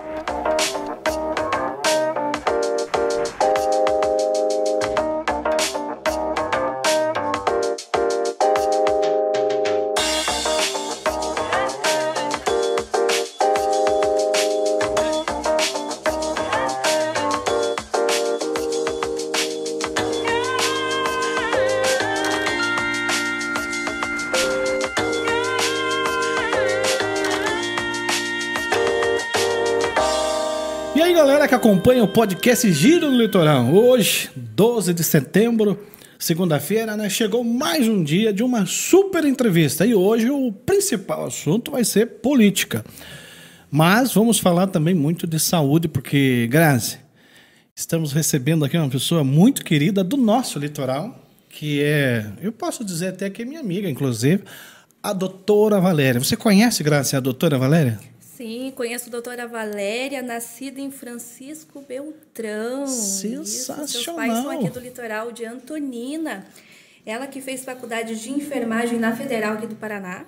[0.00, 0.39] E
[31.60, 33.70] acompanha o podcast Giro do Litoral.
[33.70, 35.78] Hoje, 12 de setembro,
[36.18, 37.10] segunda-feira, né?
[37.10, 39.84] Chegou mais um dia de uma super entrevista.
[39.84, 42.82] E hoje o principal assunto vai ser política.
[43.70, 46.96] Mas vamos falar também muito de saúde, porque, Grazi,
[47.76, 53.08] estamos recebendo aqui uma pessoa muito querida do nosso litoral, que é, eu posso dizer
[53.08, 54.44] até que é minha amiga, inclusive,
[55.02, 56.22] a doutora Valéria.
[56.24, 58.00] Você conhece, Grazi, a doutora Valéria?
[58.40, 62.86] Sim, conheço a doutora Valéria, nascida em Francisco Beltrão.
[62.86, 63.84] Sensacional.
[63.84, 66.46] Isso, seus pais são aqui do litoral de Antonina.
[67.04, 70.24] Ela que fez faculdade de enfermagem na Federal aqui do Paraná.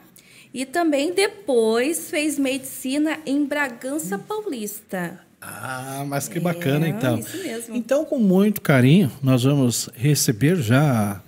[0.52, 5.18] E também depois fez medicina em Bragança Paulista.
[5.40, 7.18] Ah, mas que bacana, É, então.
[7.18, 7.74] isso mesmo.
[7.74, 11.18] Então, com muito carinho, nós vamos receber já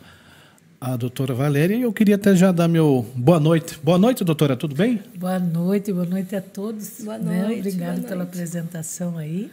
[0.84, 3.78] a, doutora Valéria e eu queria até já dar meu boa noite.
[3.82, 5.00] Boa noite, doutora, tudo bem?
[5.16, 7.00] Boa noite, boa noite a todos.
[7.00, 7.42] Boa né?
[7.42, 8.34] noite, Obrigado boa pela noite.
[8.34, 9.50] apresentação aí.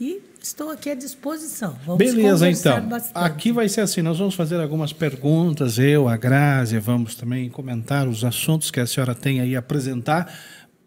[0.00, 1.76] E estou aqui à disposição.
[1.84, 2.88] Vamos Beleza, conversar então.
[2.88, 3.24] bastante.
[3.24, 8.08] Aqui vai ser assim: nós vamos fazer algumas perguntas, eu, a Grazi, vamos também comentar
[8.08, 10.32] os assuntos que a senhora tem aí a apresentar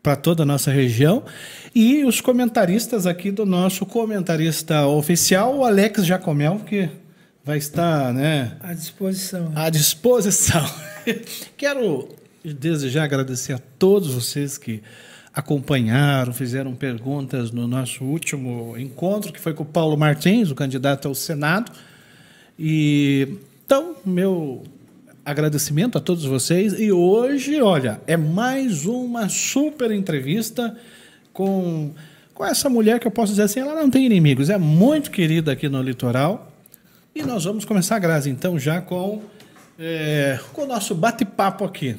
[0.01, 1.23] para toda a nossa região.
[1.75, 6.89] E os comentaristas aqui do nosso comentarista oficial, o Alex Jacomel, que
[7.43, 8.57] vai estar, né?
[8.61, 9.51] À disposição.
[9.55, 10.65] à disposição.
[11.57, 12.09] Quero
[12.43, 14.81] desde já agradecer a todos vocês que
[15.33, 21.07] acompanharam, fizeram perguntas no nosso último encontro, que foi com o Paulo Martins, o candidato
[21.07, 21.71] ao Senado.
[22.57, 23.27] E
[23.65, 24.63] então, meu
[25.25, 26.79] agradecimento a todos vocês.
[26.79, 30.77] E hoje, olha, é mais uma super entrevista
[31.31, 31.91] com,
[32.33, 35.51] com essa mulher que eu posso dizer assim, ela não tem inimigos, é muito querida
[35.51, 36.52] aqui no litoral.
[37.15, 39.21] E nós vamos começar, Grazi, então, já com,
[39.77, 41.95] é, com o nosso bate-papo aqui.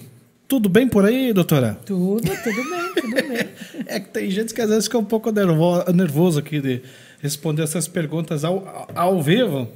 [0.48, 1.78] Tudo bem por aí, doutora?
[1.86, 3.48] Tudo, tudo bem, tudo bem.
[3.86, 6.82] É que tem gente que às vezes fica um pouco nervo- nervoso aqui de
[7.20, 9.68] responder essas perguntas ao, ao vivo.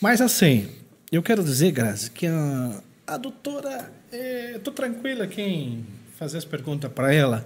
[0.00, 0.68] Mas assim,
[1.10, 5.84] eu quero dizer, Grazi, que a, a doutora, é, tô tranquila quem
[6.18, 7.44] fazer as perguntas para ela,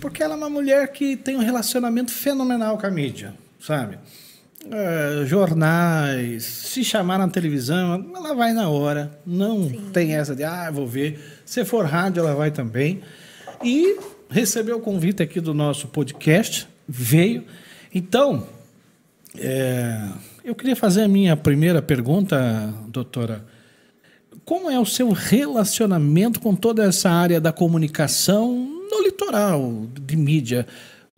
[0.00, 3.98] porque ela é uma mulher que tem um relacionamento fenomenal com a mídia, sabe?
[4.70, 9.18] É, jornais, se chamar na televisão, ela vai na hora.
[9.26, 11.18] Não tem essa de, ah, vou ver.
[11.44, 13.00] Se for rádio, ela vai também.
[13.64, 13.98] E
[14.28, 17.44] recebeu o convite aqui do nosso podcast, veio.
[17.94, 18.46] Então,
[19.38, 20.08] é,
[20.44, 23.44] eu queria fazer a minha primeira pergunta, doutora.
[24.44, 28.54] Como é o seu relacionamento com toda essa área da comunicação
[28.90, 30.66] no litoral, de mídia?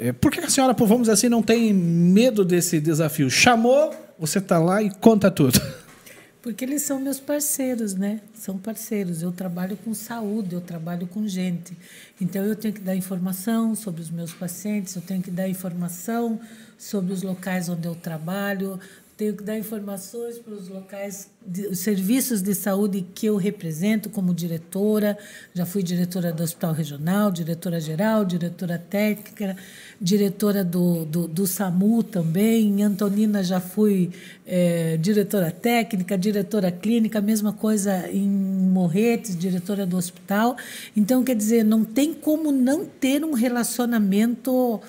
[0.03, 3.29] É, por que a senhora, pô, vamos dizer assim, não tem medo desse desafio?
[3.29, 5.61] Chamou, você está lá e conta tudo.
[6.41, 8.23] Porque eles são meus parceiros, né?
[8.33, 9.21] São parceiros.
[9.21, 11.77] Eu trabalho com saúde, eu trabalho com gente.
[12.19, 16.41] Então eu tenho que dar informação sobre os meus pacientes, eu tenho que dar informação
[16.79, 18.81] sobre os locais onde eu trabalho,
[19.21, 24.09] tenho que dar informações para os locais, de, os serviços de saúde que eu represento
[24.09, 25.19] como diretora.
[25.53, 29.59] Já fui diretora do Hospital Regional, diretora geral, diretora técnica,
[30.01, 32.67] diretora do, do, do SAMU também.
[32.67, 34.11] Em Antonina já fui
[34.47, 40.57] eh, diretora técnica, diretora clínica, mesma coisa em Morretes, diretora do hospital.
[40.97, 44.81] Então, quer dizer, não tem como não ter um relacionamento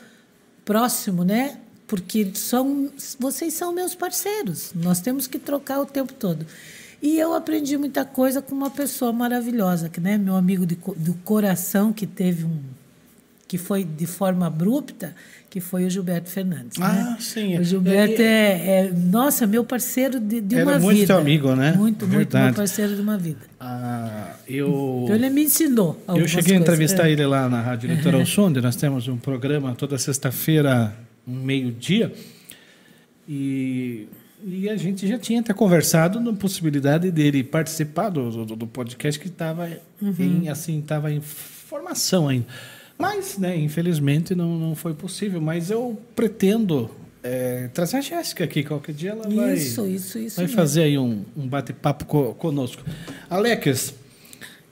[0.63, 1.57] próximo, né?
[1.91, 2.89] Porque são,
[3.19, 4.71] vocês são meus parceiros.
[4.73, 6.45] Nós temos que trocar o tempo todo.
[7.01, 11.13] E eu aprendi muita coisa com uma pessoa maravilhosa, que né, meu amigo de, do
[11.15, 12.61] coração que teve um
[13.45, 15.13] que foi de forma abrupta,
[15.49, 16.79] que foi o Gilberto Fernandes.
[16.79, 17.17] Ah, né?
[17.19, 17.59] sim.
[17.59, 21.07] O Gilberto é, é, nossa, meu parceiro de, de uma muito vida.
[21.07, 21.73] teu amigo, né?
[21.73, 22.45] Muito, muito Verdade.
[22.45, 23.41] meu parceiro de uma vida.
[23.59, 25.01] Ah, eu...
[25.03, 26.01] Então ele me ensinou.
[26.07, 26.61] Eu cheguei a coisas.
[26.61, 27.11] entrevistar É.
[27.11, 30.95] ele lá na Rádio Litoral Sul, onde nós temos um programa toda sexta-feira,
[31.25, 32.11] meio-dia.
[33.27, 34.07] E,
[34.43, 39.19] e a gente já tinha até conversado na possibilidade dele participar do, do, do podcast
[39.19, 39.69] que estava
[40.19, 42.45] em assim estava em formação ainda.
[42.97, 45.39] Mas, né, infelizmente não, não foi possível.
[45.41, 46.89] Mas eu pretendo
[47.23, 49.11] é, trazer a Jéssica aqui qualquer dia.
[49.11, 50.35] Ela vai, Isso, isso, isso.
[50.35, 50.57] vai mesmo.
[50.57, 52.83] fazer aí um, um bate-papo co- conosco.
[53.29, 53.93] Alex,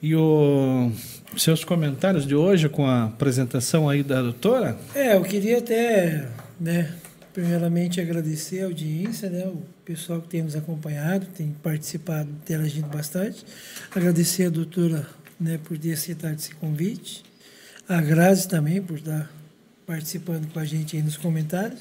[0.02, 0.90] e o,
[1.36, 4.78] seus comentários de hoje com a apresentação aí da doutora?
[4.94, 6.28] É, eu queria até,
[6.60, 6.92] né,
[7.32, 13.44] primeiramente agradecer a audiência, né, o pessoal que tem nos acompanhado, tem participado, interagindo bastante.
[13.90, 15.08] Agradecer a doutora,
[15.40, 17.24] né, por ter aceitado esse convite.
[17.88, 19.32] A Grazi também por estar
[19.86, 21.80] participando com a gente aí nos comentários.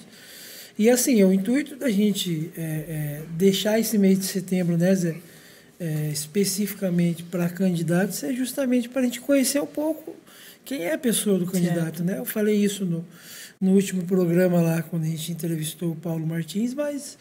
[0.77, 5.17] E assim, o intuito da gente é, é, deixar esse mês de setembro, né, Zé,
[5.79, 10.15] é, especificamente para candidatos, é justamente para a gente conhecer um pouco
[10.69, 12.04] quem é a pessoa do candidato, certo.
[12.04, 12.19] né?
[12.19, 13.04] Eu falei isso no,
[13.60, 17.18] no último programa lá, quando a gente entrevistou o Paulo Martins, mas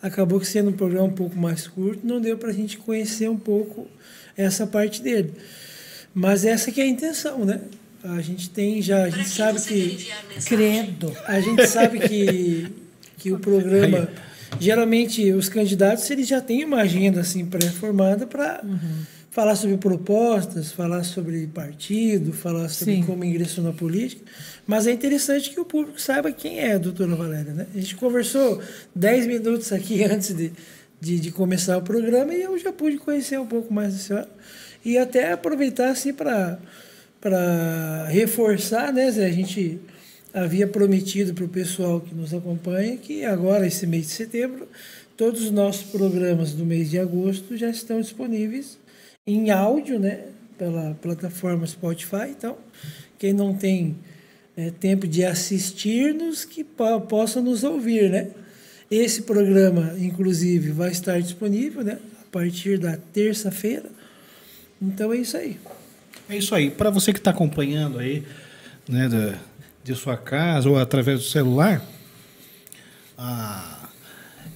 [0.00, 3.28] acabou que sendo um programa um pouco mais curto, não deu para a gente conhecer
[3.28, 3.88] um pouco
[4.36, 5.32] essa parte dele.
[6.14, 7.62] Mas essa que é a intenção, né?
[8.04, 10.08] A gente tem já, a gente sabe que
[10.46, 12.68] credo, a gente sabe que
[13.18, 14.08] que o programa
[14.60, 19.02] geralmente os candidatos eles já têm uma agenda assim pré-formada para uhum.
[19.32, 23.02] Falar sobre propostas, falar sobre partido, falar sobre Sim.
[23.02, 24.22] como ingressou na política.
[24.66, 27.54] Mas é interessante que o público saiba quem é a doutora Valéria.
[27.54, 27.66] Né?
[27.74, 28.60] A gente conversou
[28.94, 30.52] 10 minutos aqui antes de,
[31.00, 34.28] de, de, começar o programa e eu já pude conhecer um pouco mais da senhora.
[34.84, 36.58] E até aproveitar assim para
[38.10, 39.24] reforçar, né, Zé?
[39.24, 39.80] A gente
[40.34, 44.68] havia prometido para o pessoal que nos acompanha que agora, esse mês de setembro,
[45.16, 48.81] todos os nossos programas do mês de agosto já estão disponíveis
[49.26, 50.26] em áudio, né?
[50.58, 52.30] Pela plataforma Spotify.
[52.30, 52.56] Então,
[53.18, 53.96] quem não tem
[54.56, 56.64] é, tempo de assistir-nos, que
[57.08, 58.30] possa nos ouvir, né?
[58.90, 61.98] Esse programa, inclusive, vai estar disponível, né?
[62.20, 63.90] A partir da terça-feira.
[64.80, 65.58] Então é isso aí.
[66.28, 66.70] É isso aí.
[66.70, 68.24] Para você que está acompanhando aí,
[68.88, 69.38] né, da,
[69.84, 71.82] de sua casa ou através do celular,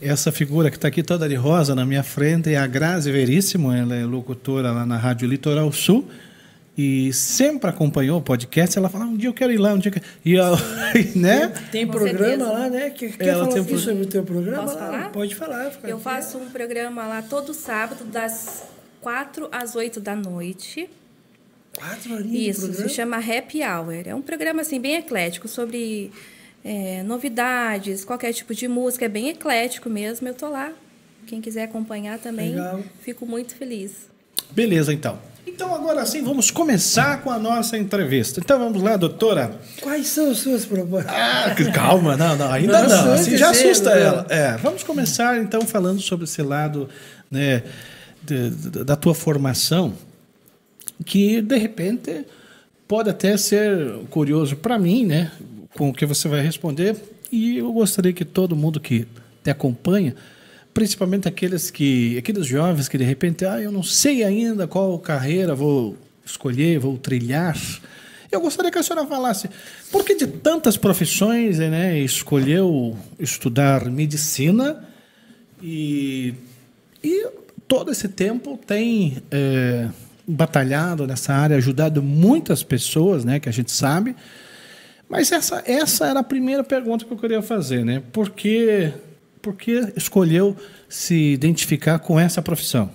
[0.00, 3.72] essa figura que está aqui toda de rosa na minha frente é a Grazi Veríssimo,
[3.72, 6.08] ela é locutora lá na Rádio Litoral Sul
[6.76, 8.76] e sempre acompanhou o podcast.
[8.76, 10.06] Ela fala, ah, um dia eu quero ir lá, um dia eu quero...
[10.24, 10.34] E,
[11.14, 11.48] eu, né?
[11.48, 12.52] Tem, tem programa certeza.
[12.52, 12.90] lá, né?
[12.90, 14.62] Quer, quer ela falar tem sobre o teu programa?
[14.62, 15.10] Posso falar?
[15.10, 15.72] Pode falar.
[15.84, 18.64] Eu faço um programa lá todo sábado, das
[19.00, 20.90] 4 às 8 da noite.
[21.74, 24.02] Quatro horinhas Isso, se chama Happy Hour.
[24.06, 26.10] É um programa assim bem eclético sobre
[26.66, 30.26] é, novidades, qualquer tipo de música, é bem eclético mesmo.
[30.26, 30.72] Eu tô lá.
[31.24, 32.80] Quem quiser acompanhar também, Legal.
[33.00, 34.08] fico muito feliz.
[34.50, 35.16] Beleza, então.
[35.46, 38.40] Então, agora sim, vamos começar com a nossa entrevista.
[38.40, 39.56] Então, vamos lá, doutora.
[39.80, 41.12] Quais são as suas propostas?
[41.14, 43.06] Ah, calma, não, não, ainda não.
[43.06, 44.26] não assim, já assusta ela.
[44.28, 46.88] É, vamos começar, então, falando sobre esse lado
[47.30, 47.62] né,
[48.24, 49.94] de, de, da tua formação
[51.04, 52.24] que de repente
[52.88, 55.30] pode até ser curioso para mim, né,
[55.76, 56.96] com o que você vai responder,
[57.30, 59.06] e eu gostaria que todo mundo que
[59.44, 60.14] te acompanha,
[60.72, 65.54] principalmente aqueles que aqueles jovens que de repente, ah, eu não sei ainda qual carreira
[65.54, 67.56] vou escolher, vou trilhar.
[68.30, 69.48] Eu gostaria que a senhora falasse,
[69.92, 74.84] por que de tantas profissões, né, escolheu estudar medicina
[75.62, 76.34] e,
[77.02, 77.26] e
[77.68, 79.88] todo esse tempo tem é,
[80.26, 84.16] batalhado nessa área, ajudado muitas pessoas, né, que a gente sabe.
[85.08, 88.02] Mas essa, essa era a primeira pergunta que eu queria fazer, né?
[88.12, 88.92] Por que,
[89.40, 90.56] por que escolheu
[90.88, 92.90] se identificar com essa profissão?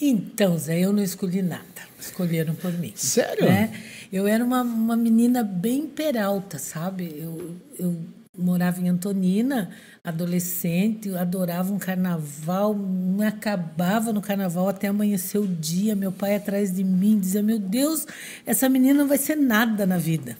[0.00, 1.64] Então, Zé, eu não escolhi nada.
[1.98, 2.92] Escolheram por mim.
[2.94, 3.46] Sério?
[3.46, 3.72] Né?
[4.12, 7.16] Eu era uma, uma menina bem peralta, sabe?
[7.18, 7.96] Eu, eu
[8.36, 9.70] morava em Antonina,
[10.04, 15.96] adolescente, eu adorava um carnaval, me acabava no carnaval até amanhecer o dia.
[15.96, 18.06] Meu pai atrás de mim dizia: Meu Deus,
[18.46, 20.38] essa menina não vai ser nada na vida.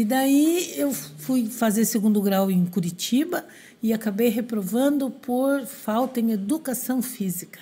[0.00, 3.44] E daí eu fui fazer segundo grau em Curitiba
[3.82, 7.60] e acabei reprovando por falta em educação física.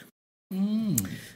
[0.54, 0.94] Hum.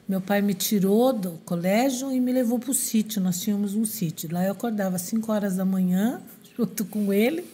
[0.09, 3.21] Meu pai me tirou do colégio e me levou para o sítio.
[3.21, 4.29] Nós tínhamos um sítio.
[4.33, 6.23] Lá eu acordava às 5 horas da manhã,
[6.57, 7.45] junto com ele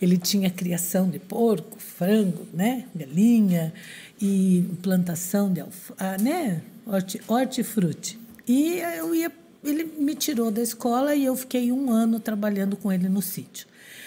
[0.00, 2.84] ele tinha criação de porco, frango, né?
[2.94, 3.72] galinha
[4.20, 6.62] e plantação de alfa, ah, né?
[6.86, 8.16] Horti, hortifruti.
[8.46, 9.32] E eu ia,
[9.70, 13.66] ele me tirou da escola e eu fiquei um ano trabalhando com ele no sítio.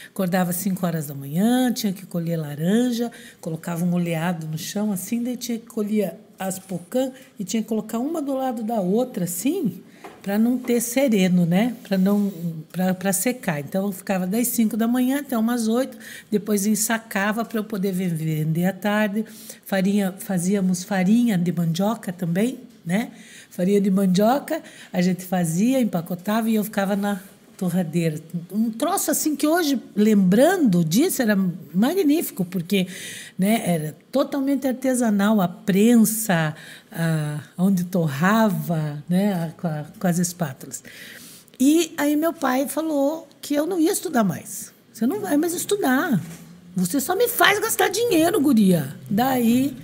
[0.09, 4.91] Acordava às 5 horas da manhã, tinha que colher laranja, colocava um oleado no chão
[4.91, 8.81] assim, daí tinha que colher as pocã e tinha que colocar uma do lado da
[8.81, 9.81] outra assim,
[10.21, 11.75] para não ter sereno, né?
[11.83, 12.31] Para não
[12.71, 13.59] para secar.
[13.59, 15.97] Então eu ficava das 5 da manhã até umas 8,
[16.29, 19.25] depois ensacava para eu poder vender à tarde.
[19.65, 23.11] Farinha, fazíamos farinha de mandioca também, né?
[23.49, 24.61] Farinha de mandioca,
[24.93, 27.19] a gente fazia, empacotava e eu ficava na
[27.59, 28.17] torradeira.
[28.49, 31.37] Um troço assim que hoje, lembrando disso, era
[31.73, 32.87] magnífico, porque
[33.37, 36.55] né, era totalmente artesanal, a prensa,
[36.89, 40.81] a, onde torrava né, a, a, com as espátulas.
[41.59, 44.71] E aí meu pai falou que eu não ia estudar mais.
[44.93, 46.21] Você não vai mais estudar.
[46.77, 48.95] Você só me faz gastar dinheiro, guria.
[49.09, 49.75] Daí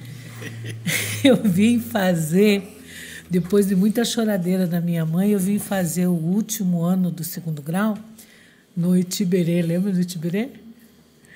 [1.26, 2.75] eu vim fazer
[3.30, 7.62] depois de muita choradeira da minha mãe, eu vim fazer o último ano do segundo
[7.62, 7.98] grau
[8.76, 9.62] no Itiberê.
[9.62, 10.50] Lembra do Itiberê?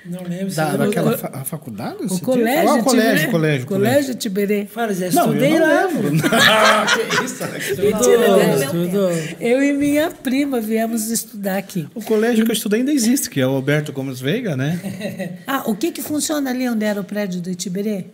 [0.04, 0.54] Não lembro.
[0.54, 1.96] Da, daquela a faculdade?
[2.08, 4.64] O colégio, ah, o colégio, colégio, colégio Tiberê.
[4.64, 5.84] Fala, já Não, estudei eu não lá.
[5.86, 6.10] lembro.
[7.18, 7.44] que isso?
[7.76, 9.10] Mentira, Estudou.
[9.38, 11.86] Eu e minha prima viemos estudar aqui.
[11.94, 15.38] O colégio que eu estudei ainda existe, que é o Alberto Gomes Veiga, né?
[15.46, 18.06] Ah, o que que funciona ali onde era o prédio do Itiberê?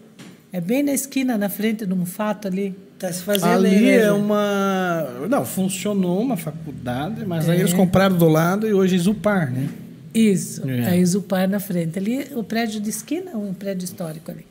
[0.57, 2.75] É bem na esquina, na frente do Mufato ali.
[2.99, 5.07] Tá se fazendo Ali né, é uma.
[5.29, 9.69] Não, funcionou uma faculdade, mas aí eles compraram do lado e hoje é Isupar, né?
[10.15, 10.89] Isso, É.
[10.89, 11.99] a Isupar na frente.
[11.99, 14.47] Ali, o prédio de esquina, um prédio histórico ali.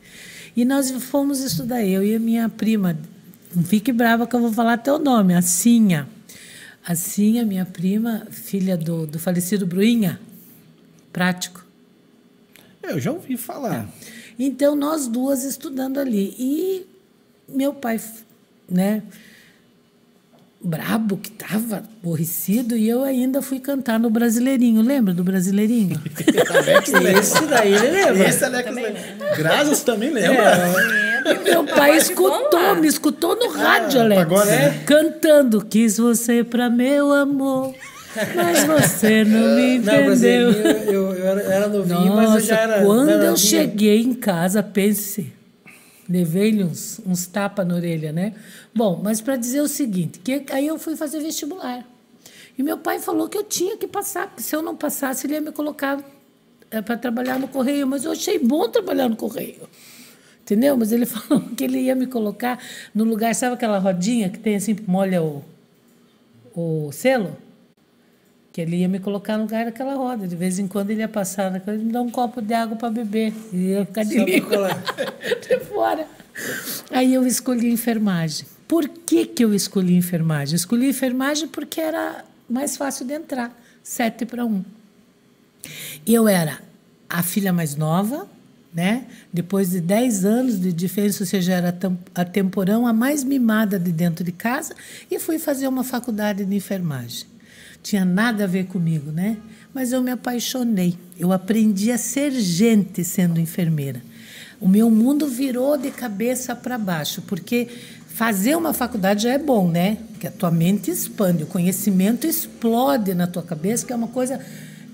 [0.56, 2.96] E nós fomos estudar, eu e a minha prima.
[3.52, 6.06] Não fique brava que eu vou falar teu nome, a Cinha.
[6.86, 10.20] A Cinha, minha prima, filha do, do falecido Bruinha,
[11.12, 11.66] prático.
[12.80, 13.88] Eu já ouvi falar.
[14.38, 16.34] Então, nós duas estudando ali.
[16.38, 16.86] E
[17.48, 18.00] meu pai,
[18.68, 19.02] né,
[20.60, 24.82] brabo que estava, aborrecido, e eu ainda fui cantar no Brasileirinho.
[24.82, 26.00] Lembra do Brasileirinho?
[27.18, 28.28] Esse daí ele lembra.
[28.28, 28.70] Esse Alex
[29.36, 30.74] Graças também lembra.
[31.44, 34.22] Meu pai escutou, me escutou no rádio, Alex.
[34.22, 34.82] pagode, né?
[34.86, 37.74] Cantando, quis você pra meu amor,
[38.34, 40.50] mas você não me Não, mas entendeu.
[40.50, 42.82] ele- eu, eu era, era novinho, mas eu Nossa, já era.
[42.82, 43.36] quando era eu novinho.
[43.36, 45.32] cheguei em casa, pense,
[46.08, 48.34] levei-lhe uns, uns tapas na orelha, né?
[48.74, 51.84] Bom, mas para dizer o seguinte, que aí eu fui fazer vestibular.
[52.58, 55.40] E meu pai falou que eu tinha que passar, se eu não passasse, ele ia
[55.40, 56.02] me colocar
[56.84, 57.86] para trabalhar no correio.
[57.86, 59.68] Mas eu achei bom trabalhar no correio.
[60.42, 60.74] Entendeu?
[60.76, 62.58] Mas ele falou que ele ia me colocar
[62.94, 65.44] no lugar, sabe aquela rodinha que tem assim, molha o,
[66.54, 67.36] o selo?
[68.56, 70.26] Que ele ia me colocar no lugar daquela roda.
[70.26, 72.74] De vez em quando ele ia passar na coisa me dar um copo de água
[72.74, 73.30] para beber.
[73.52, 76.06] E ia ficar de de fora.
[76.90, 78.46] Aí eu escolhi enfermagem.
[78.66, 80.54] Por que, que eu escolhi enfermagem?
[80.54, 83.54] Eu escolhi enfermagem porque era mais fácil de entrar.
[83.82, 84.64] Sete para um.
[86.06, 86.58] E eu era
[87.10, 88.26] a filha mais nova,
[88.72, 89.04] né?
[89.30, 91.78] Depois de 10 anos de diferença, ou seja, era
[92.14, 94.74] a temporão a mais mimada de dentro de casa,
[95.10, 97.35] e fui fazer uma faculdade de enfermagem.
[97.86, 99.36] Tinha nada a ver comigo, né?
[99.72, 100.98] Mas eu me apaixonei.
[101.16, 104.02] Eu aprendi a ser gente sendo enfermeira.
[104.60, 107.68] O meu mundo virou de cabeça para baixo, porque
[108.08, 109.98] fazer uma faculdade já é bom, né?
[110.10, 114.44] Porque a tua mente expande, o conhecimento explode na tua cabeça, que é uma coisa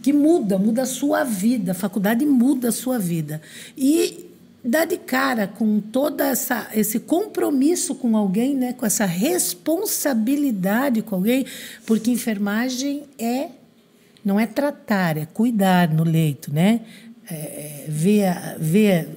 [0.02, 1.72] que muda, muda a sua vida.
[1.72, 3.40] A faculdade muda a sua vida.
[3.74, 4.31] E
[4.64, 11.16] dá de cara com toda essa esse compromisso com alguém, né, com essa responsabilidade com
[11.16, 11.44] alguém,
[11.84, 13.48] porque enfermagem é
[14.24, 16.82] não é tratar, é cuidar no leito, né?
[17.28, 19.08] É, ver, ver,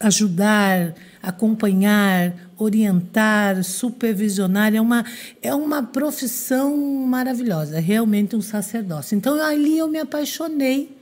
[0.00, 5.04] ajudar, acompanhar, orientar, supervisionar é uma
[5.42, 9.16] é uma profissão maravilhosa, é realmente um sacerdócio.
[9.16, 10.93] Então ali eu me apaixonei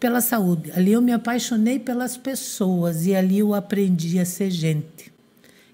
[0.00, 0.72] pela saúde.
[0.72, 5.12] Ali eu me apaixonei pelas pessoas e ali eu aprendi a ser gente.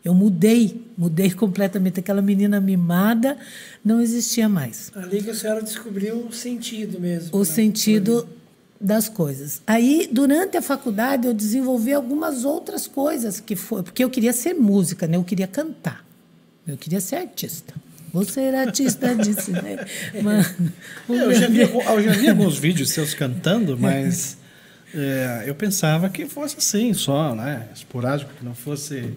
[0.05, 2.01] Eu mudei, mudei completamente.
[2.01, 3.39] Aquela menina mimada
[3.85, 4.91] não existia mais.
[4.95, 7.31] Ali que a senhora descobriu o sentido mesmo.
[7.33, 7.45] O né?
[7.45, 8.29] sentido
[8.81, 9.63] das coisas.
[9.67, 14.55] Aí, durante a faculdade, eu desenvolvi algumas outras coisas que foi porque eu queria ser
[14.55, 15.17] música, né?
[15.17, 16.05] Eu queria cantar.
[16.67, 17.73] Eu queria ser artista.
[18.17, 19.77] Vou ser artista disso, né?
[20.23, 20.43] Mano,
[21.07, 24.39] o Eu já vi, eu já vi alguns vídeos seus cantando, mas
[24.95, 27.69] é, eu pensava que fosse assim, só, né?
[27.75, 29.13] Esporádico, que não fosse.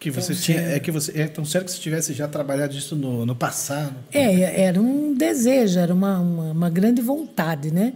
[0.00, 0.58] Que você tinha.
[0.58, 1.16] É que você.
[1.16, 3.94] É tão sério que você tivesse já trabalhado isso no, no passado.
[4.12, 7.92] É, era um desejo, era uma, uma, uma grande vontade, né?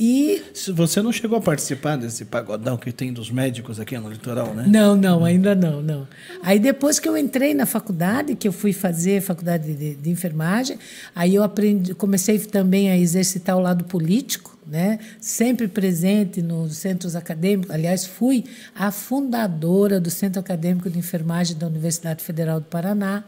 [0.00, 0.40] E
[0.74, 4.64] Você não chegou a participar desse pagodão que tem dos médicos aqui no litoral, né?
[4.68, 6.06] Não, não, ainda não, não.
[6.40, 10.78] Aí depois que eu entrei na faculdade, que eu fui fazer faculdade de, de enfermagem,
[11.16, 15.00] aí eu aprendi, comecei também a exercitar o lado político, né?
[15.20, 17.74] Sempre presente nos centros acadêmicos.
[17.74, 18.44] Aliás, fui
[18.76, 23.24] a fundadora do Centro Acadêmico de Enfermagem da Universidade Federal do Paraná.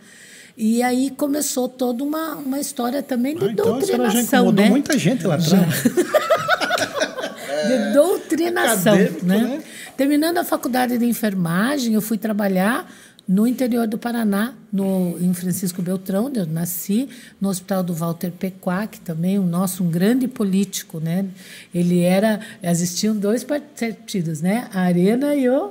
[0.57, 4.65] E aí começou toda uma, uma história também de Ah, então a já doutrinação, incomodou
[4.65, 4.71] né?
[4.71, 5.83] muita gente lá atrás.
[7.79, 8.95] de doutrinação.
[8.95, 9.39] acadêmico, Né?
[9.39, 9.63] né?
[9.97, 12.91] Terminando a faculdade de enfermagem, eu fui trabalhar
[13.29, 17.09] no interior do Paraná, no, em Francisco Beltrão, onde eu nasci,
[17.41, 21.27] no Hospital do Walter Pequac, também um nosso um grande político, né?
[21.73, 24.69] Ele era, existiam dois partidos, né?
[24.73, 25.71] A Arena e o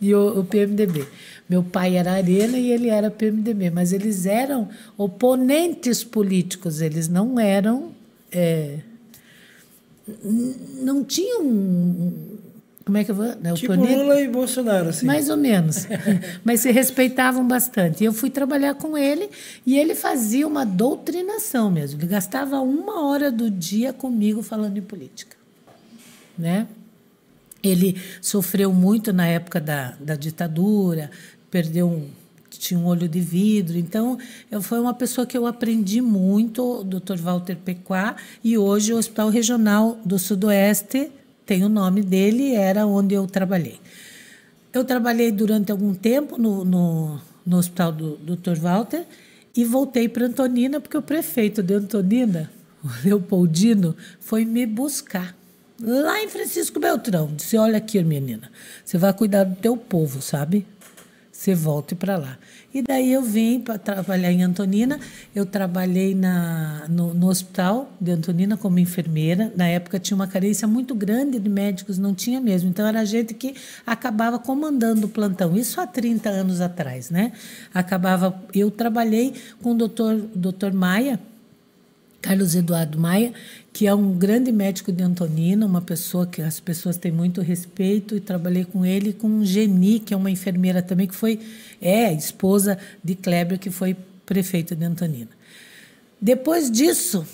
[0.00, 1.06] e o, o PMDB.
[1.48, 7.38] Meu pai era Arena e ele era PMDB, mas eles eram oponentes políticos, eles não
[7.38, 7.92] eram
[8.32, 8.78] é,
[10.80, 11.42] não tinham
[12.86, 13.26] como é que eu vou?
[13.26, 15.04] Né, tipo Lula e Bolsonaro, assim.
[15.04, 15.88] Mais ou menos.
[16.44, 18.04] Mas se respeitavam bastante.
[18.04, 19.28] Eu fui trabalhar com ele
[19.66, 21.98] e ele fazia uma doutrinação mesmo.
[21.98, 25.36] Ele gastava uma hora do dia comigo falando em política.
[26.38, 26.68] Né?
[27.60, 31.10] Ele sofreu muito na época da, da ditadura,
[31.50, 32.08] perdeu um,
[32.58, 33.76] tinha um olho de vidro.
[33.76, 34.18] Então,
[34.50, 37.16] eu, foi uma pessoa que eu aprendi muito, o Dr.
[37.16, 41.10] Walter Pequá, e hoje o Hospital Regional do Sudoeste
[41.46, 43.78] tem o nome dele, era onde eu trabalhei.
[44.72, 48.56] Eu trabalhei durante algum tempo no, no, no hospital do Dr.
[48.58, 49.06] Walter
[49.56, 52.50] e voltei para Antonina, porque o prefeito de Antonina,
[52.84, 55.34] o Leopoldino, foi me buscar
[55.80, 57.30] lá em Francisco Beltrão.
[57.34, 58.50] Disse: Olha aqui, menina,
[58.84, 60.66] você vai cuidar do teu povo, sabe?
[61.36, 62.38] Você volte para lá.
[62.72, 64.98] E daí eu vim para trabalhar em Antonina.
[65.34, 69.52] Eu trabalhei na, no, no, hospital de Antonina como enfermeira.
[69.54, 72.70] Na época tinha uma carência muito grande de médicos, não tinha mesmo.
[72.70, 73.54] Então era gente que
[73.86, 75.54] acabava comandando o plantão.
[75.54, 77.32] Isso há 30 anos atrás, né?
[77.72, 78.42] Acabava.
[78.54, 81.20] Eu trabalhei com o doutor, doutor Maia,
[82.22, 83.32] Carlos Eduardo Maia,
[83.76, 88.16] que é um grande médico de Antonina, uma pessoa que as pessoas têm muito respeito,
[88.16, 91.38] e trabalhei com ele com Geni, que é uma enfermeira também, que foi
[91.78, 95.28] é esposa de Kleber, que foi prefeito de Antonina.
[96.18, 97.26] Depois disso,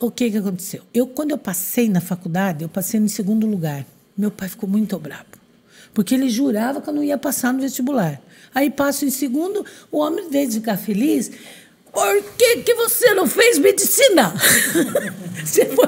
[0.00, 0.82] o que, que aconteceu?
[0.92, 3.86] Eu, quando eu passei na faculdade, eu passei em segundo lugar.
[4.18, 5.38] Meu pai ficou muito bravo,
[5.94, 8.20] porque ele jurava que eu não ia passar no vestibular.
[8.52, 11.30] Aí passo em segundo, o homem, em vez de ficar feliz,
[11.96, 14.34] por que, que você não fez medicina?
[15.42, 15.86] você foi,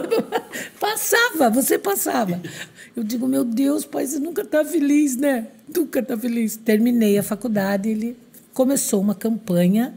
[0.81, 2.41] passava, você passava.
[2.97, 5.49] Eu digo, meu Deus, pai, você nunca está feliz, né?
[5.69, 6.57] Nunca está feliz.
[6.57, 8.17] Terminei a faculdade, ele
[8.55, 9.95] começou uma campanha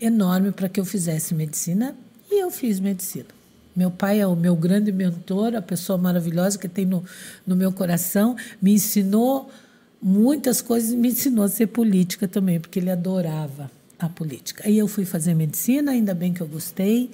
[0.00, 1.96] enorme para que eu fizesse medicina
[2.30, 3.26] e eu fiz medicina.
[3.74, 7.04] Meu pai é o meu grande mentor, a pessoa maravilhosa que tem no,
[7.44, 9.50] no meu coração, me ensinou
[10.00, 13.68] muitas coisas, me ensinou a ser política também, porque ele adorava
[14.08, 14.62] política.
[14.66, 17.10] Aí eu fui fazer medicina, ainda bem que eu gostei,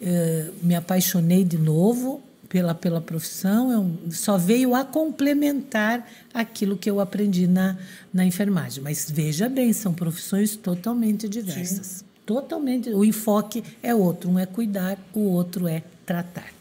[0.00, 6.90] eh, me apaixonei de novo pela, pela profissão, eu, só veio a complementar aquilo que
[6.90, 7.78] eu aprendi na,
[8.12, 8.84] na enfermagem.
[8.84, 11.86] Mas veja bem, são profissões totalmente diversas.
[11.86, 12.04] Sim.
[12.26, 12.90] Totalmente.
[12.90, 16.52] O enfoque é outro, um é cuidar, o outro é tratar.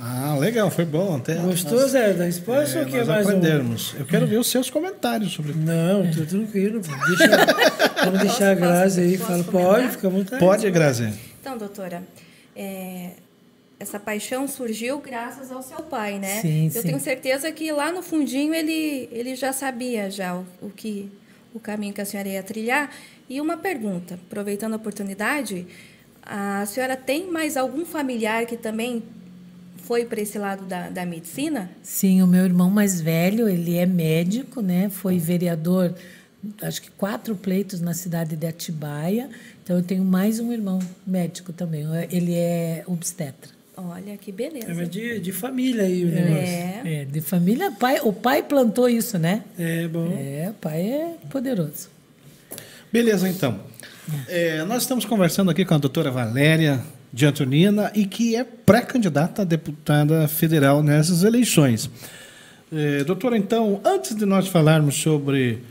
[0.00, 1.16] Ah, legal, foi bom.
[1.16, 3.94] Até Gostou, nós, Zé, da resposta é, ou que mais aprendermos.
[3.94, 3.98] Um...
[3.98, 6.80] Eu quero ver os seus comentários sobre Não, tô tranquilo.
[6.80, 9.18] Deixa, vamos deixar a Grazi aí.
[9.18, 10.38] Fala, pode, fica à vontade.
[10.38, 11.12] Pode, Grazi.
[11.40, 12.04] Então, doutora,
[12.54, 13.10] é,
[13.80, 16.42] essa paixão surgiu graças ao seu pai, né?
[16.42, 16.82] Sim, Eu sim.
[16.82, 21.10] tenho certeza que lá no fundinho ele, ele já sabia já o, o que
[21.52, 22.88] o caminho que a senhora ia trilhar.
[23.28, 25.66] E uma pergunta, aproveitando a oportunidade,
[26.22, 29.02] a senhora tem mais algum familiar que também
[29.88, 31.70] foi para esse lado da, da medicina?
[31.82, 34.90] Sim, o meu irmão mais velho, ele é médico, né?
[34.90, 35.94] Foi vereador,
[36.60, 39.30] acho que quatro pleitos na cidade de Atibaia.
[39.64, 41.86] Então eu tenho mais um irmão médico também.
[42.10, 43.50] Ele é obstetra.
[43.78, 44.70] Olha que beleza.
[44.70, 46.36] É de, de família aí o negócio.
[46.36, 46.82] É.
[46.84, 47.72] é, de família.
[47.72, 49.42] Pai, o pai plantou isso, né?
[49.58, 50.12] É, bom.
[50.12, 51.88] É, o pai é poderoso.
[52.92, 53.58] Beleza, então.
[54.26, 59.42] É, nós estamos conversando aqui com a doutora Valéria de Antonina e que é pré-candidata
[59.42, 61.90] a deputada federal nessas eleições.
[62.72, 65.62] É, doutora, então, antes de nós falarmos sobre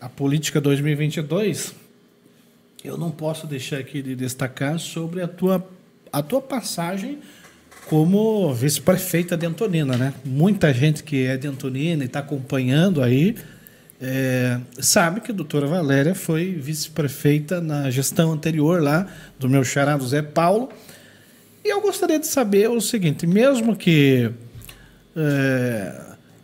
[0.00, 1.74] a política 2022,
[2.84, 5.66] eu não posso deixar aqui de destacar sobre a tua,
[6.12, 7.20] a tua passagem
[7.88, 10.14] como vice-prefeita de Antonina, né?
[10.24, 13.36] Muita gente que é de Antonina e está acompanhando aí
[14.04, 19.06] é, sabe que a doutora Valéria foi vice-prefeita na gestão anterior lá
[19.38, 20.70] do meu charado Zé Paulo.
[21.64, 24.28] E eu gostaria de saber o seguinte: mesmo que
[25.14, 26.00] é,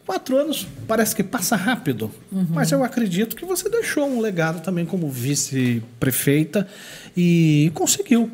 [0.07, 2.47] quatro anos parece que passa rápido, uhum.
[2.51, 6.69] mas eu acredito que você deixou um legado também como vice-prefeita
[7.17, 8.31] e conseguiu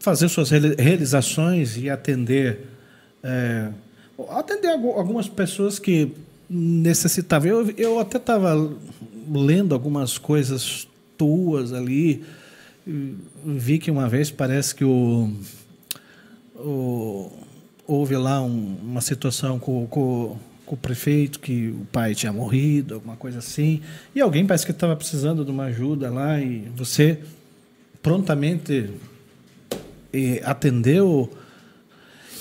[0.00, 2.66] fazer suas realizações e atender.
[3.22, 3.68] É,
[4.30, 6.12] atender algumas pessoas que
[6.50, 7.46] necessitava.
[7.46, 8.54] Eu, eu até estava
[9.32, 12.24] lendo algumas coisas tuas ali.
[13.44, 15.32] Vi que uma vez parece que o,
[16.56, 17.30] o
[17.86, 20.36] houve lá um, uma situação com, com,
[20.66, 23.80] com o prefeito que o pai tinha morrido, alguma coisa assim.
[24.14, 27.18] E alguém parece que estava precisando de uma ajuda lá e você
[28.02, 28.90] prontamente
[30.12, 31.30] eh, atendeu.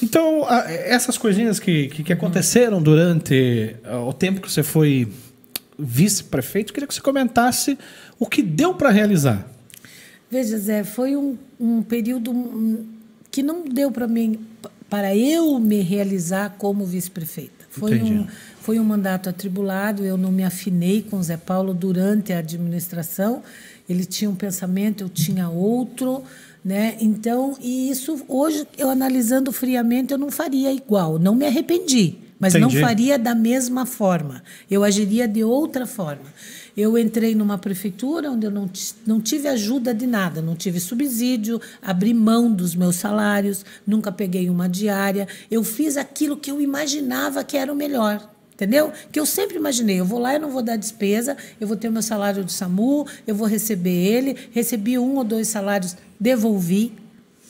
[0.01, 5.11] Então, essas coisinhas que, que, que aconteceram durante ah, o tempo que você foi
[5.77, 7.77] vice-prefeito, queria que você comentasse
[8.17, 9.47] o que deu para realizar.
[10.29, 12.85] Veja, Zé, foi um, um período hum,
[13.31, 14.39] que não deu para mim,
[14.89, 17.65] para eu me realizar como vice-prefeita.
[17.69, 18.13] Foi Entendi.
[18.13, 18.27] um,
[18.61, 23.41] foi um mandato atribulado, eu não me afinei com o Zé Paulo durante a administração.
[23.87, 26.23] Ele tinha um pensamento, eu tinha outro,
[26.63, 26.97] né?
[26.99, 32.55] Então, e isso hoje eu analisando friamente, eu não faria igual, não me arrependi, mas
[32.55, 32.75] Entendi.
[32.75, 34.43] não faria da mesma forma.
[34.69, 36.23] Eu agiria de outra forma.
[36.75, 38.69] Eu entrei numa prefeitura onde eu não,
[39.05, 44.49] não tive ajuda de nada, não tive subsídio, abri mão dos meus salários, nunca peguei
[44.49, 45.27] uma diária.
[45.51, 48.29] Eu fiz aquilo que eu imaginava que era o melhor.
[48.59, 48.91] Entendeu?
[49.09, 51.87] Que eu sempre imaginei, eu vou lá e não vou dar despesa, eu vou ter
[51.87, 56.91] o meu salário do SAMU, eu vou receber ele, recebi um ou dois salários, devolvi,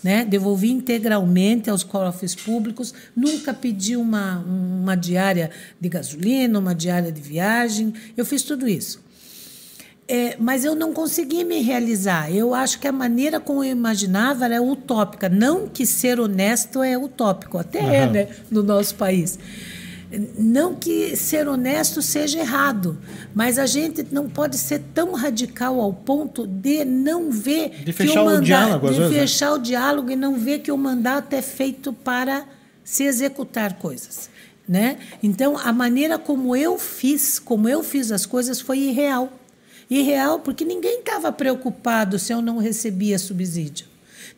[0.04, 0.24] né?
[0.24, 5.50] devolvi integralmente aos cofres públicos, nunca pedi uma, uma diária
[5.82, 9.02] de gasolina, uma diária de viagem, eu fiz tudo isso.
[10.08, 12.32] É, mas eu não consegui me realizar.
[12.32, 15.30] Eu acho que a maneira como eu imaginava era utópica.
[15.30, 18.12] Não que ser honesto é utópico, até é Aham.
[18.12, 19.38] né, no nosso país.
[20.38, 22.98] Não que ser honesto seja errado,
[23.34, 27.93] mas a gente não pode ser tão radical ao ponto de não ver De que
[27.93, 29.22] fechar o mandato, diálogo, às de vezes, né?
[29.22, 32.43] fechar o diálogo e não ver que o mandato é feito para
[32.84, 34.32] se executar coisas,
[34.67, 34.98] né?
[35.22, 39.32] Então a maneira como eu fiz, como eu fiz as coisas foi irreal,
[39.88, 43.88] irreal porque ninguém estava preocupado se eu não recebia subsídio.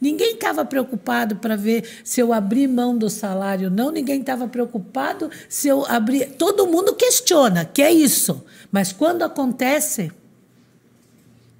[0.01, 3.91] Ninguém estava preocupado para ver se eu abri mão do salário, não.
[3.91, 6.25] Ninguém estava preocupado se eu abri.
[6.25, 8.43] Todo mundo questiona, que é isso.
[8.71, 10.11] Mas quando acontece,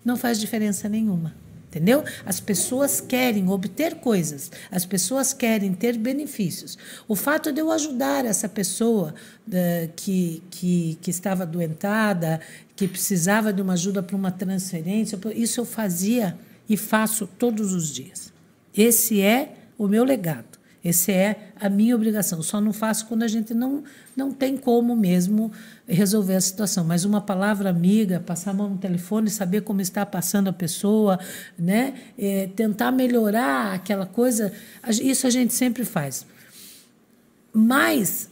[0.04, 1.39] não faz diferença nenhuma.
[1.67, 2.04] Entendeu?
[2.25, 6.77] As pessoas querem obter coisas, as pessoas querem ter benefícios.
[7.08, 9.15] O fato de eu ajudar essa pessoa
[9.49, 12.41] eh, que, que, que estava adoentada,
[12.75, 17.89] que precisava de uma ajuda para uma transferência, isso eu fazia e faço todos os
[17.89, 18.31] dias.
[18.76, 20.60] Esse é o meu legado.
[20.84, 22.42] Essa é a minha obrigação.
[22.42, 23.84] Só não faço quando a gente não,
[24.16, 25.52] não tem como mesmo
[25.88, 26.84] resolver a situação.
[26.84, 31.20] Mas uma palavra amiga, passar a mão no telefone, saber como está passando a pessoa,
[31.58, 31.94] né?
[32.18, 34.52] É, tentar melhorar aquela coisa,
[34.90, 36.26] isso a gente sempre faz.
[37.54, 38.30] Mas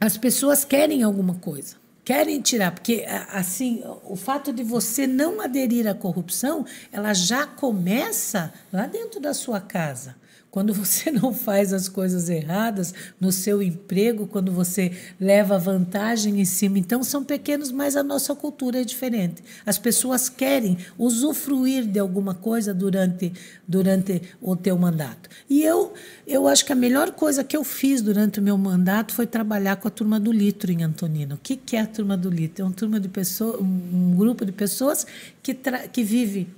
[0.00, 1.76] as pessoas querem alguma coisa,
[2.10, 8.52] querem tirar, porque assim, o fato de você não aderir à corrupção, ela já começa
[8.72, 10.16] lá dentro da sua casa.
[10.50, 16.44] Quando você não faz as coisas erradas no seu emprego, quando você leva vantagem em
[16.44, 16.78] cima.
[16.78, 19.42] Então, são pequenos, mas a nossa cultura é diferente.
[19.64, 23.32] As pessoas querem usufruir de alguma coisa durante,
[23.66, 25.28] durante o teu mandato.
[25.48, 25.94] E eu,
[26.26, 29.76] eu acho que a melhor coisa que eu fiz durante o meu mandato foi trabalhar
[29.76, 31.34] com a turma do litro em Antonina.
[31.34, 32.62] O que, é a turma do litro?
[32.62, 35.06] É uma turma de pessoas, um, grupo de pessoas
[35.42, 35.56] que,
[35.92, 36.48] que vive.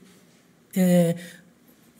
[0.74, 1.16] é,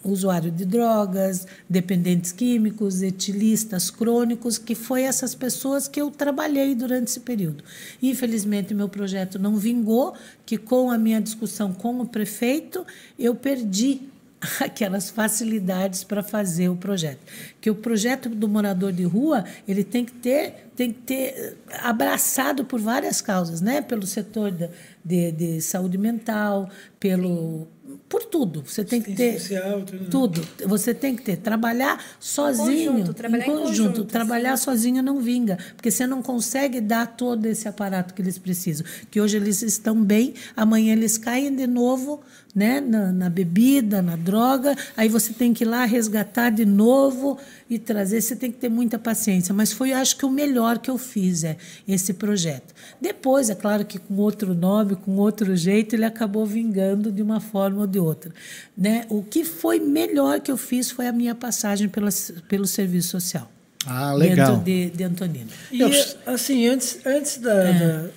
[0.05, 7.09] usuário de drogas, dependentes químicos, etilistas crônicos, que foi essas pessoas que eu trabalhei durante
[7.09, 7.62] esse período.
[8.03, 12.85] Infelizmente, meu projeto não vingou, que com a minha discussão com o prefeito,
[13.19, 14.12] eu perdi
[14.61, 17.21] aquelas facilidades para fazer o projeto.
[17.61, 21.55] Que o projeto do morador de rua, ele tem que ter, tem que ter eh,
[21.81, 23.81] abraçado por várias causas, né?
[23.81, 24.69] Pelo setor da,
[25.05, 27.67] de, de saúde mental, pelo
[28.12, 28.62] por tudo.
[28.66, 30.09] Você tem que ter social, tudo, né?
[30.11, 30.46] tudo.
[30.66, 33.88] Você tem que ter trabalhar sozinho, conjunto, trabalhar em em conjunto.
[33.88, 38.37] conjunto, trabalhar sozinho não vinga, porque você não consegue dar todo esse aparato que eles
[38.37, 38.85] precisam.
[39.11, 42.20] Que hoje eles estão bem, amanhã eles caem de novo,
[42.55, 44.77] né, na, na bebida, na droga.
[44.96, 48.20] Aí você tem que ir lá resgatar de novo e trazer.
[48.20, 49.55] Você tem que ter muita paciência.
[49.55, 51.57] Mas foi, acho que o melhor que eu fiz é
[51.88, 52.75] esse projeto.
[53.01, 57.40] Depois, é claro que com outro nome, com outro jeito, ele acabou vingando de uma
[57.40, 58.33] forma ou de outra.
[58.77, 59.07] Né?
[59.09, 62.11] O que foi melhor que eu fiz foi a minha passagem pela,
[62.49, 63.51] pelo serviço social.
[63.87, 64.59] Ah, legal.
[64.59, 65.51] Dentro de, de Antonina.
[65.71, 65.91] E, Eu-
[66.27, 68.09] assim, antes, antes da, da-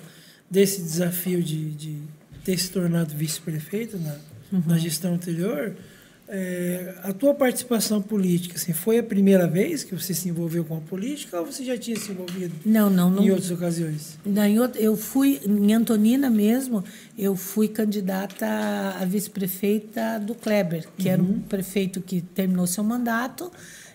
[0.50, 1.98] desse desafio de, de
[2.44, 4.16] ter se tornado vice-prefeito na,
[4.66, 5.74] na gestão anterior,
[6.28, 10.76] é, a tua participação política, assim, foi a primeira vez que você se envolveu com
[10.76, 13.22] a política ou você já tinha se envolvido Não, não, não.
[13.22, 14.18] em outras ocasiões?
[14.60, 16.82] Outra- eu fui, em Antonina mesmo,
[17.16, 18.44] eu fui candidata
[19.00, 23.52] a vice-prefeita do Kleber, que era um prefeito que terminou seu mandato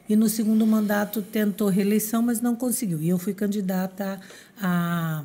[0.07, 3.01] e no segundo mandato tentou reeleição, mas não conseguiu.
[3.01, 4.19] E eu fui candidata
[4.61, 5.23] a,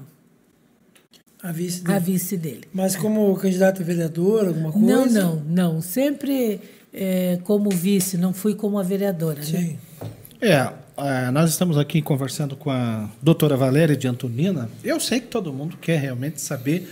[1.43, 2.01] A vice a dele.
[2.13, 2.65] vice dele.
[2.73, 4.87] Mas como candidato a vereador, alguma coisa?
[4.87, 5.83] Não, não, não.
[5.83, 6.61] Sempre
[6.97, 9.41] eh, como vice, não fui como a vereadora.
[9.41, 9.45] Né?
[9.45, 9.79] Sim.
[10.41, 14.71] É, é, nós estamos aqui conversando com a doutora Valéria de Antonina.
[14.83, 16.89] Eu sei que todo mundo quer realmente saber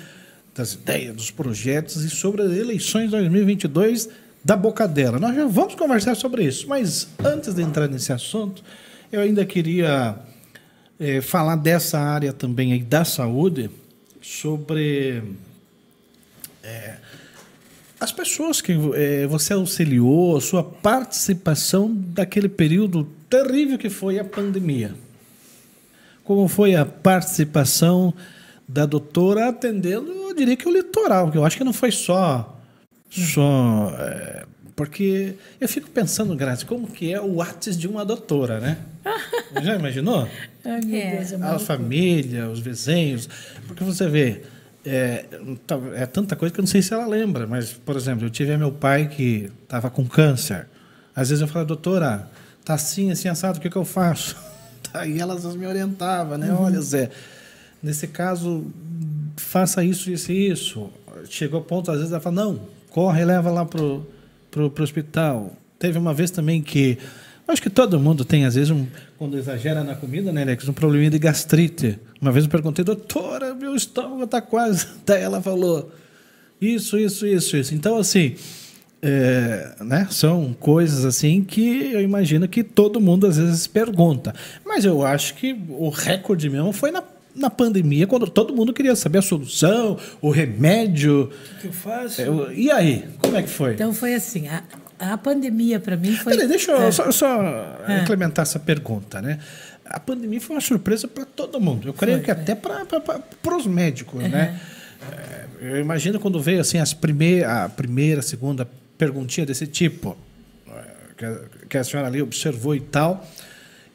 [0.54, 4.10] das ideias, dos projetos e sobre as eleições 2022
[4.44, 5.18] da boca dela.
[5.18, 8.62] Nós já vamos conversar sobre isso, mas antes de entrar nesse assunto,
[9.10, 10.16] eu ainda queria
[11.00, 13.70] eh, falar dessa área também aí da saúde,
[14.20, 15.22] sobre
[16.62, 16.94] eh,
[18.04, 24.24] as pessoas que eh, você auxiliou, a sua participação daquele período terrível que foi a
[24.24, 24.94] pandemia.
[26.22, 28.12] Como foi a participação
[28.68, 32.60] da doutora atendendo, eu diria que o litoral, que eu acho que não foi só.
[33.10, 34.44] só eh,
[34.76, 38.78] porque eu fico pensando, Grazi, como que é o ates de uma doutora, né?
[39.62, 40.28] Já imaginou?
[40.62, 41.16] Ai, É.
[41.16, 43.28] Deus, é a família, os vizinhos.
[43.66, 44.42] Porque você vê,
[44.84, 45.24] é,
[45.66, 48.30] tá- é tanta coisa que eu não sei se ela lembra, mas, por exemplo, eu
[48.30, 50.66] tive meu pai que estava com câncer.
[51.14, 52.28] Às vezes eu falava, doutora,
[52.64, 54.36] tá assim, assim, assado, o que, que eu faço?
[54.92, 56.52] Aí elas me orientavam, né?
[56.52, 57.10] Olha, Zé,
[57.82, 58.66] nesse caso,
[59.36, 60.90] faça isso, isso e isso.
[61.28, 64.06] Chegou ao ponto, às vezes, ela fala, não, corre leva lá pro,
[64.50, 65.56] pro, pro hospital.
[65.78, 66.98] Teve uma vez também que
[67.46, 68.86] Acho que todo mundo tem, às vezes, um,
[69.18, 71.98] quando exagera na comida, né, Alex, um probleminha de gastrite.
[72.20, 74.86] Uma vez eu perguntei, doutora, meu estômago está quase.
[75.04, 75.92] Daí ela falou,
[76.60, 77.74] isso, isso, isso, isso.
[77.74, 78.34] Então, assim,
[79.02, 84.34] é, né, são coisas assim que eu imagino que todo mundo às vezes pergunta.
[84.64, 87.02] Mas eu acho que o recorde mesmo foi na,
[87.36, 91.30] na pandemia, quando todo mundo queria saber a solução, o remédio.
[91.58, 92.22] O que eu faço?
[92.22, 93.74] Eu- e aí, como é que foi?
[93.74, 94.62] Então foi assim, a,
[95.12, 96.32] a pandemia para mim foi...
[96.34, 96.90] Peraí, deixa eu É.
[96.90, 97.40] só, só
[98.02, 99.38] implementar essa pergunta, né?
[99.84, 101.88] A pandemia foi uma surpresa para todo mundo.
[101.88, 102.34] Eu creio Foi, que é.
[102.34, 104.58] até para os médicos, né?
[105.12, 110.16] É, Eu imagino quando veio assim as primeir, a primeira, segunda perguntinha desse tipo,
[110.68, 110.82] é,
[111.16, 113.26] que a, que a senhora ali observou e tal.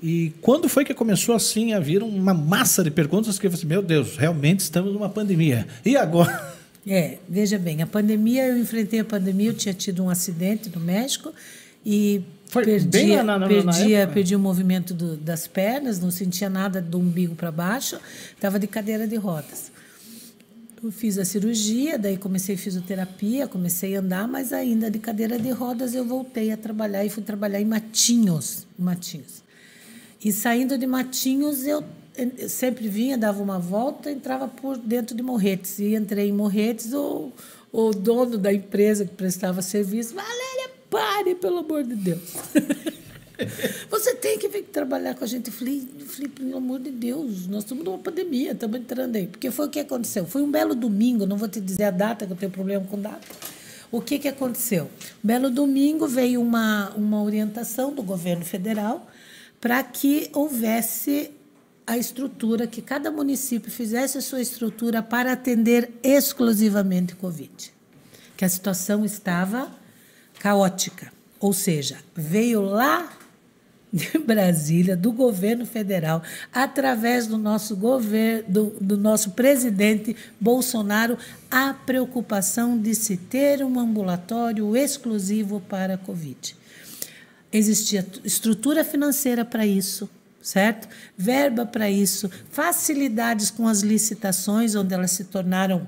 [0.02, 3.60] E quando foi que começou assim a vir uma massa de perguntas que eu falei,
[3.62, 5.68] assim, meu Deus, realmente estamos numa pandemia.
[5.84, 6.58] E agora?
[6.88, 10.80] É, veja bem, a pandemia, eu enfrentei a pandemia, eu tinha tido um acidente no
[10.80, 11.32] México
[11.86, 14.14] e Foi perdi, na- na- na perdi, época?
[14.16, 18.00] perdi o movimento do- das pernas, não sentia nada do umbigo para baixo,
[18.34, 19.72] estava de cadeira de rodas.
[20.82, 25.52] Eu fiz a cirurgia, daí comecei fisioterapia, comecei a andar, mas ainda de cadeira de
[25.52, 29.44] rodas eu voltei a trabalhar e fui trabalhar em Matinhos, Matinhos.
[30.24, 31.84] E saindo de Matinhos, eu
[32.48, 35.80] sempre vinha, dava uma volta, entrava por dentro de Morretes.
[35.80, 37.32] E entrei em Morretes, o,
[37.72, 42.20] o dono da empresa que prestava serviço, Valéria, pare, pelo amor de Deus.
[43.90, 45.48] Você tem que vir trabalhar com a gente.
[45.48, 45.88] Eu falei,
[46.36, 49.28] pelo amor de Deus, nós estamos numa pandemia, estamos entrando aí.
[49.28, 50.26] Porque foi o que aconteceu.
[50.26, 53.00] Foi um belo domingo, não vou te dizer a data, que eu tenho problema com
[53.00, 53.28] data.
[53.92, 54.90] O que, que aconteceu?
[55.24, 59.08] Um belo domingo veio uma, uma orientação do governo federal
[59.60, 61.32] para que houvesse
[61.90, 67.74] a estrutura, que cada município fizesse a sua estrutura para atender exclusivamente Covid.
[68.38, 69.72] Que a situação estava
[70.40, 71.12] caótica.
[71.40, 73.12] Ou seja, veio lá
[73.92, 76.22] de Brasília, do governo federal,
[76.54, 81.18] através do nosso governo, do, do nosso presidente Bolsonaro,
[81.50, 86.56] a preocupação de se ter um ambulatório exclusivo para a Covid.
[87.52, 90.08] Existia estrutura financeira para isso,
[90.42, 90.88] certo?
[91.18, 95.88] Verba para isso, facilidades com as licitações, onde elas se tornaram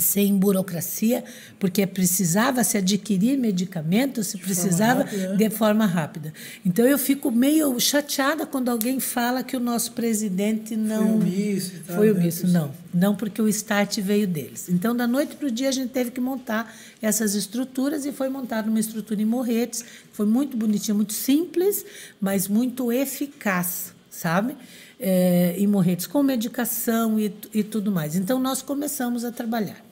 [0.00, 1.24] sem burocracia,
[1.58, 5.36] porque precisava se adquirir medicamentos, se precisava rápida, né?
[5.36, 6.32] de forma rápida.
[6.64, 12.12] Então eu fico meio chateada quando alguém fala que o nosso presidente não omisso foi
[12.12, 12.42] né, omisso.
[12.42, 12.74] pessoal?
[12.92, 14.68] Não, não porque o start veio deles.
[14.68, 18.28] Então da noite para o dia a gente teve que montar essas estruturas e foi
[18.28, 21.84] montada uma estrutura em Morretes, foi muito bonitinha, muito simples,
[22.20, 24.56] mas muito eficaz, sabe?
[25.04, 28.14] É, em Morretes, com medicação e, e tudo mais.
[28.14, 29.84] Então nós começamos a trabalhar.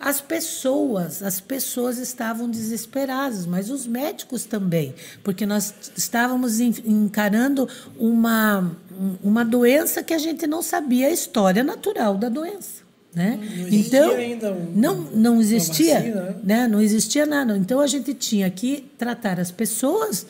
[0.00, 7.68] As pessoas, as pessoas estavam desesperadas, mas os médicos também, porque nós estávamos en- encarando
[7.98, 8.74] uma,
[9.22, 12.82] uma doença que a gente não sabia a história natural da doença.
[13.14, 13.38] Né?
[13.38, 16.36] Não existia então, ainda um- não, não existia, vacina, né?
[16.42, 16.68] né?
[16.68, 17.56] Não existia nada.
[17.56, 20.26] Então a gente tinha que tratar as pessoas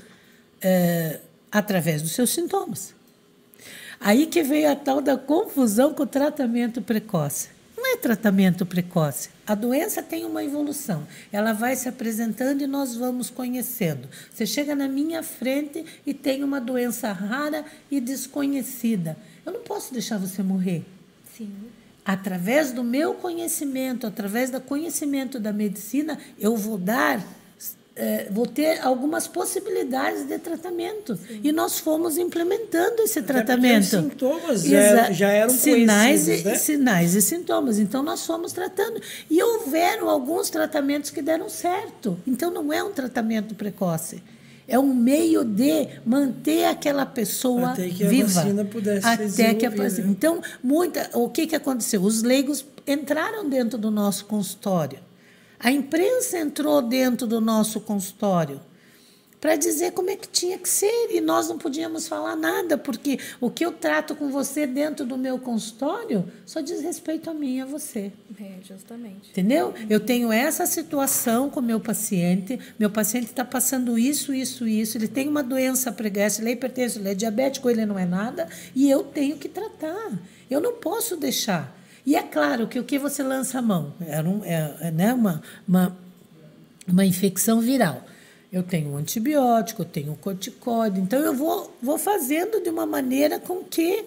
[0.61, 1.21] eh,
[1.53, 2.93] através dos seus sintomas.
[4.01, 7.49] Aí que veio a tal da confusão com o tratamento precoce.
[7.77, 9.29] Não é tratamento precoce.
[9.47, 11.07] A doença tem uma evolução.
[11.31, 14.09] Ela vai se apresentando e nós vamos conhecendo.
[14.33, 19.19] Você chega na minha frente e tem uma doença rara e desconhecida.
[19.45, 20.85] Eu não posso deixar você morrer.
[21.37, 21.53] Sim.
[22.05, 27.23] Através do meu conhecimento, através do conhecimento da medicina, eu vou dar
[27.97, 31.17] é, vou ter algumas possibilidades de tratamento.
[31.17, 31.41] Sim.
[31.45, 33.83] E nós fomos implementando esse Até tratamento.
[33.83, 36.55] Os sintomas já, já eram sinais e, né?
[36.57, 37.79] Sinais e sintomas.
[37.79, 39.01] Então, nós fomos tratando.
[39.31, 42.19] E houveram alguns tratamentos que deram certo.
[42.27, 44.23] Então, não é um tratamento precoce.
[44.67, 48.41] É um meio de manter aquela pessoa até que viva.
[48.41, 50.09] A vacina pudesse até que a vacina.
[50.09, 52.03] Então, muita, o que, que aconteceu?
[52.03, 54.99] Os leigos entraram dentro do nosso consultório.
[55.65, 58.61] A imprensa entrou dentro do nosso consultório
[59.41, 63.19] para dizer como é que tinha que ser e nós não podíamos falar nada, porque
[63.41, 67.57] o que eu trato com você dentro do meu consultório só diz respeito a mim
[67.57, 68.13] e a você.
[68.39, 69.31] É, justamente.
[69.31, 69.73] Entendeu?
[69.89, 75.09] Eu tenho essa situação com meu paciente, meu paciente está passando isso, isso, isso, ele
[75.09, 78.91] tem uma doença pregressa, ele é hipertenso, ele é diabético, ele não é nada, e
[78.91, 80.13] eu tenho que tratar.
[80.51, 81.75] Eu não posso deixar.
[82.07, 85.15] E é claro que o que você lança a mão é, um, é, é né,
[85.15, 85.97] uma, uma,
[86.87, 88.05] uma infecção viral.
[88.53, 92.87] Eu tenho um antibiótico, eu tenho um corticóide, então eu vou, vou fazendo de uma
[92.87, 94.05] maneira com que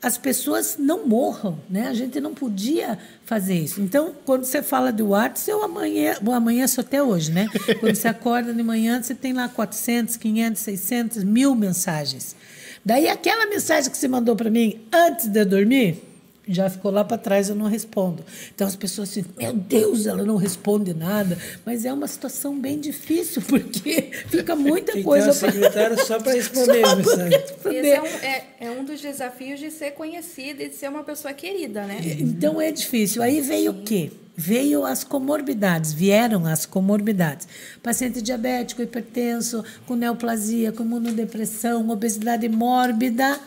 [0.00, 1.88] as pessoas não morram, né?
[1.88, 3.80] A gente não podia fazer isso.
[3.80, 7.48] Então, quando você fala do WhatsApp, eu amanhã, bom, amanheço até hoje, né?
[7.80, 12.36] Quando você acorda de manhã, você tem lá 400, 500, 600, mil mensagens.
[12.84, 16.07] Daí, aquela mensagem que você mandou para mim antes de dormir,
[16.48, 18.24] já ficou lá para trás, eu não respondo.
[18.54, 21.38] Então as pessoas assim, meu Deus, ela não responde nada.
[21.64, 25.52] Mas é uma situação bem difícil, porque fica muita Tem coisa para.
[25.52, 27.40] secretária só para responder só mensagem.
[27.66, 31.04] Esse é um, é, é um dos desafios de ser conhecida e de ser uma
[31.04, 32.00] pessoa querida, né?
[32.18, 33.22] Então é difícil.
[33.22, 33.78] Aí veio Sim.
[33.78, 34.10] o quê?
[34.34, 37.48] Veio as comorbidades, vieram as comorbidades.
[37.82, 43.38] Paciente diabético, hipertenso, com neoplasia, com imunodepressão, obesidade mórbida,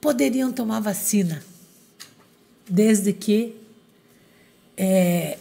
[0.00, 1.42] poderiam tomar vacina
[2.72, 3.54] desde que
[4.78, 5.36] é,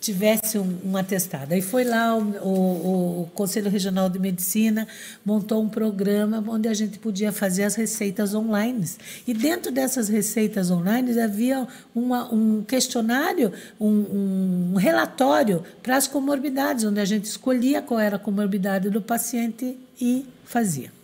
[0.00, 1.52] tivesse um, um, atestado.
[1.52, 4.86] Aí foi lá o, o, o, Conselho Regional de Medicina,
[5.24, 8.88] montou um programa onde a gente podia fazer as receitas online.
[9.26, 16.84] E dentro dessas receitas online havia uma, um questionário, um, um relatório para as comorbidades,
[16.84, 20.94] onde a gente escolhia qual era a comorbidade do paciente e fazia.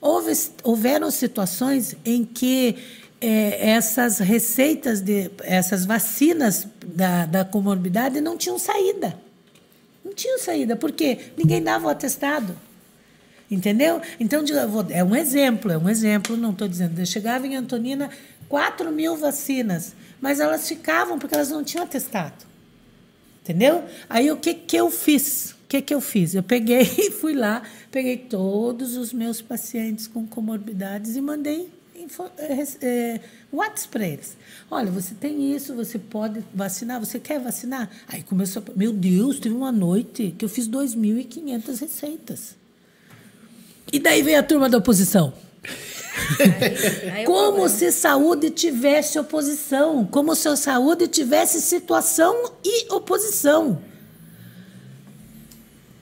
[0.00, 2.76] Houve, houveram situações em que
[3.20, 9.18] é, essas receitas, de, essas vacinas da, da comorbidade não tinham saída.
[10.04, 12.56] Não tinham saída, porque ninguém dava o atestado.
[13.50, 14.00] Entendeu?
[14.20, 14.44] Então,
[14.90, 16.98] é um exemplo, é um exemplo, não estou dizendo.
[16.98, 18.10] Eu chegava em Antonina
[18.48, 22.46] 4 mil vacinas, mas elas ficavam porque elas não tinham atestado.
[23.42, 23.84] Entendeu?
[24.08, 25.52] Aí o que, que eu fiz?
[25.52, 26.34] O que, que eu fiz?
[26.34, 31.70] Eu peguei e fui lá, peguei todos os meus pacientes com comorbidades e mandei
[32.38, 33.20] é, é,
[33.52, 34.36] WhatsApp para eles.
[34.70, 37.90] Olha, você tem isso, você pode vacinar, você quer vacinar?
[38.06, 42.56] Aí começou, meu Deus, teve uma noite que eu fiz 2.500 receitas.
[43.92, 45.32] E daí veio a turma da oposição.
[46.40, 53.80] Aí, aí como se saúde tivesse oposição, como se a saúde tivesse situação e oposição.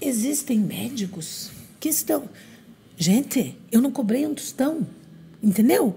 [0.00, 2.28] Existem médicos que estão.
[2.96, 4.86] Gente, eu não cobrei um tostão.
[5.42, 5.96] Entendeu?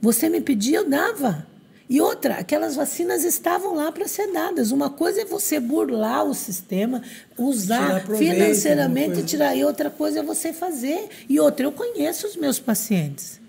[0.00, 1.46] Você me pedia, eu dava.
[1.90, 4.70] E outra, aquelas vacinas estavam lá para ser dadas.
[4.70, 7.02] Uma coisa é você burlar o sistema,
[7.36, 9.56] usar financeiramente, tirar.
[9.56, 11.08] E outra coisa é você fazer.
[11.28, 13.40] E outra, eu conheço os meus pacientes.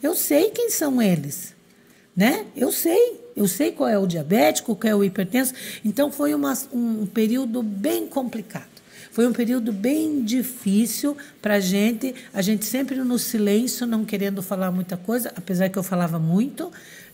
[0.00, 1.56] Eu sei quem são eles.
[2.16, 2.46] Né?
[2.56, 3.20] Eu sei.
[3.34, 5.52] Eu sei qual é o diabético, qual é o hipertenso.
[5.84, 8.77] Então foi uma, um período bem complicado.
[9.10, 14.42] Foi um período bem difícil para a gente, a gente sempre no silêncio, não querendo
[14.42, 16.70] falar muita coisa, apesar que eu falava muito,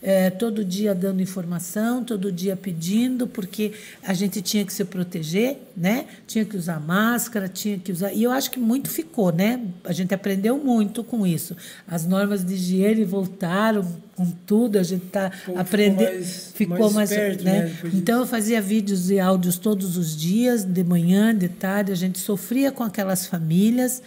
[0.07, 5.57] é, todo dia dando informação, todo dia pedindo, porque a gente tinha que se proteger,
[5.75, 6.05] né?
[6.27, 8.13] Tinha que usar máscara, tinha que usar.
[8.13, 9.59] E eu acho que muito ficou, né?
[9.83, 11.57] A gente aprendeu muito com isso.
[11.89, 13.83] As normas de higiene voltaram
[14.15, 16.23] com tudo, a gente está aprendendo.
[16.23, 17.63] Ficou mais, mais perto, né?
[17.63, 17.91] né?
[17.95, 22.19] Então eu fazia vídeos e áudios todos os dias, de manhã, de tarde, a gente
[22.19, 24.03] sofria com aquelas famílias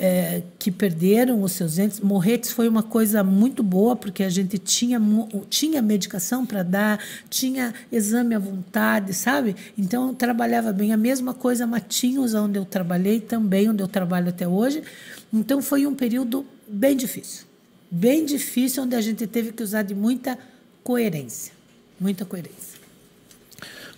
[0.00, 1.98] é, que perderam os seus entes.
[1.98, 5.02] Morretes foi uma coisa muito boa, porque a gente tinha,
[5.50, 9.56] tinha medicação para dar, tinha exame à vontade, sabe?
[9.76, 10.92] Então, eu trabalhava bem.
[10.92, 14.84] A mesma coisa Matinhos, onde eu trabalhei também, onde eu trabalho até hoje.
[15.32, 17.44] Então, foi um período bem difícil.
[17.90, 20.38] Bem difícil, onde a gente teve que usar de muita
[20.84, 21.52] coerência.
[21.98, 22.78] Muita coerência.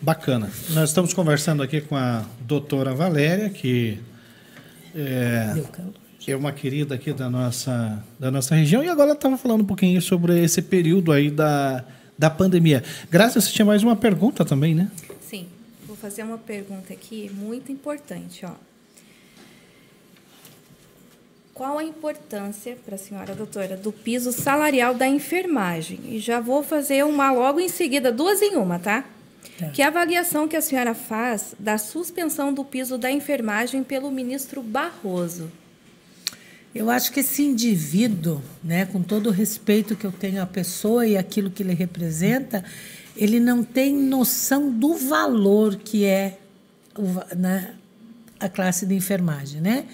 [0.00, 0.50] Bacana.
[0.70, 3.98] Nós estamos conversando aqui com a doutora Valéria, que
[4.94, 5.54] é,
[6.26, 10.00] é uma querida aqui da nossa, da nossa região, e agora estava falando um pouquinho
[10.00, 11.84] sobre esse período aí da,
[12.18, 12.82] da pandemia.
[13.10, 14.90] Graças, você tinha mais uma pergunta também, né?
[15.20, 15.46] Sim,
[15.86, 18.52] vou fazer uma pergunta aqui muito importante, ó.
[21.52, 26.00] Qual a importância para a senhora doutora do piso salarial da enfermagem?
[26.04, 29.04] E já vou fazer uma logo em seguida, duas em uma, tá?
[29.58, 29.68] Tá.
[29.68, 35.50] Que avaliação que a senhora faz da suspensão do piso da enfermagem pelo ministro Barroso?
[36.74, 41.06] Eu acho que esse indivíduo, né, com todo o respeito que eu tenho à pessoa
[41.06, 42.64] e aquilo que ele representa,
[43.16, 46.38] ele não tem noção do valor que é
[47.36, 47.74] né,
[48.38, 49.84] a classe de enfermagem, né?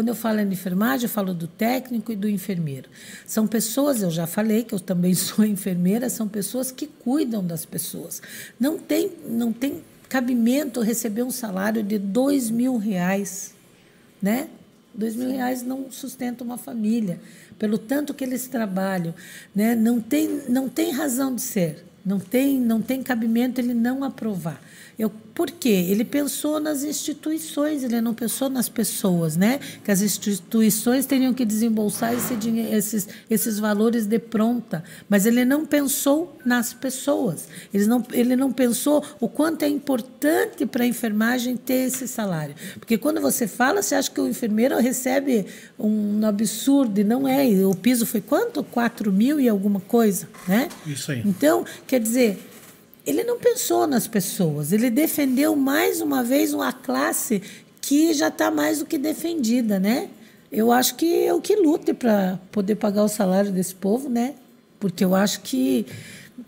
[0.00, 2.88] Quando eu falo em enfermagem, eu falo do técnico e do enfermeiro.
[3.26, 7.66] São pessoas, eu já falei que eu também sou enfermeira, são pessoas que cuidam das
[7.66, 8.22] pessoas.
[8.58, 13.52] Não tem, não tem cabimento receber um salário de dois mil reais,
[14.22, 14.48] né?
[14.94, 17.20] Dois mil reais não sustenta uma família,
[17.58, 19.14] pelo tanto que eles trabalham,
[19.54, 19.74] né?
[19.74, 24.62] Não tem, não tem razão de ser, não tem, não tem cabimento ele não aprovar.
[24.98, 25.86] Eu, por quê?
[25.88, 29.58] Ele pensou nas instituições, ele não pensou nas pessoas, né?
[29.84, 35.44] Que as instituições teriam que desembolsar esse dinheiro, esses, esses valores de pronta, mas ele
[35.44, 37.48] não pensou nas pessoas.
[37.72, 42.54] Ele não, ele não pensou o quanto é importante para a enfermagem ter esse salário.
[42.78, 45.46] Porque quando você fala, você acha que o enfermeiro recebe
[45.78, 47.46] um absurdo, e não é.
[47.66, 48.62] O piso foi quanto?
[48.62, 50.68] 4 mil e alguma coisa, né?
[50.86, 51.22] Isso aí.
[51.24, 52.49] Então, quer dizer,
[53.06, 57.42] ele não pensou nas pessoas, ele defendeu mais uma vez uma classe
[57.80, 60.10] que já está mais do que defendida, né?
[60.52, 64.34] Eu acho que é o que lute para poder pagar o salário desse povo, né?
[64.78, 65.86] Porque eu acho que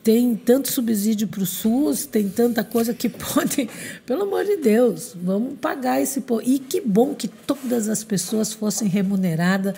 [0.03, 3.69] tem tanto subsídio para o SUS, tem tanta coisa que pode,
[4.05, 6.43] pelo amor de Deus, vamos pagar esse povo.
[6.45, 9.75] E que bom que todas as pessoas fossem remuneradas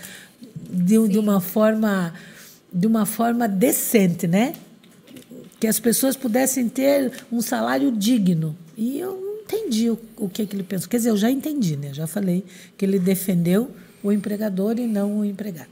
[0.70, 2.12] de, de uma forma
[2.72, 4.52] de uma forma decente, né?
[5.58, 8.56] Que as pessoas pudessem ter um salário digno.
[8.76, 10.88] E eu não entendi o, o que, que ele pensou.
[10.88, 11.90] Quer dizer, eu já entendi, né?
[11.92, 12.44] Já falei
[12.76, 13.70] que ele defendeu
[14.02, 15.68] o empregador e não o empregado.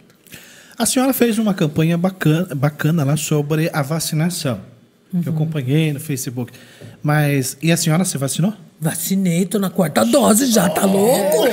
[0.78, 4.61] A senhora fez uma campanha bacana, bacana lá sobre a vacinação.
[5.12, 5.22] Uhum.
[5.22, 6.53] Que eu acompanhei no Facebook.
[7.03, 8.55] Mas, e a senhora se vacinou?
[8.80, 11.49] Vacinei, tô na quarta dose já, tá louco?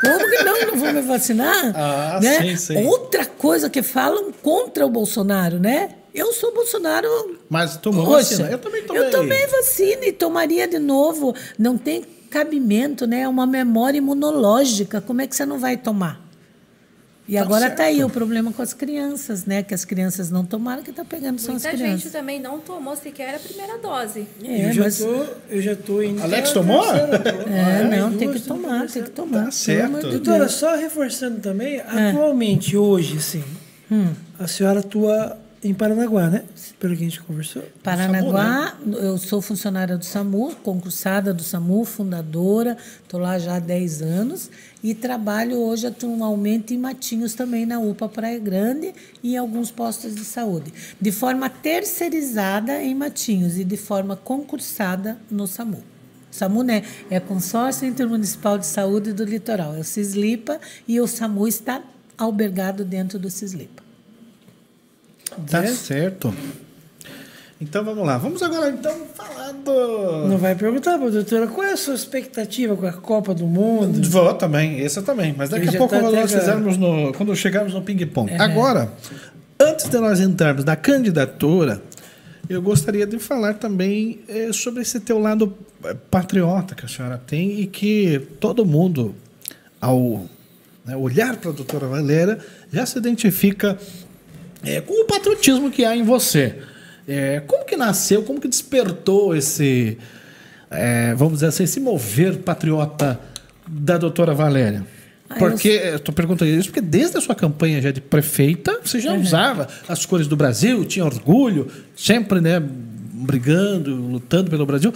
[0.00, 0.60] Como que não?
[0.66, 1.72] Não vou me vacinar?
[1.74, 2.40] Ah, né?
[2.40, 2.86] sim, sim.
[2.86, 5.90] Outra coisa que falam contra o Bolsonaro, né?
[6.14, 7.38] Eu sou Bolsonaro.
[7.48, 8.50] Mas tomou Poxa, vacina?
[8.50, 9.02] Eu também tomei.
[9.02, 11.34] Eu tomei vacina e tomaria de novo.
[11.58, 13.20] Não tem cabimento, né?
[13.20, 15.00] É uma memória imunológica.
[15.00, 16.30] Como é que você não vai tomar?
[17.30, 19.62] E tá agora está aí o problema com as crianças, né?
[19.62, 21.92] Que as crianças não tomaram, que está pegando são Muita as crianças.
[21.92, 24.26] Muita gente também não tomou sequer a primeira dose.
[24.42, 24.98] É, eu, já mas...
[24.98, 26.20] tô, eu já estou indo.
[26.20, 26.84] Alex tomou?
[26.92, 29.44] É, não, tem que tomar, tem que tomar.
[29.44, 30.08] Tá certo.
[30.08, 32.10] Doutora, só reforçando também, é.
[32.10, 33.44] atualmente, hoje, sim,
[33.90, 34.08] hum.
[34.36, 36.44] a senhora atua em Paranaguá, né?
[36.78, 37.62] Pelo que a gente conversou.
[37.82, 39.06] Paranaguá, SAMU, né?
[39.06, 44.50] eu sou funcionária do SAMU, concursada do SAMU, fundadora, estou lá já há 10 anos
[44.82, 50.14] e trabalho hoje atualmente em Matinhos também na UPA Praia Grande e em alguns postos
[50.14, 50.72] de saúde.
[50.98, 55.82] De forma terceirizada em Matinhos e de forma concursada no SAMU.
[56.30, 60.58] SAMU né, é Consórcio Intermunicipal de Saúde do Litoral, é o CISLIPA
[60.88, 61.82] e o SAMU está
[62.16, 63.89] albergado dentro do CISLIPA.
[65.48, 65.68] Tá né?
[65.68, 66.34] certo.
[67.60, 68.16] Então vamos lá.
[68.16, 70.28] Vamos agora então falar do.
[70.28, 74.08] Não vai perguntar, doutora, qual é a sua expectativa com a Copa do Mundo?
[74.08, 75.34] Vou também, essa também.
[75.36, 77.12] Mas daqui a pouco tá nós fizermos no.
[77.12, 78.32] Quando chegarmos no ping-pong.
[78.32, 78.40] É.
[78.40, 78.90] Agora,
[79.60, 81.82] antes de nós entrarmos na candidatura,
[82.48, 85.54] eu gostaria de falar também é, sobre esse teu lado
[85.84, 89.14] é, patriota que a senhora tem e que todo mundo,
[89.78, 90.24] ao
[90.82, 92.38] né, olhar para a doutora Valéria,
[92.72, 93.78] já se identifica
[94.64, 96.56] é, com o patriotismo que há em você.
[97.08, 99.98] É, como que nasceu, como que despertou esse,
[100.70, 103.18] é, vamos dizer assim, esse mover patriota
[103.66, 104.86] da doutora Valéria?
[105.28, 109.00] Ah, porque, eu estou perguntando isso porque desde a sua campanha já de prefeita, você
[109.00, 109.20] já uhum.
[109.20, 114.92] usava as cores do Brasil, tinha orgulho, sempre né, brigando, lutando pelo Brasil.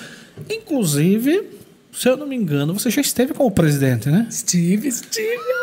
[0.51, 1.51] Inclusive,
[1.93, 4.27] se eu não me engano, você já esteve como presidente, né?
[4.29, 5.39] Estive, estive.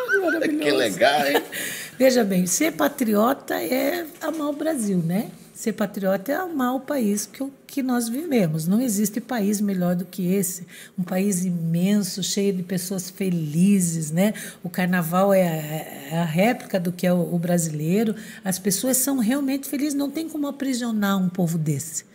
[0.61, 1.41] Que legal, hein?
[2.01, 5.29] Veja bem, ser patriota é amar o Brasil, né?
[5.53, 8.65] Ser patriota é amar o país que, que nós vivemos.
[8.65, 10.65] Não existe país melhor do que esse.
[10.97, 14.33] Um país imenso, cheio de pessoas felizes, né?
[14.63, 18.15] O carnaval é a, é a réplica do que é o, o brasileiro.
[18.43, 19.93] As pessoas são realmente felizes.
[19.93, 22.05] Não tem como aprisionar um povo desse.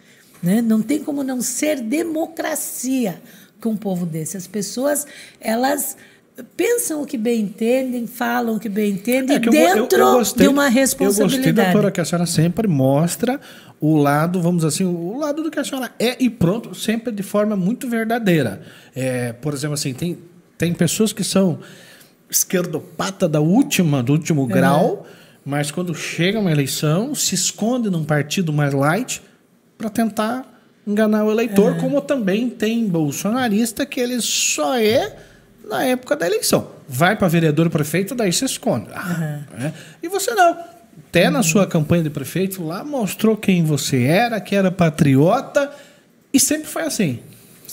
[0.43, 0.61] Né?
[0.61, 3.22] Não tem como não ser democracia
[3.61, 4.37] com um povo desse.
[4.37, 5.07] As pessoas,
[5.41, 5.97] elas
[6.57, 10.12] pensam o que bem entendem, falam o que bem entendem, é que dentro eu, eu,
[10.18, 11.49] gostei, de uma responsabilidade.
[11.49, 13.41] Eu gostei, doutora, que a senhora sempre mostra
[13.80, 17.22] o lado, vamos assim, o lado do que a senhora é e pronto, sempre de
[17.22, 18.62] forma muito verdadeira.
[18.95, 20.18] É, por exemplo, assim, tem,
[20.59, 21.59] tem pessoas que são
[22.28, 24.53] esquerdopata da última, do último é.
[24.53, 25.07] grau,
[25.45, 29.22] mas quando chega uma eleição, se esconde num partido mais light
[29.78, 30.53] para tentar
[30.87, 31.78] enganar o eleitor, é.
[31.78, 35.16] como também tem bolsonarista que ele só é
[35.67, 36.71] na época da eleição.
[36.89, 38.87] Vai para vereador prefeito, daí se esconde.
[38.95, 39.67] Ah, uhum.
[39.67, 39.73] é.
[40.03, 40.57] E você não.
[41.09, 41.33] Até uhum.
[41.33, 45.71] na sua campanha de prefeito lá mostrou quem você era, que era patriota,
[46.33, 47.21] e sempre foi assim.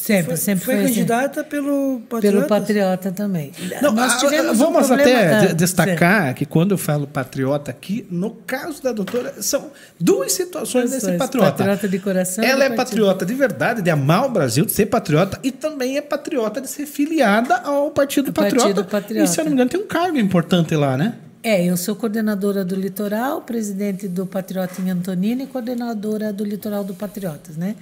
[0.03, 0.93] Sempre, foi, sempre foi, foi assim.
[0.95, 1.49] candidata assim.
[1.49, 2.37] pelo Patriota?
[2.37, 3.53] Pelo Patriota também.
[3.81, 8.83] Não, Nós tivemos vamos um até destacar que quando eu falo patriota aqui, no caso
[8.83, 11.51] da doutora, são duas situações desse patriota.
[11.51, 12.43] Patriota de coração.
[12.43, 16.01] Ela é patriota de verdade, de amar o Brasil, de ser patriota, e também é
[16.01, 18.65] patriota de ser filiada ao Partido Patriota.
[18.65, 19.23] Partido Patriota.
[19.23, 21.15] E se eu não me engano, tem um cargo importante lá, né?
[21.41, 26.83] É, eu sou coordenadora do Litoral, presidente do Patriota em Antonina e coordenadora do Litoral
[26.83, 27.77] do Patriotas, né?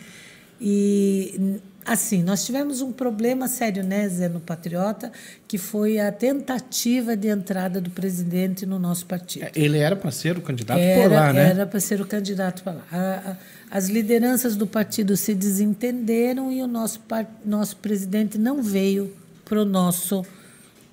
[0.62, 5.12] E Assim, nós tivemos um problema sério, né, Zé, no Patriota,
[5.47, 9.45] que foi a tentativa de entrada do presidente no nosso partido.
[9.45, 11.49] É, ele era para ser o candidato era, por lá, né?
[11.49, 12.84] Era para ser o candidato para lá.
[12.91, 13.38] A, a,
[13.78, 17.01] as lideranças do partido se desentenderam e o nosso,
[17.43, 19.12] nosso presidente não veio
[19.43, 20.24] para o nosso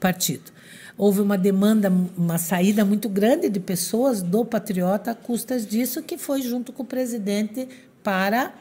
[0.00, 0.50] partido.
[0.96, 6.16] Houve uma demanda, uma saída muito grande de pessoas do Patriota a custas disso, que
[6.16, 7.68] foi junto com o presidente
[8.02, 8.52] para,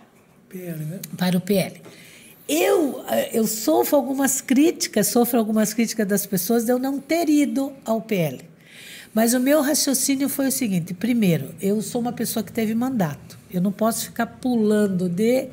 [0.49, 0.99] PL, né?
[1.17, 1.81] para o PL.
[2.47, 7.27] Eu, eh, eu sofro algumas críticas, sofro algumas críticas das pessoas de eu não ter
[7.29, 8.39] ido ao PL.
[9.13, 13.37] Mas o meu raciocínio foi o seguinte: primeiro, eu sou uma pessoa que teve mandato.
[13.51, 15.49] Eu não posso ficar pulando de,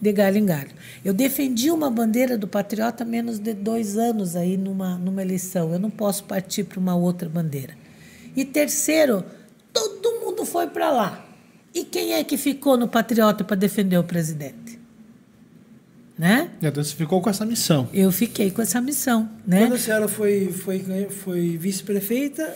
[0.00, 0.70] de galho em galho.
[1.04, 5.72] Eu defendi uma bandeira do patriota menos de dois anos aí numa, numa eleição.
[5.72, 7.74] Eu não posso partir para uma outra bandeira.
[8.36, 9.24] E terceiro,
[9.72, 11.29] todo mundo foi para lá.
[11.74, 14.80] E quem é que ficou no patriota para defender o presidente?
[16.20, 16.50] né?
[16.60, 17.88] Então você ficou com essa missão.
[17.94, 19.60] Eu fiquei com essa missão, né?
[19.60, 22.54] Quando a senhora foi, foi, foi vice-prefeita,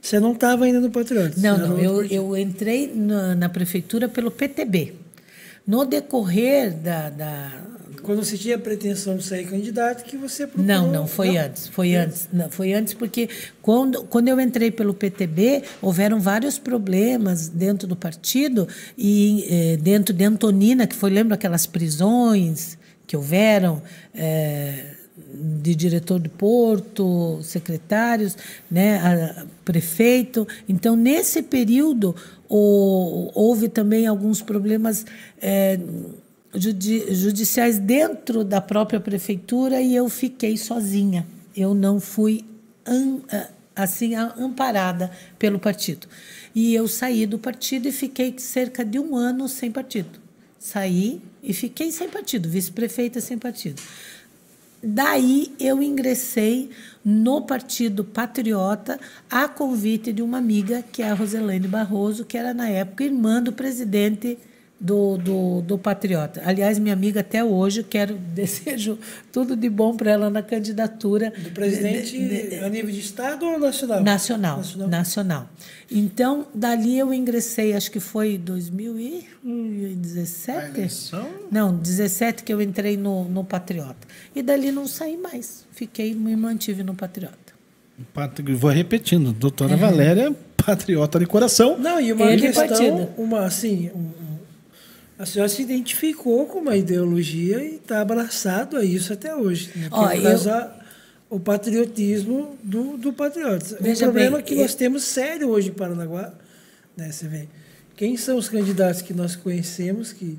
[0.00, 1.34] você não estava ainda no Patriota?
[1.36, 1.78] Não, não.
[1.78, 4.94] Eu, eu entrei na, na, prefeitura pelo PTB.
[5.66, 7.52] No decorrer da, da,
[8.02, 10.66] Quando você tinha a pretensão de sair candidato, que você procurou...
[10.66, 11.40] Não, não, foi não?
[11.42, 11.68] antes.
[11.68, 12.28] Foi antes.
[12.32, 13.28] Não, foi antes porque
[13.60, 20.14] quando, quando eu entrei pelo PTB, houveram vários problemas dentro do partido e eh, dentro
[20.14, 22.76] de Antonina, que foi, lembra aquelas prisões
[23.06, 23.82] que houveram,
[24.14, 24.94] é,
[25.62, 28.36] de diretor de porto, secretários,
[28.70, 30.46] né, a, prefeito.
[30.68, 32.14] Então, nesse período,
[32.48, 35.04] o, houve também alguns problemas
[35.40, 35.78] é,
[36.54, 41.26] judi, judiciais dentro da própria prefeitura e eu fiquei sozinha.
[41.56, 42.44] Eu não fui
[43.74, 46.06] assim amparada pelo partido.
[46.54, 50.20] E eu saí do partido e fiquei cerca de um ano sem partido.
[50.58, 53.82] Saí e fiquei sem partido, vice-prefeita sem partido.
[54.84, 56.70] Daí eu ingressei
[57.04, 58.98] no Partido Patriota
[59.30, 63.40] a convite de uma amiga, que é a Roselene Barroso, que era na época irmã
[63.40, 64.36] do presidente
[64.82, 66.42] do, do, do Patriota.
[66.44, 68.98] Aliás, minha amiga até hoje, quero, desejo
[69.30, 71.30] tudo de bom para ela na candidatura.
[71.30, 74.02] Do presidente de, de, a nível de Estado ou nacional?
[74.02, 74.88] Nacional, nacional?
[74.88, 75.48] nacional.
[75.88, 80.72] Então, dali eu ingressei, acho que foi 2017?
[81.50, 84.08] Não, 17 que eu entrei no, no Patriota.
[84.34, 85.64] E dali não saí mais.
[85.70, 87.52] Fiquei, me mantive no Patriota.
[88.56, 89.78] Vou repetindo, doutora uhum.
[89.78, 91.78] Valéria, patriota de coração.
[91.78, 94.10] Não, e uma Ele questão, uma, assim, um,
[95.22, 99.70] a senhora se identificou com uma ideologia e está abraçado a isso até hoje.
[99.76, 99.88] Né?
[99.92, 100.70] Oh, eu...
[101.30, 103.76] o patriotismo do, do patriota.
[103.76, 104.58] o problema bem, que eu...
[104.58, 106.34] nós temos sério hoje em Paranaguá,
[106.96, 107.46] né, você vê,
[107.94, 110.36] quem são os candidatos que nós conhecemos que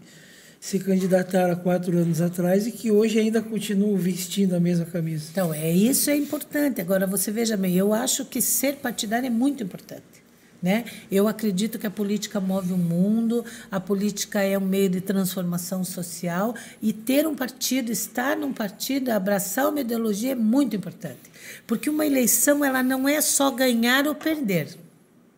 [0.59, 5.29] se candidataram há quatro anos atrás e que hoje ainda continuam vestindo a mesma camisa.
[5.31, 6.81] Então, é isso é importante.
[6.81, 10.22] Agora, você veja bem, eu acho que ser partidário é muito importante.
[10.63, 10.85] Né?
[11.11, 15.83] Eu acredito que a política move o mundo, a política é um meio de transformação
[15.83, 21.19] social e ter um partido, estar num partido, abraçar uma ideologia é muito importante.
[21.67, 24.77] Porque uma eleição ela não é só ganhar ou perder,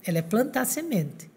[0.05, 1.27] ela é plantar semente.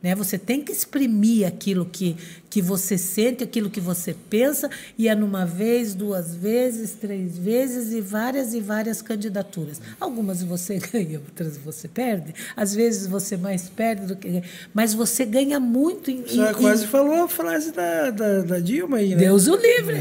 [0.00, 0.14] Né?
[0.14, 2.16] Você tem que exprimir aquilo que,
[2.52, 7.94] que você sente, aquilo que você pensa, e é numa vez, duas vezes, três vezes,
[7.94, 9.80] e várias e várias candidaturas.
[9.98, 12.34] Algumas você ganha, outras você perde.
[12.54, 14.42] Às vezes você mais perde do que.
[14.74, 16.24] Mas você ganha muito em.
[16.24, 16.88] Você em, quase em...
[16.88, 19.16] falou a frase da, da, da, Dilma aí, né?
[19.16, 19.96] Deus o livre.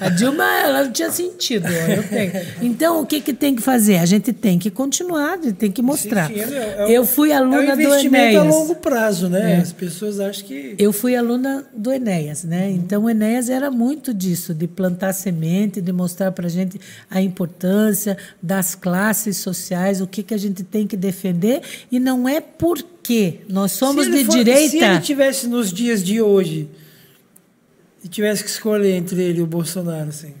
[0.00, 1.66] a Dilma, ela não tinha sentido.
[2.60, 3.96] Então, o que, que tem que fazer?
[3.96, 6.28] A gente tem que continuar, tem que mostrar.
[6.28, 8.36] Sim, sim, é, é, eu fui aluna é um do Enéas.
[8.36, 9.54] a longo prazo, né?
[9.54, 9.56] É.
[9.62, 10.74] As pessoas acham que.
[10.78, 12.68] Eu fui aluna do Enéas, né?
[12.68, 12.74] Uhum.
[12.74, 17.20] Então o Enéas era muito disso, de plantar semente, de mostrar para a gente a
[17.20, 22.40] importância das classes sociais, o que, que a gente tem que defender, e não é
[22.40, 24.70] porque nós somos de for, direita.
[24.70, 26.68] Se ele tivesse nos dias de hoje
[28.04, 30.34] e tivesse que escolher entre ele e o Bolsonaro, assim.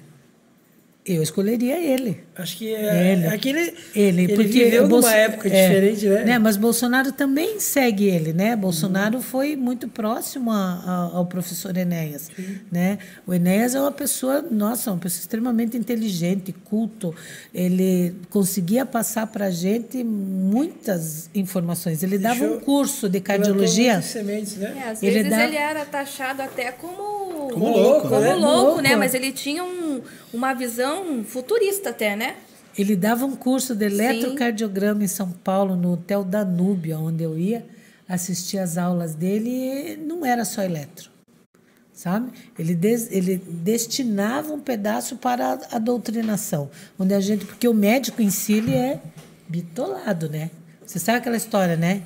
[1.04, 2.22] Eu escolheria ele.
[2.40, 3.26] Acho que é ele.
[3.26, 3.60] Aquele,
[3.94, 6.24] ele, ele porque viveu Bolso, numa época é, diferente, né?
[6.24, 6.38] né?
[6.38, 8.56] Mas Bolsonaro também segue ele, né?
[8.56, 9.22] Bolsonaro uhum.
[9.22, 12.30] foi muito próximo a, a, ao professor Enéas,
[12.70, 12.98] né?
[13.26, 17.14] O Enéas é uma pessoa, nossa, uma pessoa extremamente inteligente, culto.
[17.54, 22.02] Ele conseguia passar para a gente muitas informações.
[22.02, 24.00] Ele dava Deixou, um curso de cardiologia.
[24.02, 24.74] Sementes, né?
[24.76, 25.44] É, às vezes ele, dava...
[25.44, 27.20] ele era taxado até como
[27.52, 28.34] como louco, como né?
[28.34, 28.96] louco, né?
[28.96, 30.00] Mas ele tinha um,
[30.32, 32.29] uma visão futurista até, né?
[32.76, 35.04] Ele dava um curso de eletrocardiograma Sim.
[35.04, 37.66] em São Paulo, no Hotel Danúbio, onde eu ia
[38.08, 41.10] assistir as aulas dele, e não era só eletro,
[41.92, 42.32] sabe?
[42.58, 47.74] Ele, des, ele destinava um pedaço para a, a doutrinação, onde a gente, porque o
[47.74, 49.00] médico em si ele é
[49.48, 50.50] bitolado, né?
[50.84, 52.02] Você sabe aquela história, né?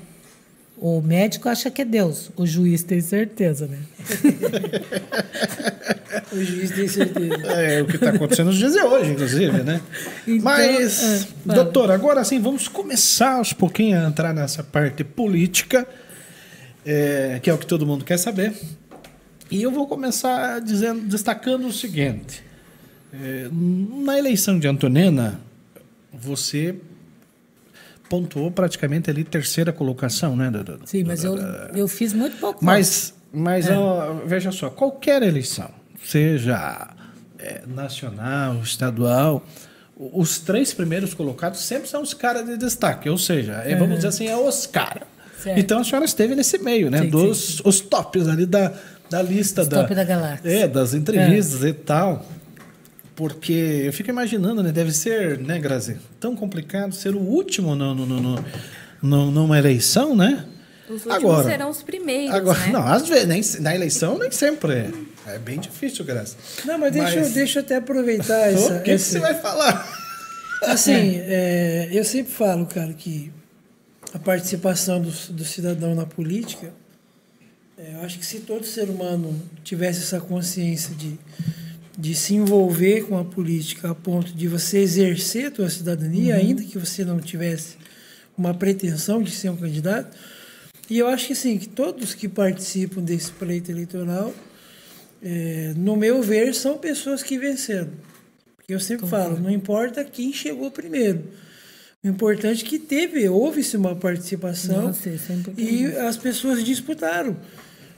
[0.77, 3.79] O médico acha que é Deus, o juiz tem certeza, né?
[6.33, 7.47] o juiz tem certeza.
[7.47, 9.79] É o que está acontecendo nos dias de hoje, inclusive, né?
[10.27, 15.87] Então, Mas, é, doutor, agora sim, vamos começar aos pouquinhos a entrar nessa parte política,
[16.85, 18.53] é, que é o que todo mundo quer saber.
[19.49, 22.43] E eu vou começar dizendo, destacando o seguinte:
[23.13, 25.39] é, na eleição de Antonina,
[26.11, 26.75] você
[28.09, 30.51] pontuou praticamente ali terceira colocação, né?
[30.85, 31.37] Sim, mas eu,
[31.75, 32.63] eu fiz muito pouco.
[32.63, 33.77] Mas, mas é.
[33.77, 35.69] ó, veja só, qualquer eleição,
[36.03, 36.89] seja
[37.39, 39.45] é, nacional, estadual,
[39.97, 44.09] os três primeiros colocados sempre são os caras de destaque, ou seja, é, vamos dizer
[44.09, 45.03] assim, é os caras.
[45.55, 47.03] Então a senhora esteve nesse meio, né?
[47.03, 47.61] Sim, Dos sim.
[47.65, 48.73] os tops ali da,
[49.09, 50.49] da lista os da, top da galáxia.
[50.49, 51.69] É, das entrevistas é.
[51.69, 52.25] e tal.
[53.15, 54.71] Porque eu fico imaginando, né?
[54.71, 55.97] Deve ser, né, Grazi?
[56.19, 58.45] Tão complicado ser o último no, no, no,
[59.01, 60.45] no numa eleição, né?
[60.89, 62.35] Os últimos agora, serão os primeiros.
[62.35, 62.71] Agora, né?
[62.73, 64.91] Não, às vezes, nem, na eleição nem sempre é.
[65.27, 66.35] É bem difícil, Grazi.
[66.65, 67.27] Não, mas deixa, mas...
[67.29, 68.75] Eu, deixa eu até aproveitar essa.
[68.77, 69.05] O que, essa...
[69.05, 70.05] que você vai falar?
[70.63, 73.31] Assim, é, eu sempre falo, cara, que
[74.13, 76.71] a participação do, do cidadão na política,
[77.77, 81.17] é, eu acho que se todo ser humano tivesse essa consciência de
[81.97, 86.39] de se envolver com a política a ponto de você exercer a sua cidadania, uhum.
[86.39, 87.77] ainda que você não tivesse
[88.37, 90.15] uma pretensão de ser um candidato.
[90.89, 94.33] E eu acho que sim, que todos que participam desse pleito eleitoral,
[95.23, 97.89] é, no meu ver, são pessoas que venceram.
[98.55, 101.23] Porque eu sempre falo, não importa quem chegou primeiro.
[102.03, 105.17] O importante é que teve, houve-se uma participação Nossa, é
[105.57, 107.35] e as pessoas disputaram.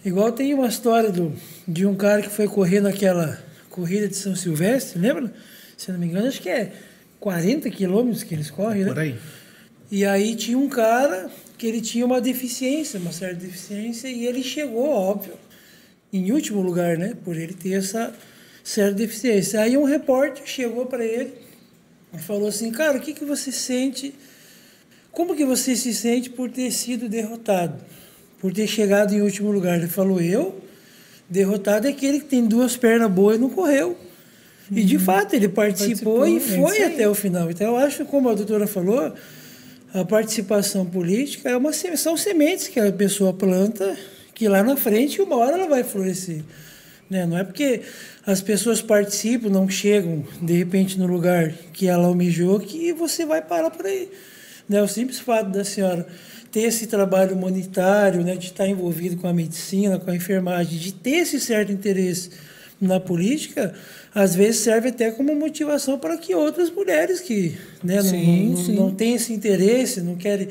[0.05, 1.33] Igual tem uma história do,
[1.67, 3.37] de um cara que foi correr naquela
[3.77, 5.31] corrida de São Silvestre, lembra?
[5.77, 6.73] Se não me engano, acho que é
[7.19, 8.89] 40 quilômetros que eles correm, né?
[8.89, 9.15] Por aí.
[9.91, 14.41] E aí tinha um cara que ele tinha uma deficiência, uma certa deficiência, e ele
[14.41, 15.35] chegou, óbvio,
[16.11, 17.13] em último lugar, né?
[17.23, 18.11] Por ele ter essa
[18.63, 19.61] certa deficiência.
[19.61, 21.35] Aí um repórter chegou para ele
[22.11, 24.13] e falou assim, cara, o que, que você sente,
[25.11, 27.79] como que você se sente por ter sido derrotado,
[28.39, 29.77] por ter chegado em último lugar?
[29.77, 30.66] Ele falou, eu?
[31.29, 33.97] Derrotado é aquele que tem duas pernas boas e não correu.
[34.71, 35.03] E de uhum.
[35.03, 37.49] fato ele participou, participou e foi é até o final.
[37.49, 39.13] Então eu acho como a doutora falou,
[39.93, 43.97] a participação política é uma, são sementes que a pessoa planta,
[44.33, 46.43] que lá na frente, uma hora ela vai florescer.
[47.09, 47.25] Né?
[47.25, 47.81] Não é porque
[48.25, 53.41] as pessoas participam, não chegam de repente no lugar que ela almejou, que você vai
[53.41, 54.09] parar por aí.
[54.67, 54.81] Né?
[54.81, 56.05] O simples fato da senhora
[56.51, 60.93] ter esse trabalho humanitário, né, de estar envolvido com a medicina, com a enfermagem, de
[60.93, 62.31] ter esse certo interesse
[62.79, 63.73] na política,
[64.13, 68.73] às vezes serve até como motivação para que outras mulheres que né, sim, não, não,
[68.73, 70.47] não têm esse interesse, não querem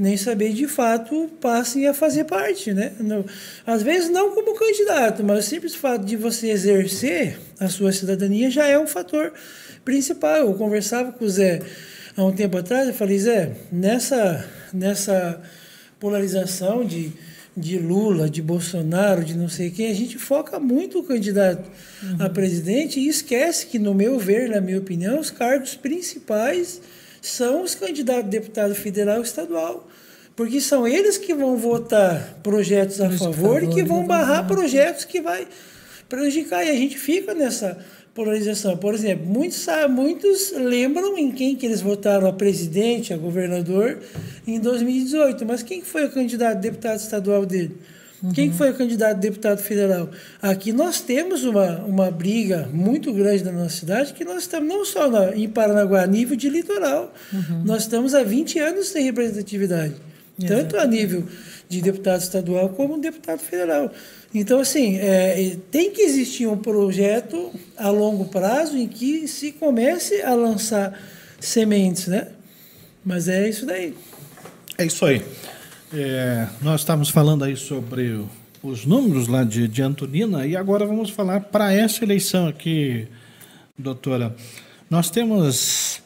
[0.00, 2.92] nem saber de fato passem a fazer parte, né?
[2.98, 3.22] Não,
[3.66, 8.50] às vezes não como candidato, mas o simples fato de você exercer a sua cidadania
[8.50, 9.32] já é um fator
[9.84, 10.38] principal.
[10.38, 11.60] Eu conversava com o Zé
[12.20, 15.40] há um tempo atrás, eu falei, Zé, nessa, nessa
[15.98, 17.12] polarização de
[17.56, 21.68] de Lula, de Bolsonaro, de não sei quem, a gente foca muito o candidato
[22.02, 22.16] uhum.
[22.18, 26.80] a presidente e esquece que, no meu ver, na minha opinião, os cargos principais
[27.20, 29.88] são os candidatos a deputado federal e estadual.
[30.36, 35.20] Porque são eles que vão votar projetos a favor, e que vão barrar projetos que
[35.20, 35.46] vai
[36.08, 36.64] prejudicar.
[36.64, 37.78] E a gente fica nessa
[38.14, 38.76] polarização.
[38.76, 43.98] Por exemplo, muitos, muitos lembram em quem que eles votaram a presidente, a governador,
[44.46, 45.44] em 2018.
[45.46, 47.76] Mas quem foi o candidato a deputado estadual dele?
[48.22, 48.32] Uhum.
[48.32, 50.10] Quem foi o candidato a deputado federal?
[50.42, 54.84] Aqui nós temos uma, uma briga muito grande na nossa cidade, que nós estamos não
[54.84, 57.14] só na, em Paranaguá, a nível de litoral.
[57.32, 57.62] Uhum.
[57.64, 59.94] Nós estamos há 20 anos sem representatividade.
[60.38, 60.48] Exatamente.
[60.48, 61.24] Tanto a nível
[61.68, 63.90] de deputado estadual como deputado federal.
[64.32, 70.22] Então, assim, é, tem que existir um projeto a longo prazo em que se comece
[70.22, 70.96] a lançar
[71.40, 72.28] sementes, né?
[73.04, 73.94] Mas é isso daí.
[74.78, 75.22] É isso aí.
[75.92, 78.24] É, nós estamos falando aí sobre
[78.62, 83.08] os números lá de, de Antonina e agora vamos falar para essa eleição aqui,
[83.76, 84.36] doutora.
[84.88, 86.00] Nós temos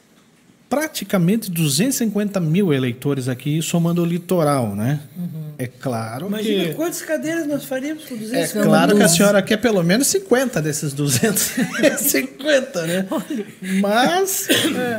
[0.75, 4.99] praticamente 250 mil eleitores aqui, somando o litoral, né?
[5.17, 5.45] Uhum.
[5.57, 6.75] É claro Imagina que...
[6.75, 10.61] quantas cadeiras nós faríamos com 250 É claro que a senhora quer pelo menos 50
[10.61, 13.07] desses 250, né?
[13.81, 14.49] Mas,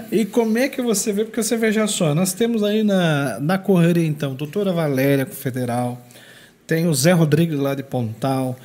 [0.09, 1.25] e como é que você vê?
[1.25, 6.01] Porque você veja só, nós temos aí na, na correria, então, doutora Valéria, Federal,
[6.65, 8.57] tem o Zé Rodrigues lá de Pontal,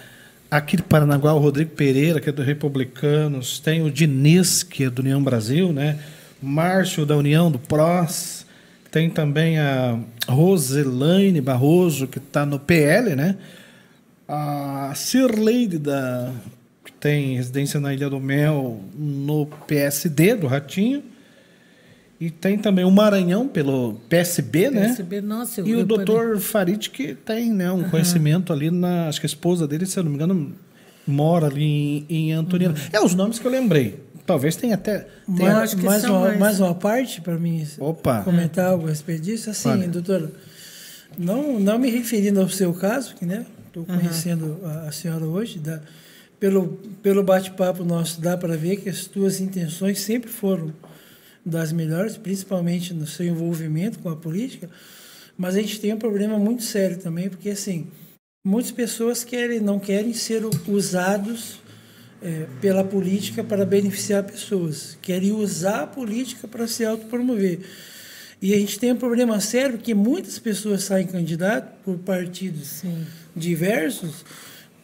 [0.48, 4.90] aqui de Paranaguá, o Rodrigo Pereira, que é do Republicanos, tem o Diniz, que é
[4.90, 5.98] do União Brasil, né?
[6.42, 8.46] Márcio da União do PROS,
[8.90, 13.36] tem também a Roselaine Barroso, que está no PL, né?
[14.26, 16.32] A Cirleide, da,
[16.84, 21.02] que tem residência na Ilha do Mel, no PSD, do Ratinho.
[22.20, 24.88] E tem também o Maranhão, pelo PSB, né?
[24.88, 27.90] PSB, nossa, eu, E o doutor Farid, que tem né, um uhum.
[27.90, 30.52] conhecimento ali, na, acho que a esposa dele, se eu não me engano,
[31.06, 32.72] mora ali em, em Antonina.
[32.72, 32.88] Uhum.
[32.92, 33.98] É os nomes que eu lembrei.
[34.30, 35.08] Talvez tenha até.
[35.36, 35.54] Tenha...
[35.54, 36.38] Mais, mais, uma, mais.
[36.38, 38.22] mais uma parte para mim Opa.
[38.22, 39.50] comentar algo a respeito disso.
[39.50, 39.88] Assim, vale.
[39.88, 40.30] doutora,
[41.18, 44.68] não, não me referindo ao seu caso, que né, estou conhecendo uhum.
[44.68, 45.80] a, a, senhora hoje, dá,
[46.38, 50.72] pelo, pelo bate-papo nosso, dá para ver que as tuas intenções sempre foram
[51.44, 54.70] das melhores, principalmente no seu envolvimento com a política.
[55.36, 57.88] Mas a gente tem um problema muito sério também, porque assim,
[58.44, 61.58] muitas pessoas querem, não querem ser usados
[62.22, 67.60] é, pela política para beneficiar pessoas, querem usar a política para se autopromover.
[68.42, 73.06] E a gente tem um problema sério que muitas pessoas saem candidato por partidos Sim.
[73.36, 74.24] diversos,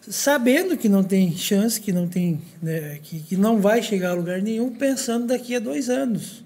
[0.01, 4.15] sabendo que não tem chance, que não tem, né, que, que não vai chegar a
[4.15, 6.45] lugar nenhum, pensando daqui a dois anos,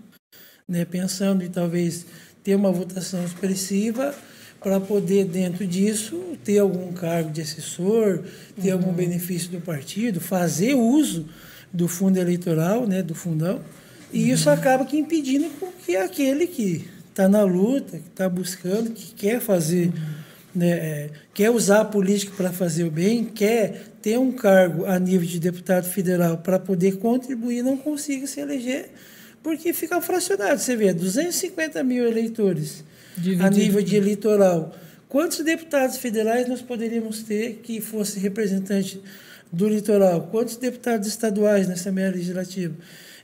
[0.68, 2.06] né, pensando em talvez
[2.44, 4.14] ter uma votação expressiva
[4.60, 8.22] para poder, dentro disso, ter algum cargo de assessor,
[8.60, 8.78] ter uhum.
[8.78, 11.26] algum benefício do partido, fazer uso
[11.72, 13.60] do fundo eleitoral, né, do fundão,
[14.12, 14.34] e uhum.
[14.34, 15.48] isso acaba que impedindo
[15.84, 19.92] que aquele que está na luta, que está buscando, que quer fazer, uhum.
[20.54, 24.98] né, é, quer usar a política para fazer o bem, quer ter um cargo a
[24.98, 28.90] nível de deputado federal para poder contribuir, não consiga se eleger,
[29.42, 30.60] porque fica fracionado.
[30.60, 32.84] Você vê, 250 mil eleitores
[33.20, 33.44] Dividido.
[33.44, 34.74] a nível de eleitoral.
[35.08, 39.00] Quantos deputados federais nós poderíamos ter que fosse representante
[39.52, 40.28] do litoral?
[40.30, 42.74] Quantos deputados estaduais na Assembleia Legislativa?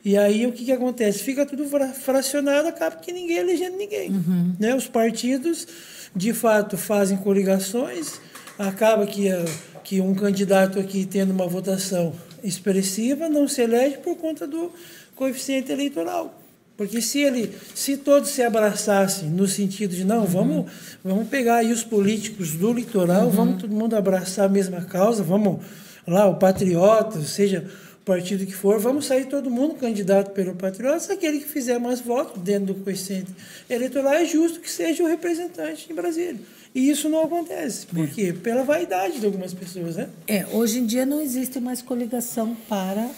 [0.04, 1.22] E aí o que, que acontece?
[1.22, 4.10] Fica tudo fracionado, acaba que ninguém elegendo ninguém.
[4.10, 4.54] Uhum.
[4.58, 4.74] Né?
[4.74, 5.66] Os partidos,
[6.14, 8.20] de fato, fazem coligações,
[8.58, 9.44] acaba que, a,
[9.82, 14.72] que um candidato aqui tendo uma votação expressiva não se elege por conta do
[15.14, 16.45] coeficiente eleitoral.
[16.76, 20.26] Porque se ele, se todos se abraçassem no sentido de não, uhum.
[20.26, 20.72] vamos,
[21.02, 23.30] vamos pegar aí os políticos do litoral, uhum.
[23.30, 25.64] vamos todo mundo abraçar a mesma causa, vamos
[26.06, 27.64] lá, o patriota, seja
[27.98, 32.00] o partido que for, vamos sair todo mundo candidato pelo patriota, aquele que fizer mais
[32.00, 33.32] votos dentro do coeficiente
[33.70, 36.40] eleitoral é justo que seja o representante em Brasília.
[36.74, 37.86] E isso não acontece.
[37.86, 38.08] Por é.
[38.08, 38.32] quê?
[38.34, 40.10] Pela vaidade de algumas pessoas, né?
[40.28, 43.08] É, hoje em dia não existe mais coligação para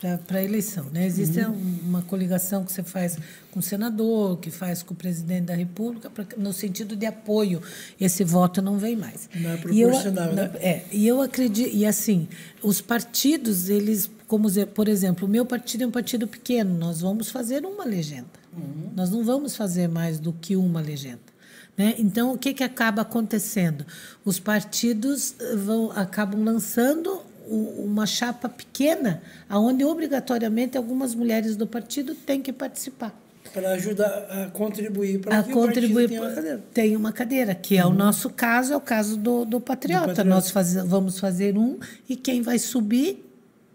[0.00, 0.86] para a eleição.
[0.92, 1.06] Né?
[1.06, 1.78] Existe uhum.
[1.84, 3.18] uma coligação que você faz
[3.50, 7.62] com o senador, que faz com o presidente da República, pra, no sentido de apoio.
[8.00, 9.28] Esse voto não vem mais.
[9.34, 10.50] Não é proporcional, e eu, né?
[10.56, 12.28] É, e eu acredito, e assim,
[12.62, 17.30] os partidos, eles, como por exemplo, o meu partido é um partido pequeno, nós vamos
[17.30, 18.26] fazer uma legenda.
[18.56, 18.90] Uhum.
[18.94, 21.36] Nós não vamos fazer mais do que uma legenda.
[21.76, 21.94] Né?
[21.98, 23.84] Então, o que, que acaba acontecendo?
[24.24, 32.42] Os partidos vão, acabam lançando uma chapa pequena, onde obrigatoriamente algumas mulheres do partido têm
[32.42, 33.14] que participar.
[33.52, 36.64] Para ajudar a contribuir para a que contribuir tenha uma cadeira.
[36.74, 40.08] tem uma cadeira, que é o nosso caso, é o caso do, do Patriota.
[40.08, 40.24] Patriota.
[40.24, 41.78] Nós faz, vamos fazer um
[42.08, 43.24] e quem vai subir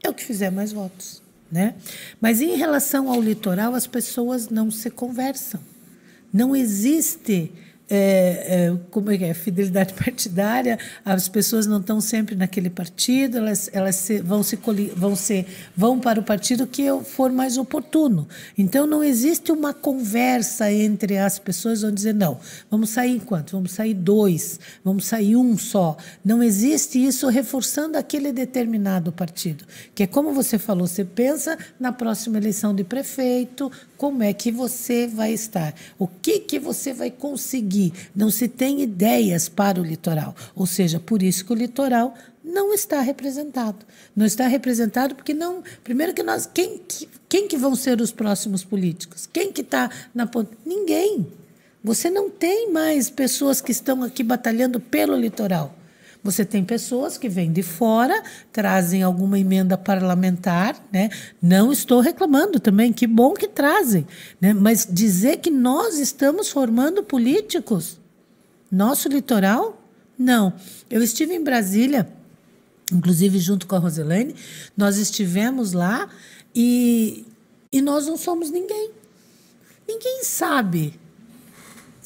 [0.03, 1.21] é o que fizer mais votos.
[1.51, 1.75] Né?
[2.19, 5.59] Mas em relação ao litoral, as pessoas não se conversam.
[6.31, 7.51] Não existe
[7.93, 13.37] é, é, como é que é, fidelidade partidária, as pessoas não estão sempre naquele partido,
[13.37, 14.57] elas, elas se, vão, se,
[14.95, 18.29] vão, se, vão para o partido que for mais oportuno.
[18.57, 22.39] Então, não existe uma conversa entre as pessoas, vão dizer, não,
[22.69, 23.51] vamos sair quanto?
[23.51, 25.97] Vamos sair dois, vamos sair um só.
[26.23, 29.65] Não existe isso reforçando aquele determinado partido.
[29.93, 34.51] Que é como você falou, você pensa na próxima eleição de prefeito, como é que
[34.51, 37.80] você vai estar, o que, que você vai conseguir.
[38.15, 40.35] Não se tem ideias para o litoral.
[40.55, 42.13] Ou seja, por isso que o litoral
[42.43, 43.85] não está representado.
[44.15, 45.63] Não está representado porque não.
[45.83, 46.45] Primeiro que nós.
[46.51, 49.27] Quem, que- quem que vão ser os próximos políticos?
[49.31, 50.51] Quem que está na ponta?
[50.65, 51.27] Ninguém.
[51.83, 55.75] Você não tem mais pessoas que estão aqui batalhando pelo litoral.
[56.23, 61.09] Você tem pessoas que vêm de fora, trazem alguma emenda parlamentar, né?
[61.41, 64.05] Não estou reclamando também, que bom que trazem,
[64.39, 64.53] né?
[64.53, 67.99] Mas dizer que nós estamos formando políticos,
[68.71, 69.81] nosso litoral,
[70.17, 70.53] não.
[70.89, 72.07] Eu estive em Brasília,
[72.91, 74.35] inclusive junto com a Roselaine,
[74.77, 76.07] nós estivemos lá
[76.53, 77.25] e,
[77.71, 78.91] e nós não somos ninguém.
[79.87, 81.00] Ninguém sabe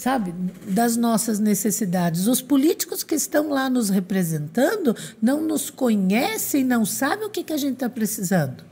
[0.06, 0.36] sabe,
[0.68, 2.28] das nossas necessidades.
[2.28, 7.52] Os políticos que estão lá nos representando não nos conhecem, não sabem o que, que
[7.52, 8.64] a gente está precisando.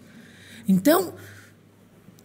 [0.68, 1.16] Então,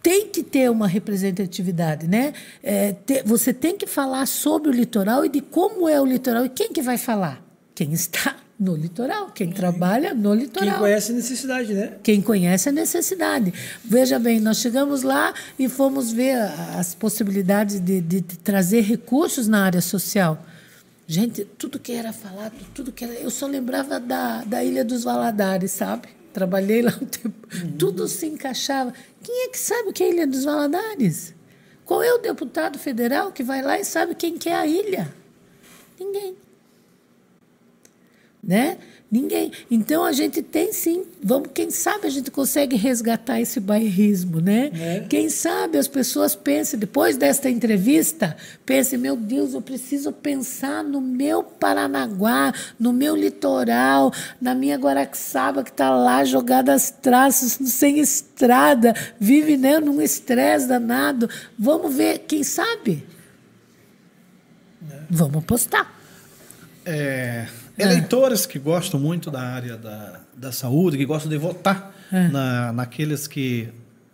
[0.03, 2.33] tem que ter uma representatividade, né?
[2.61, 6.45] É, te- você tem que falar sobre o litoral e de como é o litoral.
[6.45, 7.43] E quem que vai falar?
[7.73, 10.69] Quem está no litoral, quem trabalha no litoral.
[10.71, 11.93] Quem conhece a necessidade, né?
[12.03, 13.53] Quem conhece a necessidade.
[13.85, 16.35] Veja bem, nós chegamos lá e fomos ver
[16.77, 20.45] as possibilidades de, de- de trazer recursos na área social.
[21.07, 23.13] Gente, tudo que era falado, tudo que era.
[23.13, 26.09] Eu só lembrava da, da Ilha dos Valadares, sabe?
[26.33, 27.47] Trabalhei lá um tempo.
[27.79, 28.93] Tudo se encaixava.
[29.23, 31.33] Quem é que sabe o que é a Ilha dos Valadares?
[31.85, 35.11] Qual é o deputado federal que vai lá e sabe quem que é a ilha?
[35.99, 36.35] Ninguém
[38.43, 38.77] né?
[39.11, 39.51] Ninguém.
[39.71, 44.69] Então a gente tem sim, vamos, quem sabe a gente consegue resgatar esse bairrismo, né?
[44.73, 45.05] É.
[45.09, 51.01] Quem sabe as pessoas pensem depois desta entrevista, pensem, meu Deus, eu preciso pensar no
[51.01, 57.99] meu Paranaguá, no meu litoral, na minha Guaraxaba que está lá jogada às traças, sem
[57.99, 61.27] estrada, vive né, num estresse danado.
[61.57, 63.03] Vamos ver, quem sabe?
[65.09, 65.91] Vamos apostar.
[66.85, 67.47] É,
[67.79, 71.95] eleitores que gostam muito da área da, da saúde, que gostam de votar
[72.31, 73.69] na, naqueles que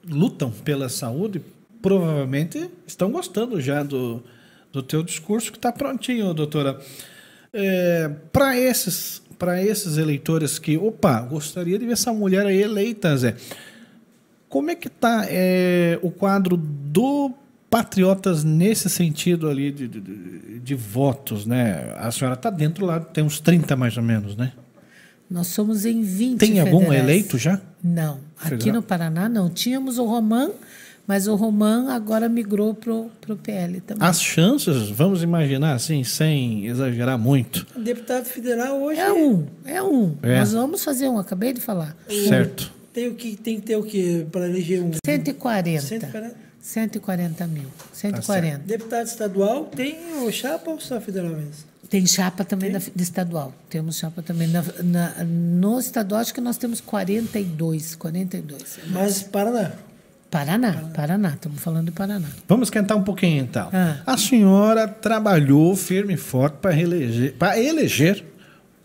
[0.07, 1.41] lutam pela saúde,
[1.81, 4.23] provavelmente estão gostando já do,
[4.71, 6.79] do teu discurso que está prontinho, doutora.
[7.53, 13.15] É, para esses para esses eleitores que, opa, gostaria de ver essa mulher aí eleita,
[13.17, 13.35] Zé.
[14.47, 15.25] Como é que está
[16.01, 17.33] o quadro do
[17.69, 21.93] Patriotas nesse sentido ali de, de, de- votos, né?
[21.97, 24.51] A senhora está dentro lá, tem uns 30 mais ou menos, né?
[25.29, 27.03] Nós somos em 20 Tem algum federais.
[27.03, 27.59] eleito já?
[27.83, 28.19] Não.
[28.39, 28.75] Aqui Federal?
[28.75, 29.49] no Paraná não.
[29.49, 30.51] Tínhamos o Roman,
[31.07, 34.07] mas o Roman agora migrou pro, pro PL também.
[34.07, 39.81] As chances, vamos imaginar assim, sem exagerar muito, O deputado federal hoje É um, é
[39.81, 40.15] um.
[40.21, 40.37] É.
[40.39, 41.97] Nós vamos fazer um, acabei de falar.
[42.29, 42.71] certo?
[42.93, 45.81] tem, o que, tem que ter o que para eleger um 140.
[45.81, 46.44] 140.
[46.69, 47.65] 140 mil.
[47.77, 48.57] Tá 140.
[48.65, 49.65] deputado estadual?
[49.65, 51.53] Tem o chapa ou só federal mesmo?
[51.87, 53.53] Tem chapa também da, de estadual.
[53.69, 54.47] Temos chapa também.
[54.47, 57.93] Na, na- no estadual, acho que nós temos 42.
[57.93, 58.79] 42.
[58.87, 59.73] Mas Paraná.
[60.31, 61.29] Paraná, Paraná.
[61.29, 62.27] Estamos falando de Paraná.
[62.47, 63.69] Vamos esquentar um pouquinho então.
[63.71, 63.97] Ah.
[64.03, 68.25] A senhora trabalhou firme e forte para eleger, para eleger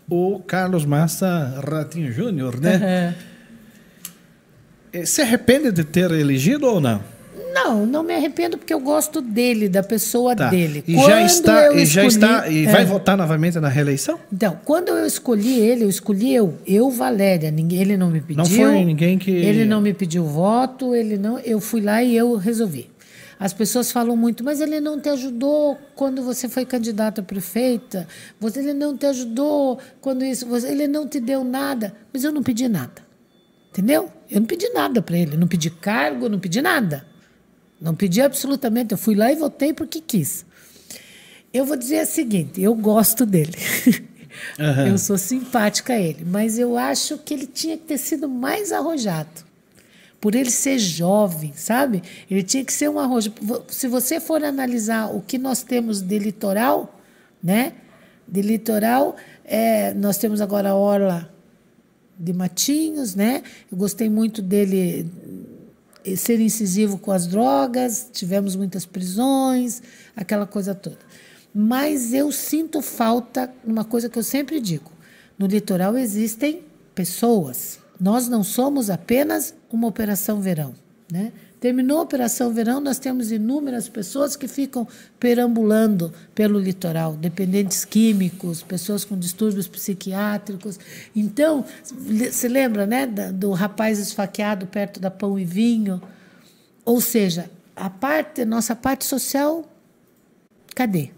[0.07, 3.15] o Carlos Massa Ratinho Júnior, né?
[4.93, 7.03] Eh, Se arrepende de ter elegido ou não?
[7.53, 10.49] Não, não me arrependo porque eu gosto dele, da pessoa Tá.
[10.49, 10.83] dele.
[10.87, 12.71] E Quando já está, eu e já escolhi- está, e É.
[12.71, 14.19] vai votar novamente na reeleição?
[14.31, 17.51] Então, quando eu escolhi ele, eu escolhi eu, eu Valéria.
[17.51, 18.37] Ninguém, ele não me pediu.
[18.37, 21.37] Não foi ninguém que- Ele não me pediu voto, ele não.
[21.39, 22.89] Eu fui lá e eu resolvi.
[23.39, 28.07] As pessoas falam muito, mas ele não te ajudou quando você foi candidata a prefeita.
[28.39, 30.45] Você, ele não te ajudou quando isso.
[30.45, 31.91] você- ele não te deu nada.
[32.13, 33.01] Mas eu não pedi nada.
[33.71, 34.09] Entendeu?
[34.29, 35.37] Eu não pedi nada para ele.
[35.37, 37.05] Não pedi cargo, não pedi nada.
[37.81, 38.91] Não pedi absolutamente.
[38.91, 40.45] Eu fui lá e votei porque quis.
[41.51, 43.57] Eu vou dizer o seguinte: eu gosto dele.
[44.57, 44.87] Aham.
[44.87, 48.71] Eu sou simpática a ele, mas eu acho que ele tinha que ter sido mais
[48.71, 49.51] arrojado.
[50.21, 52.03] por ele ser jovem, sabe?
[52.29, 53.29] Ele tinha que ser um arroz.
[53.67, 57.01] Se você for analisar o que nós temos de litoral,
[57.43, 57.73] né?
[58.27, 61.29] De litoral, é, nós temos agora a orla
[62.17, 63.41] de Matinhos, né?
[63.69, 65.09] Eu gostei muito dele
[66.15, 69.81] ser incisivo com as drogas, tivemos muitas prisões,
[70.15, 70.99] aquela coisa toda.
[71.53, 74.91] Mas eu sinto falta, uma coisa que eu sempre digo:
[75.37, 76.63] no litoral existem
[76.95, 77.79] pessoas.
[77.99, 80.73] Nós não somos apenas uma operação verão.
[81.11, 81.31] Né?
[81.61, 84.87] Terminou a Operação Verão, nós temos inúmeras pessoas que ficam
[85.19, 90.79] perambulando pelo litoral, dependentes químicos, pessoas com distúrbios psiquiátricos.
[91.15, 91.63] Então,
[92.31, 96.01] se lembra né, do rapaz esfaqueado perto da Pão e Vinho?
[96.83, 99.63] Ou seja, a parte, nossa parte social,
[100.73, 101.11] cadê?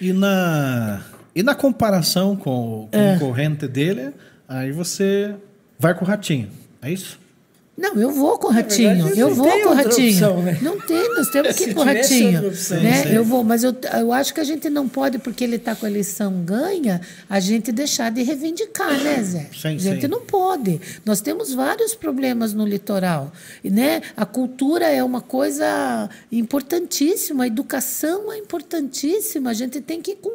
[0.00, 1.04] E na,
[1.36, 3.14] e na comparação com, com é.
[3.14, 4.12] o corrente dele,
[4.48, 5.36] aí você
[5.78, 6.50] vai com o ratinho,
[6.82, 7.19] é isso?
[7.80, 8.90] Não, eu vou com o ratinho.
[8.90, 10.10] Verdade, eu vou com o ratinho.
[10.10, 10.58] Opção, né?
[10.60, 12.48] Não tem, nós temos que ir com o ratinho.
[12.48, 13.04] Opção, né?
[13.10, 15.86] Eu vou, mas eu, eu acho que a gente não pode, porque ele está com
[15.86, 19.48] a eleição ganha, a gente deixar de reivindicar, né, Zé?
[19.58, 20.08] Sim, a gente sim.
[20.08, 20.78] não pode.
[21.06, 23.32] Nós temos vários problemas no litoral.
[23.64, 24.02] Né?
[24.14, 29.48] A cultura é uma coisa importantíssima, a educação é importantíssima.
[29.48, 30.34] A gente tem que ir com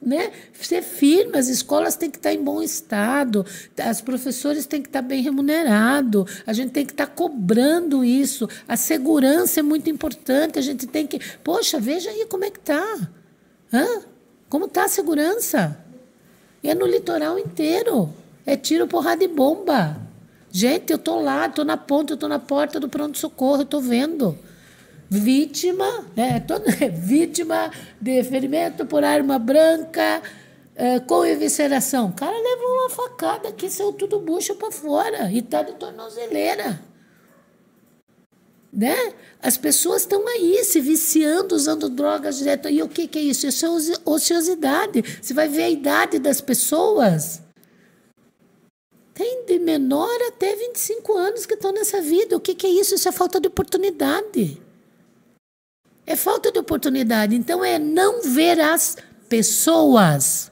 [0.00, 3.44] né, ser firme, as escolas têm que estar em bom estado,
[3.78, 8.48] as professores têm que estar bem remunerados, a gente tem que estar cobrando isso.
[8.66, 11.20] A segurança é muito importante, a gente tem que.
[11.42, 13.08] Poxa, veja aí como é que está.
[14.48, 15.78] Como está a segurança?
[16.62, 18.12] E é no litoral inteiro.
[18.46, 19.96] É tiro, porrada e bomba.
[20.50, 24.38] Gente, eu estou lá, estou na ponta, eu estou na porta do pronto-socorro, estou vendo
[25.14, 30.22] vítima, né, toda, vítima de ferimento por arma branca
[30.74, 32.08] é, com evisceração.
[32.08, 36.80] O cara levou uma facada que saiu tudo bucho para fora e está de tornozeleira.
[38.72, 39.14] Né?
[39.40, 42.68] As pessoas estão aí se viciando, usando drogas direto.
[42.68, 43.46] E o que, que é isso?
[43.46, 43.68] Isso é
[44.04, 45.00] ociosidade.
[45.22, 47.40] Você vai ver a idade das pessoas.
[49.14, 52.36] Tem de menor até 25 anos que estão nessa vida.
[52.36, 52.96] O que, que é isso?
[52.96, 54.60] Isso é falta de oportunidade.
[56.06, 57.34] É falta de oportunidade.
[57.34, 58.96] Então, é não ver as
[59.28, 60.50] pessoas.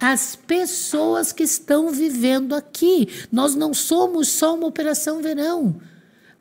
[0.00, 3.08] As pessoas que estão vivendo aqui.
[3.30, 5.80] Nós não somos só uma operação verão.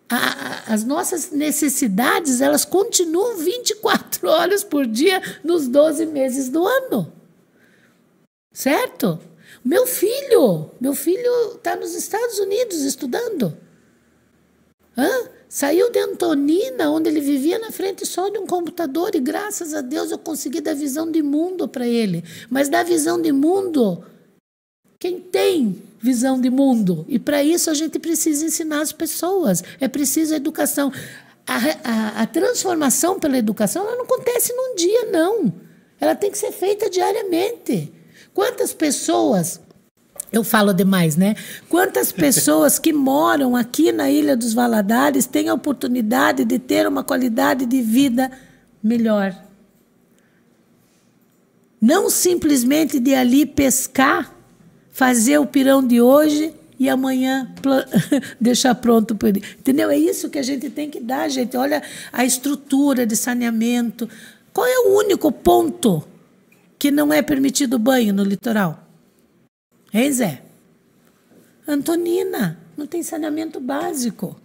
[0.09, 7.11] A, as nossas necessidades, elas continuam 24 horas por dia nos 12 meses do ano.
[8.53, 9.19] Certo?
[9.63, 13.55] Meu filho, meu filho está nos Estados Unidos estudando.
[14.97, 15.29] Hã?
[15.49, 19.81] Saiu de Antonina, onde ele vivia na frente só de um computador, e graças a
[19.81, 22.23] Deus eu consegui dar visão de mundo para ele.
[22.49, 24.03] Mas dar visão de mundo,
[24.99, 27.05] quem tem visão de mundo?
[27.07, 30.91] E para isso a gente precisa ensinar as pessoas, é preciso educação.
[31.45, 35.53] A, a, a transformação pela educação ela não acontece num dia, não.
[35.99, 37.93] Ela tem que ser feita diariamente.
[38.33, 39.61] Quantas pessoas
[40.31, 41.35] eu falo demais, né?
[41.69, 47.03] Quantas pessoas que moram aqui na Ilha dos Valadares têm a oportunidade de ter uma
[47.03, 48.31] qualidade de vida
[48.83, 49.35] melhor?
[51.79, 54.33] Não simplesmente de ali pescar,
[54.91, 57.53] fazer o pirão de hoje e amanhã
[58.41, 59.43] deixar pronto para ele.
[59.57, 59.89] Entendeu?
[59.89, 61.55] É isso que a gente tem que dar, gente.
[61.55, 64.09] Olha a estrutura de saneamento.
[64.51, 66.03] Qual é o único ponto
[66.77, 68.86] que não é permitido banho no litoral?
[69.93, 70.41] Hein, Zé?
[71.67, 74.39] Antonina, não tem saneamento básico.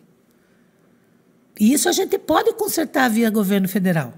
[1.58, 4.14] E isso a gente pode consertar via governo federal.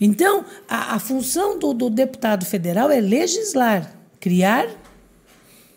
[0.00, 4.68] Então, a, a função do, do deputado federal é legislar, criar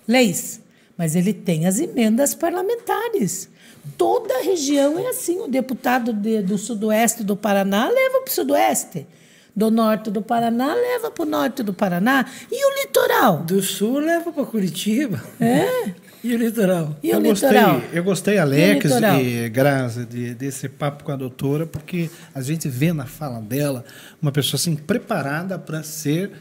[0.07, 0.61] leis.
[0.97, 3.49] Mas ele tem as emendas parlamentares.
[3.97, 5.39] Toda a região é assim.
[5.39, 9.07] O deputado de, do sudoeste do Paraná leva para o sudoeste
[9.55, 12.25] do norte do Paraná leva para o norte do Paraná.
[12.51, 13.39] E o litoral?
[13.39, 15.21] Do sul leva para Curitiba.
[15.39, 15.91] É.
[16.23, 16.95] E o litoral?
[17.01, 17.79] E eu, o litoral?
[17.79, 22.41] Gostei, eu gostei, Alex e, e Graça, de, desse papo com a doutora, porque a
[22.41, 23.83] gente vê na fala dela
[24.21, 26.31] uma pessoa assim preparada para ser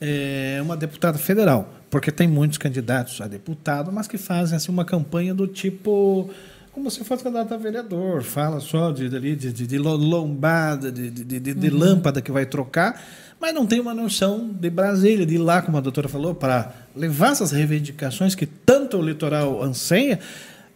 [0.00, 1.68] é, uma deputada federal.
[1.90, 6.30] Porque tem muitos candidatos a deputado, mas que fazem assim, uma campanha do tipo
[6.76, 11.40] como se fosse candidato a vereador, fala só de, de, de, de lombada, de, de,
[11.40, 11.78] de, de uhum.
[11.78, 13.02] lâmpada que vai trocar,
[13.40, 16.74] mas não tem uma noção de Brasília, de ir lá, como a doutora falou, para
[16.94, 20.20] levar essas reivindicações que tanto o litoral anseia,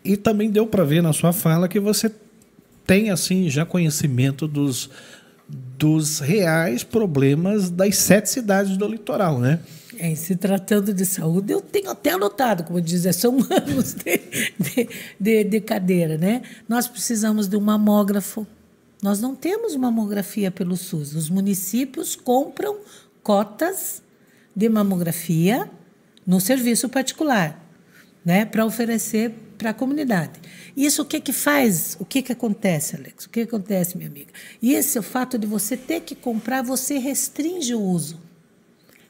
[0.03, 2.11] e também deu para ver na sua fala que você
[2.86, 4.88] tem assim já conhecimento dos,
[5.46, 9.61] dos reais problemas das sete cidades do litoral, né?
[10.03, 14.18] Em se tratando de saúde, eu tenho até anotado, como dizer, são anos de,
[14.59, 14.88] de,
[15.20, 16.40] de, de cadeira, né?
[16.66, 18.46] Nós precisamos de um mamógrafo.
[19.03, 21.14] Nós não temos mamografia pelo SUS.
[21.14, 22.78] Os municípios compram
[23.22, 24.03] cotas
[24.57, 25.70] de mamografia
[26.26, 27.62] no serviço particular,
[28.24, 30.40] né, para oferecer para a comunidade.
[30.74, 31.98] Isso o que que faz?
[32.01, 33.26] O que que acontece, Alex?
[33.26, 34.32] O que acontece, minha amiga?
[34.62, 38.29] E esse é o fato de você ter que comprar, você restringe o uso.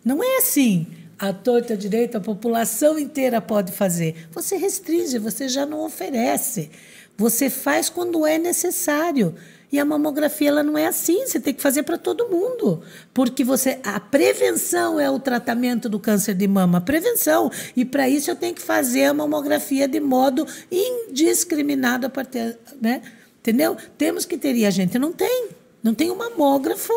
[0.05, 0.87] Não é assim.
[1.19, 4.27] A torta direita, a população inteira pode fazer.
[4.33, 6.71] Você restringe, você já não oferece.
[7.17, 9.35] Você faz quando é necessário.
[9.73, 12.83] E a mamografia ela não é assim, você tem que fazer para todo mundo.
[13.15, 17.51] Porque você a prevenção é o tratamento do câncer de mama, a prevenção.
[17.77, 23.03] E para isso eu tenho que fazer a mamografia de modo indiscriminado a partir, né?
[23.39, 23.77] Entendeu?
[23.97, 25.51] Temos que ter e a gente não tem.
[25.83, 26.93] Não tem um mamógrafo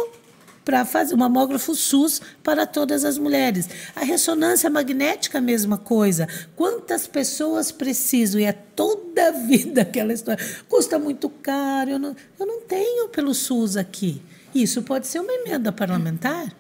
[0.64, 3.70] para fazer um mamógrafo SUS para todas as mulheres.
[3.96, 6.28] A ressonância magnética, a mesma coisa.
[6.56, 8.40] Quantas pessoas precisam?
[8.40, 10.44] E é toda a vida aquela história.
[10.68, 14.22] Custa muito caro, eu não, eu não tenho pelo SUS aqui.
[14.54, 16.54] Isso pode ser uma emenda parlamentar?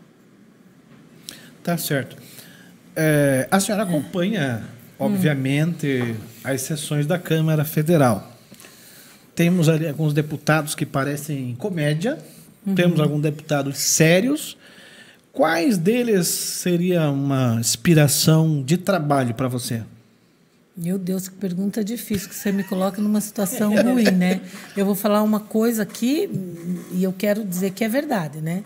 [1.63, 2.17] Tá certo.
[2.95, 4.63] É, a senhora acompanha,
[4.99, 8.31] obviamente, as sessões da Câmara Federal.
[9.35, 12.19] Temos ali alguns deputados que parecem comédia,
[12.75, 14.57] temos alguns deputados sérios.
[15.31, 19.81] Quais deles seria uma inspiração de trabalho para você?
[20.75, 24.41] Meu Deus, que pergunta difícil, que você me coloca numa situação ruim, né?
[24.75, 26.29] Eu vou falar uma coisa aqui
[26.91, 28.63] e eu quero dizer que é verdade, né?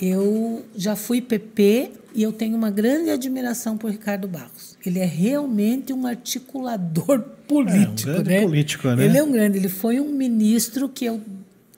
[0.00, 4.76] Eu já fui PP e eu tenho uma grande admiração por Ricardo Barros.
[4.84, 8.40] Ele é realmente um articulador político, É, um grande né?
[8.42, 9.04] político, né?
[9.04, 11.20] Ele é um grande, ele foi um ministro que eu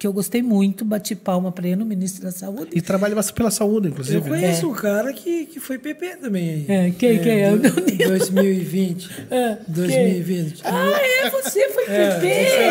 [0.02, 2.70] que eu gostei muito, bati palma para ele, no ministro da Saúde.
[2.74, 4.16] E trabalha bastante pela saúde, inclusive.
[4.16, 4.28] Eu né?
[4.30, 6.64] conheço um cara que, que foi PP também.
[6.66, 7.52] É, quem- quem é?
[7.52, 8.08] Eu do- não lembro.
[8.08, 9.08] 2020.
[9.30, 10.60] É, 2020.
[10.64, 12.26] Ah, é, você foi PP!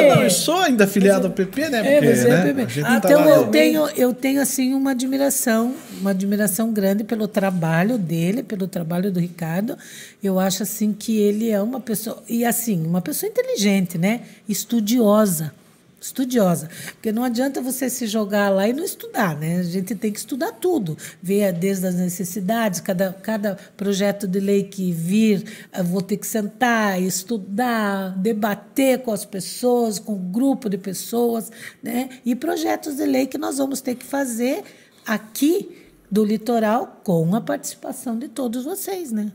[0.10, 1.80] Eu não sou ainda afiliado ao PP, né?
[1.80, 2.36] É, Porque, você né?
[2.36, 2.62] é PP.
[2.62, 6.74] a gente não tá então lá, eu tenho, eu tenho assim uma admiração, uma admiração
[6.74, 9.78] grande pelo trabalho dele, pelo trabalho do Ricardo.
[10.22, 14.20] Eu acho assim que ele é uma pessoa e assim uma pessoa inteligente, né?
[14.50, 15.54] Estudiosa,
[16.02, 19.60] estudiosa, porque não adianta você se jogar lá e não estudar, né?
[19.60, 24.64] A gente tem que estudar tudo, ver desde as necessidades, cada, cada projeto de lei
[24.64, 25.44] que vir,
[25.86, 31.52] vou ter que sentar, estudar, debater com as pessoas, com um grupo de pessoas,
[31.84, 32.10] né?
[32.26, 34.64] E projetos de lei que nós vamos ter que fazer
[35.06, 35.78] aqui
[36.10, 39.32] do litoral com a participação de todos vocês, né?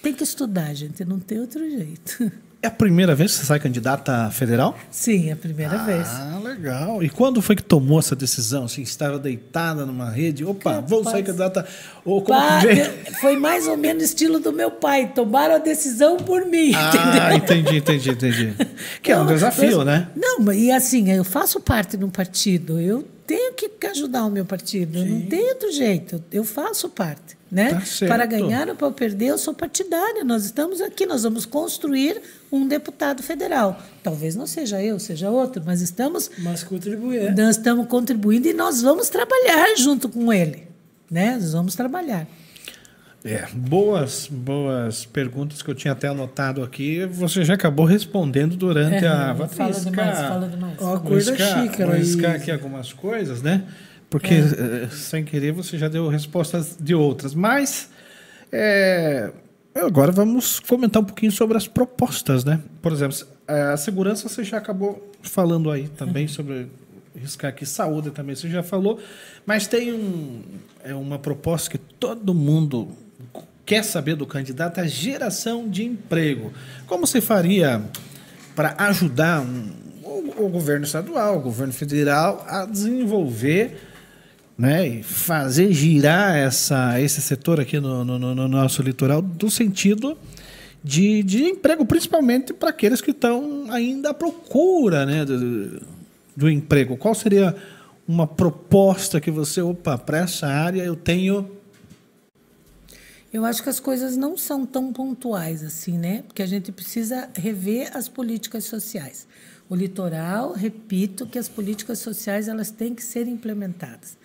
[0.00, 2.32] Tem que estudar, gente, não tem outro jeito.
[2.62, 4.76] É a primeira vez que você sai candidata federal?
[4.90, 6.06] Sim, é a primeira vez.
[6.08, 7.02] Ah, legal.
[7.02, 8.64] E quando foi que tomou essa decisão?
[8.64, 10.44] Assim, estava deitada numa rede?
[10.44, 11.66] Opa, vou sair candidata.
[12.04, 12.38] Ou como
[13.18, 15.10] foi mais ou menos estilo do meu pai.
[15.14, 16.72] Tomaram a decisão por mim.
[16.74, 18.54] Ah, entendi, entendi, entendi.
[19.02, 20.08] Que é um desafio, mas- né?
[20.14, 24.30] Não, mas- e assim, eu faço parte de um partido, eu tenho que ajudar o
[24.30, 27.38] meu partido, não tem outro jeito, eu faço parte.
[27.48, 27.74] Né?
[27.74, 30.22] Tá para ganhar ou para perder, eu sou partidária.
[30.22, 33.80] Nós estamos aqui, nós vamos construir um deputado federal.
[34.04, 37.32] Talvez não seja eu, seja outro, mas estamos Mas contribui, é.
[37.32, 40.68] nós estamos contribuindo e nós vamos trabalhar junto com ele.
[41.10, 41.34] Né?
[41.34, 42.26] Nós vamos trabalhar.
[43.22, 47.04] É, boas, boas perguntas que eu tinha até anotado aqui.
[47.06, 49.32] Você já acabou respondendo durante É, a.
[49.34, 50.74] Vou fala arriscar- demais, fala demais.
[50.80, 53.64] Ó, a coisa arriscar- xícara vou aqui algumas coisas, né?
[54.08, 57.34] Porque, eh, sem querer, você já deu respostas de outras.
[57.34, 57.90] Mas,
[58.50, 59.30] é,
[59.74, 62.58] agora vamos comentar um pouquinho sobre as propostas, né?
[62.82, 63.16] Por exemplo,
[63.46, 66.68] a segurança você já acabou falando aí também sobre
[67.14, 68.98] riscar aqui saúde também você já falou,
[69.44, 70.42] mas tem um,
[70.82, 72.88] é uma proposta que todo mundo
[73.66, 76.52] quer saber do candidato a geração de emprego.
[76.86, 77.82] Como você faria
[78.56, 79.70] para ajudar um-
[80.02, 83.76] o, o governo estadual, o governo federal a desenvolver
[84.58, 89.50] né, e fazer girar essa, esse setor aqui no, no- no- no nosso litoral do
[89.50, 90.18] sentido
[90.84, 95.80] de, de emprego, principalmente para aqueles que estão ainda à procura né, do,
[96.36, 96.96] do emprego.
[96.96, 97.54] Qual seria
[98.06, 101.48] uma proposta que você, opa, para essa área eu tenho
[103.32, 106.22] Eu acho que as coisas não são tão pontuais assim, né?
[106.26, 109.26] Porque a gente precisa rever as políticas sociais.
[109.68, 114.18] O litoral, repito, que as políticas sociais elas têm que ser implementadas.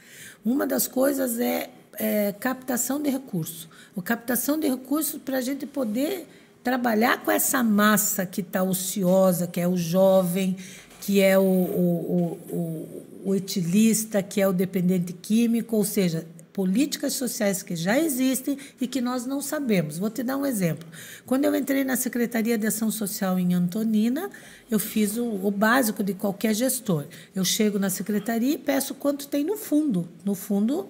[0.44, 3.69] Uma das coisas é, é captação de recursos.
[3.95, 6.27] O captação de recursos para a gente poder
[6.64, 10.57] trabalhar com essa massa que está ociosa, que é o jovem,
[10.99, 16.26] que é o, o, o, o, etilista, que é o dependente químico, ou seja,
[16.56, 19.98] políticas sociais que já existem e que nós não sabemos.
[19.98, 20.88] Vou te dar um exemplo.
[21.26, 24.32] Quando eu entrei na Secretaria de Ação Social em Antonina,
[24.72, 27.07] eu fiz o, o básico de qualquer gestor.
[27.36, 30.88] Eu chego na secretaria e peço quanto tem no fundo, no fundo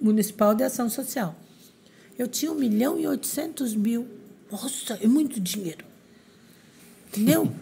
[0.00, 1.34] municipal de ação social.
[2.16, 4.06] Eu tinha 1 milhão e 800 mil.
[4.52, 5.84] Nossa, é muito dinheiro.
[7.08, 7.52] Entendeu?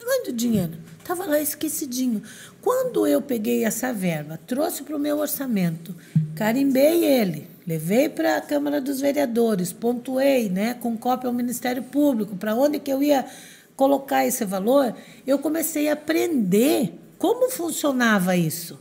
[0.00, 0.78] É muito dinheiro.
[1.10, 2.22] Estava lá esquecidinho.
[2.62, 5.92] Quando eu peguei essa verba, trouxe para o meu orçamento,
[6.36, 12.36] carimbei ele, levei para a Câmara dos Vereadores, pontuei, né, com cópia ao Ministério Público,
[12.36, 13.26] para onde que eu ia
[13.74, 14.94] colocar esse valor,
[15.26, 18.78] eu comecei a aprender como funcionava isso.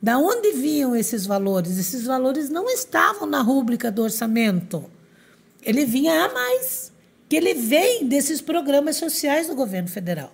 [0.00, 1.78] Da onde vinham esses valores?
[1.78, 4.84] Esses valores não estavam na rúbrica do orçamento.
[5.60, 6.92] Ele vinha a mais,
[7.28, 10.32] que ele vem desses programas sociais do governo federal.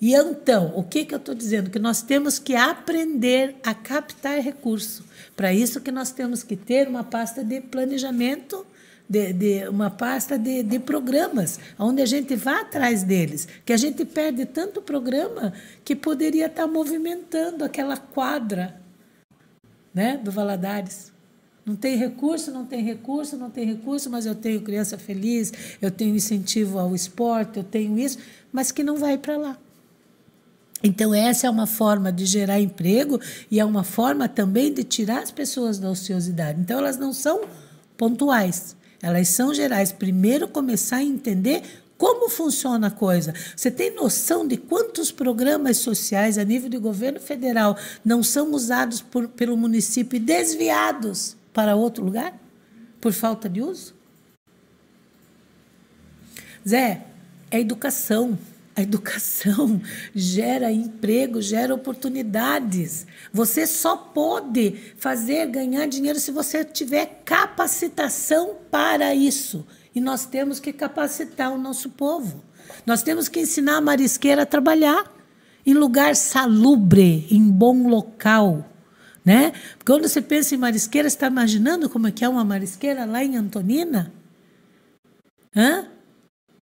[0.00, 1.68] E então, o que, que eu estou dizendo?
[1.68, 5.04] Que nós temos que aprender a captar recurso.
[5.36, 8.64] Para isso que nós temos que ter uma pasta de planejamento,
[9.06, 13.46] de, de uma pasta de, de, programas, onde a gente vá atrás deles.
[13.66, 15.52] Que a gente perde tanto programa
[15.84, 18.80] que poderia estar tá movimentando aquela quadra
[19.92, 21.12] né, do Valadares.
[21.66, 25.52] Não tem recurso, não tem recurso, não tem recurso, mas eu tenho criança feliz,
[25.82, 28.18] eu tenho incentivo ao esporte, eu tenho isso,
[28.50, 29.58] mas que não vai para lá.
[30.82, 33.20] Então, essa é uma forma de gerar emprego
[33.50, 36.60] e é uma forma também de tirar as pessoas da ociosidade.
[36.60, 37.42] Então, elas não são
[37.96, 39.92] pontuais, elas são gerais.
[39.92, 41.62] Primeiro, começar a entender
[42.00, 43.34] como funciona a coisa.
[43.54, 49.02] Você tem noção de quantos programas sociais a nível de governo federal não são usados
[49.02, 52.32] por, pelo município e desviados para outro lugar?
[53.02, 53.94] Por falta de uso?
[56.66, 57.04] Zé,
[57.50, 58.38] é educação.
[58.74, 59.80] A educação
[60.14, 63.06] gera emprego, gera oportunidades.
[63.32, 69.66] Você só pode fazer ganhar dinheiro se você tiver capacitação para isso.
[69.94, 72.44] E nós temos que capacitar o nosso povo.
[72.86, 75.04] Nós temos que ensinar a marisqueira a trabalhar
[75.66, 78.66] em lugar salubre, em bom local.
[79.24, 79.52] Né?
[79.84, 83.22] Quando você pensa em marisqueira, você está imaginando como é que é uma marisqueira lá
[83.22, 84.12] em Antonina?
[85.54, 85.86] Hã?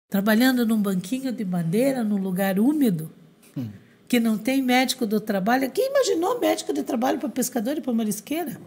[0.09, 3.11] Trabalhando num banquinho de madeira, num lugar úmido,
[3.55, 3.69] hum.
[4.07, 5.69] que não tem médico do trabalho.
[5.69, 8.59] Quem imaginou médico de trabalho para pescador e para marisqueira?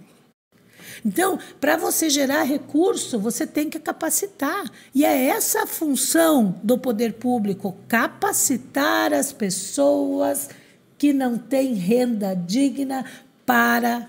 [1.05, 4.70] Então, para você gerar recurso, você tem que capacitar.
[4.94, 10.48] E é essa a função do poder público: capacitar as pessoas
[10.97, 13.05] que não têm renda digna
[13.44, 14.09] para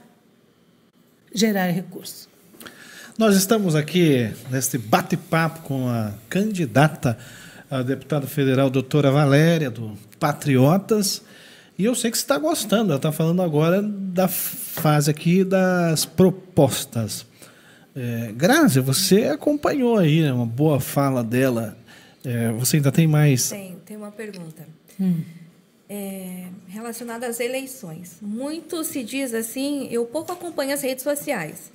[1.34, 2.33] gerar recurso.
[3.16, 7.16] Nós estamos aqui neste bate-papo com a candidata
[7.70, 11.22] a deputada federal, doutora Valéria, do Patriotas.
[11.78, 16.06] E eu sei que você está gostando, ela está falando agora da fase aqui das
[16.06, 17.26] propostas.
[17.96, 21.78] É, Grazi, você acompanhou aí né, uma boa fala dela.
[22.26, 23.50] É, você ainda tem mais?
[23.50, 24.68] Tem, tem uma pergunta.
[25.00, 25.22] Hum.
[25.88, 28.18] É, relacionada às eleições.
[28.22, 31.72] Muito se diz assim, eu pouco acompanho as redes sociais,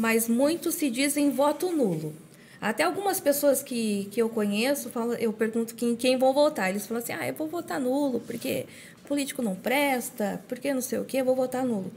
[0.00, 2.14] mas muito se diz em voto nulo.
[2.58, 6.70] Até algumas pessoas que, que eu conheço, eu pergunto quem, quem vão votar.
[6.70, 8.64] Eles falam assim: ah, eu vou votar nulo, porque
[9.06, 11.92] político não presta, porque não sei o quê, eu vou votar nulo.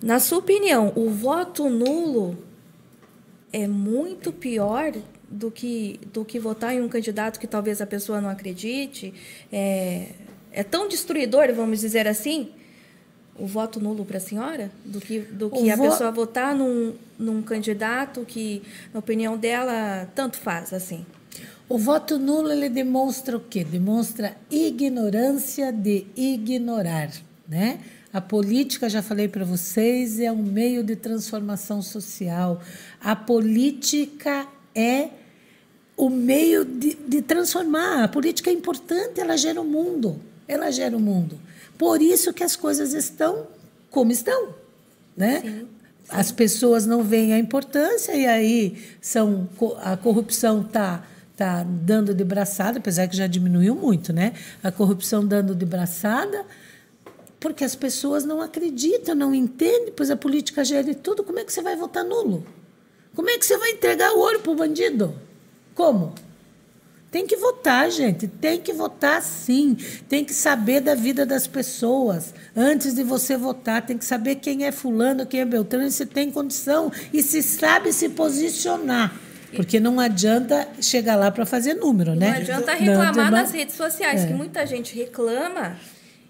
[0.00, 2.38] Na sua opinião, o voto nulo
[3.52, 4.92] é muito pior
[5.28, 9.12] do que, do que votar em um candidato que talvez a pessoa não acredite?
[9.50, 10.06] É,
[10.52, 12.50] é tão destruidor, vamos dizer assim?
[13.42, 14.70] O voto nulo para a senhora?
[14.84, 15.82] Do que, do que a vo...
[15.82, 18.62] pessoa votar num, num candidato que,
[18.94, 21.04] na opinião dela, tanto faz, assim?
[21.68, 23.64] O voto nulo ele demonstra o quê?
[23.64, 27.10] Demonstra ignorância de ignorar,
[27.48, 27.80] né?
[28.12, 32.62] A política, já falei para vocês, é um meio de transformação social.
[33.00, 35.08] A política é
[35.96, 38.04] o meio de, de transformar.
[38.04, 40.20] A política é importante, ela gera o mundo.
[40.46, 41.40] Ela gera o mundo.
[41.82, 43.48] Por isso que as coisas estão
[43.90, 44.54] como estão,
[45.16, 45.40] né?
[45.40, 45.68] Sim.
[46.08, 49.48] As pessoas não veem a importância e aí são
[49.80, 51.04] a corrupção está
[51.36, 54.32] tá dando de braçada, apesar que já diminuiu muito, né?
[54.62, 56.46] A corrupção dando de braçada,
[57.40, 61.24] porque as pessoas não acreditam, não entendem, pois a política gera tudo.
[61.24, 62.46] Como é que você vai votar nulo?
[63.12, 65.12] Como é que você vai entregar o ouro para o bandido?
[65.74, 66.14] Como?
[67.12, 68.26] Tem que votar, gente.
[68.26, 69.76] Tem que votar sim.
[70.08, 72.32] Tem que saber da vida das pessoas.
[72.56, 76.30] Antes de você votar, tem que saber quem é fulano, quem é Beltrano, se tem
[76.30, 79.14] condição e se sabe se posicionar.
[79.54, 82.30] Porque não adianta chegar lá para fazer número, né?
[82.30, 84.28] Não adianta reclamar não, nas redes sociais, é.
[84.28, 85.76] que muita gente reclama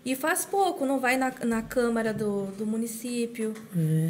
[0.04, 3.54] E faz pouco, não vai na, na Câmara do, do município,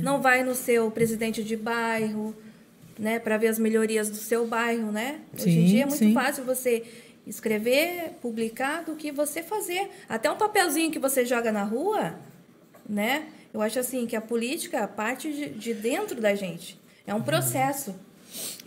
[0.03, 2.35] não vai no seu presidente de bairro,
[3.03, 5.19] né, para ver as melhorias do seu bairro, né?
[5.35, 6.15] Hoje em Sim, dia é muito sim.
[6.15, 6.85] fácil você
[7.27, 9.91] escrever, publicar, do que você fazer.
[10.09, 12.15] Até um papelzinho que você joga na rua,
[12.89, 13.25] né?
[13.53, 16.79] Eu acho assim que a política parte de, de dentro da gente.
[17.05, 17.93] É um processo.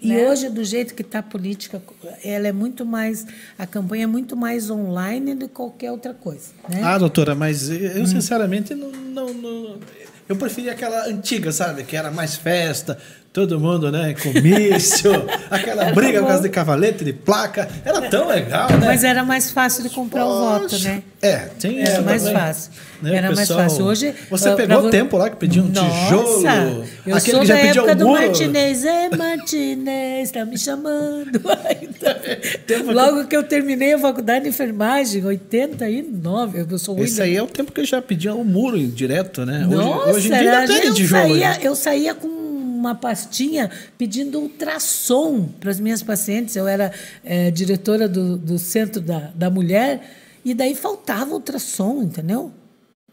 [0.02, 0.30] E né?
[0.30, 1.82] hoje, do jeito que está a política,
[2.22, 3.26] ela é muito mais.
[3.58, 6.52] A campanha é muito mais online do que qualquer outra coisa.
[6.70, 6.82] Né?
[6.84, 9.80] Ah, doutora, mas eu sinceramente não, não, não-
[10.28, 11.86] Eu preferia aquela antiga, sabe?
[11.86, 13.00] Que era mais festa,
[13.36, 14.16] todo mundo, né?
[14.24, 15.12] Comício,
[15.52, 17.68] aquela briga por causa de cavalete, de placa.
[17.84, 18.86] Era tão legal, né?
[18.88, 20.88] Mas era mais fácil de comprar o voto, Poxa.
[20.88, 21.04] né?
[21.22, 22.72] É, tem Era isso mais também, fácil.
[23.02, 23.16] né?
[23.18, 23.86] Era O mais pessoal- fácil.
[23.86, 24.14] Hoje.
[24.30, 26.86] Você ah, pegou o tempo lá que pediu um Nossa, tijolo.
[27.06, 28.08] Eu aquele sou que já pediu época do.
[28.10, 28.86] Martinez.
[28.86, 31.42] É, Martinez, tá me chamando.
[32.66, 37.36] Tempo que- Logo que eu terminei a faculdade de enfermagem, 89, eu sou Esse aí
[37.36, 39.66] é o tempo que eu já pedia o muro direto, né?
[39.68, 41.22] Hoje, Nossa, hoje em dia era- ainda tem eu, tijolo.
[41.24, 41.60] saía, né?
[41.64, 42.28] eu saía com
[42.76, 46.56] uma pastinha pedindo ultrassom para as minhas pacientes.
[46.56, 46.92] Eu era
[47.24, 50.02] eh, diretora do, do Centro da, da Mulher
[50.44, 52.52] e daí faltava ultrassom, entendeu?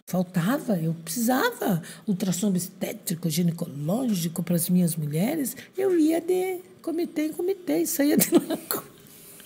[0.07, 5.57] Faltava, eu precisava ultrassom obstétrico, ginecológico para as minhas mulheres.
[5.79, 8.59] Eu ia de comitê em comitê e saía de lá.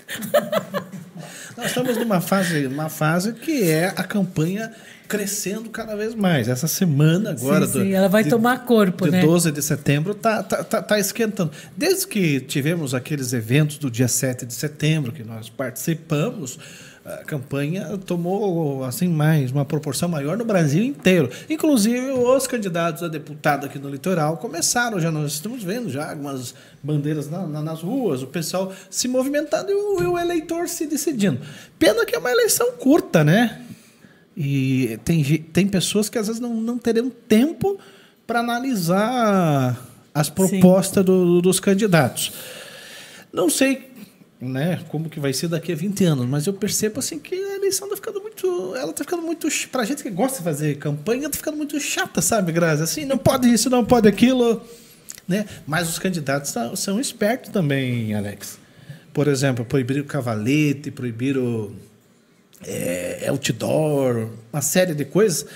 [1.56, 4.70] Nós estamos numa fase, uma fase que é a campanha
[5.08, 6.48] crescendo cada vez mais.
[6.48, 7.66] Essa semana agora...
[7.66, 9.22] Sim, sim, ela vai tomar corpo, de né?
[9.22, 11.50] 12 de setembro tá, tá, tá, tá esquentando.
[11.76, 16.58] Desde que tivemos aqueles eventos do dia 7 de setembro, que nós participamos,
[17.08, 21.30] a campanha tomou assim mais uma proporção maior no Brasil inteiro.
[21.48, 26.52] Inclusive, os candidatos a deputado aqui no litoral começaram, já nós estamos vendo já algumas
[26.82, 30.86] bandeiras na- na- nas ruas, o pessoal se movimentando e o, e o eleitor se
[30.86, 31.38] decidindo.
[31.78, 33.62] Pena que é uma eleição curta, né?
[34.36, 37.78] E tem, tem pessoas que às vezes não, não teriam tempo
[38.26, 39.80] para analisar
[40.12, 42.32] as propostas do- dos candidatos.
[43.32, 43.90] Não sei
[44.40, 47.56] né, como que vai ser daqui a 20 anos, mas eu percebo assim que a
[47.56, 48.74] eleição está ficando muito.
[48.76, 49.48] Ela está ficando muito.
[49.70, 52.82] Para gente que gosta de fazer campanha, está ficando muito chata, sabe, Grazi?
[52.82, 54.62] Assim, não pode isso, não pode aquilo.
[55.26, 55.46] Né?
[55.66, 58.58] Mas os candidatos são, espertos também, Alex.
[59.12, 61.74] Por exemplo, proibir o cavalete, proibir o
[62.64, 65.46] é, outdoor, uma série de coisas.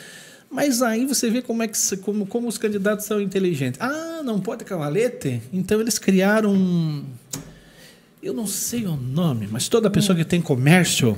[0.51, 3.81] Mas aí você vê como é que como, como os candidatos são inteligentes.
[3.81, 5.40] Ah, não pode cavalete?
[5.52, 7.05] Então eles criaram um,
[8.22, 11.16] eu não sei o nome, mas toda pessoa que tem comércio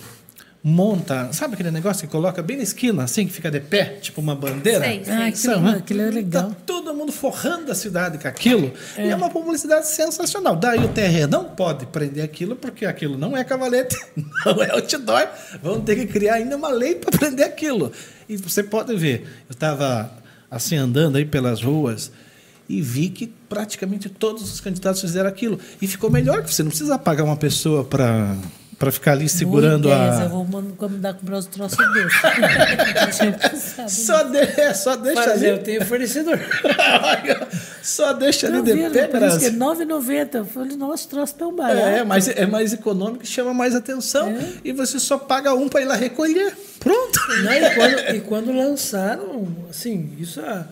[0.62, 4.20] monta, sabe aquele negócio que coloca bem na esquina, assim, que fica de pé, tipo
[4.20, 4.84] uma bandeira?
[4.84, 5.12] Sei, sei.
[5.12, 5.76] Ah, aquilo, São, né?
[5.78, 6.50] aquilo é legal.
[6.50, 8.72] Tá todo mundo forrando a cidade com aquilo.
[8.96, 10.54] E é uma publicidade sensacional.
[10.54, 13.96] Daí o TRE não pode prender aquilo, porque aquilo não é cavalete,
[14.46, 15.26] não é outdoor.
[15.60, 17.90] Vamos ter que criar ainda uma lei para prender aquilo.
[18.28, 20.12] E você pode ver, eu estava
[20.48, 22.12] assim andando aí pelas ruas
[22.68, 25.58] e vi que praticamente todos os candidatos fizeram aquilo.
[25.80, 28.34] E ficou melhor, que você não precisa pagar uma pessoa para
[28.78, 30.22] para ficar ali segurando Boa ideia, a.
[30.24, 33.88] Eu vou man- mandar comprar os troços pensado.
[33.88, 35.46] Só, de, é, só deixa Mas ali.
[35.46, 36.36] eu tenho fornecedor.
[37.82, 39.50] Só deixa ali de pé, Por isso que é Grazi.
[39.50, 40.34] R$ 9,90.
[40.34, 41.78] Eu falei, nossa, troço tão barato.
[41.80, 44.48] É, mas é mais econômico, chama mais atenção É.
[44.64, 46.52] e você só paga um para ir lá recolher.
[46.78, 47.20] Pronto.
[47.44, 50.64] Não, e, quando, e quando lançaram, assim, isso há,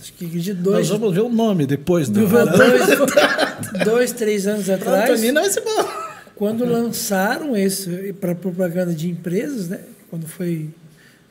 [0.00, 2.26] acho que de dois, Nós vamos ver o nome depois do.
[2.26, 2.98] dois,
[3.84, 5.88] dois, três anos atrás, Antonina vai ser bom.
[6.36, 9.80] quando lançaram esse para propaganda de empresas, né?
[10.10, 10.68] Quando foi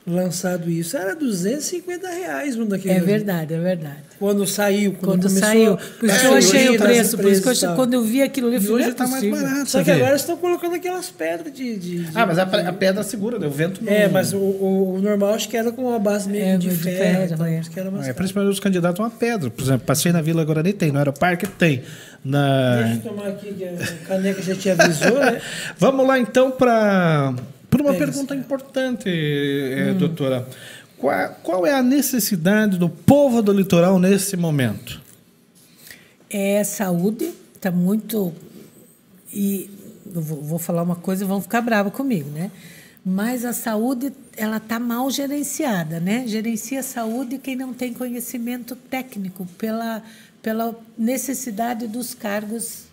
[0.06, 2.96] lançado isso, era 250 reais um daqueles.
[2.98, 3.96] É verdade, é verdade.
[4.18, 5.76] Quando saiu, quando, Quando começou saiu.
[5.76, 7.16] Por isso que eu achei o preço.
[7.16, 9.06] Por isso que eu quando eu vi aquilo ali, eu falei, hoje não é está
[9.06, 9.70] mais barato.
[9.70, 11.76] Só que agora estão colocando aquelas pedras de.
[11.76, 13.46] de- de- Ah, mas a, a pedra segura, né?
[13.46, 13.92] o vento não.
[13.92, 16.68] É, mas o, o- o normal acho que era com uma base meio É, de,
[16.68, 16.98] de ferro.
[16.98, 17.58] ferro, então, é.
[17.58, 19.50] acho que era mais É, principalmente os candidatos a uma pedra.
[19.50, 20.92] Por exemplo, passei na Vila Guarani, tem.
[20.92, 21.82] No Aeroparque, tem.
[22.24, 22.82] Na...
[22.82, 25.40] Deixa eu tomar aqui, que a caneca já te avisou, né?
[25.78, 27.34] Vamos lá, então, para
[27.84, 30.48] uma Pega pergunta importante, eh, doutora.
[30.96, 35.02] Qual, qual é a necessidade do povo do litoral nesse momento?
[36.30, 38.32] É saúde, está muito.
[39.32, 39.70] E
[40.06, 42.50] vou, vou falar uma coisa e vão ficar bravos comigo, né?
[43.04, 46.26] Mas a saúde ela está mal gerenciada, né?
[46.26, 50.02] Gerencia a saúde quem não tem conhecimento técnico pela,
[50.40, 52.84] pela necessidade dos cargos.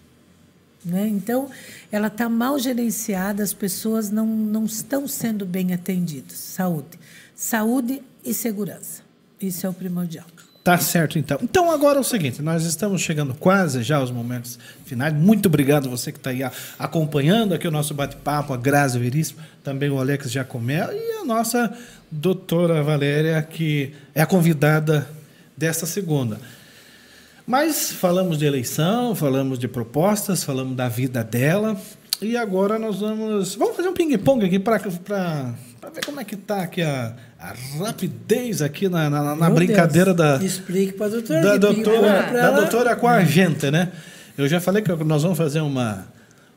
[0.83, 1.07] Né?
[1.07, 1.49] Então,
[1.91, 6.37] ela está mal gerenciada, as pessoas não, não estão sendo bem atendidas.
[6.37, 6.99] Saúde.
[7.35, 9.03] Saúde e segurança.
[9.39, 10.25] Isso é o primordial.
[10.63, 11.39] Tá certo, então.
[11.41, 15.11] Então, agora é o seguinte: nós estamos chegando quase já aos momentos finais.
[15.11, 16.41] Muito obrigado você que está aí
[16.77, 21.75] acompanhando aqui o nosso bate-papo, a Grazi Veríssimo, também o Alex Jacomel e a nossa
[22.11, 25.07] doutora Valéria, que é a convidada
[25.57, 26.39] desta segunda.
[27.51, 31.75] Mas falamos de eleição, falamos de propostas, falamos da vida dela.
[32.21, 33.55] E agora nós vamos.
[33.55, 38.61] Vamos fazer um ping-pong aqui para ver como é que tá aqui a, a rapidez
[38.61, 41.41] aqui na, na, na brincadeira da, Explique para a doutora.
[41.41, 42.61] da doutora, pra da ela.
[42.61, 43.91] doutora com a gente, né?
[44.37, 46.07] Eu já falei que nós vamos fazer uma,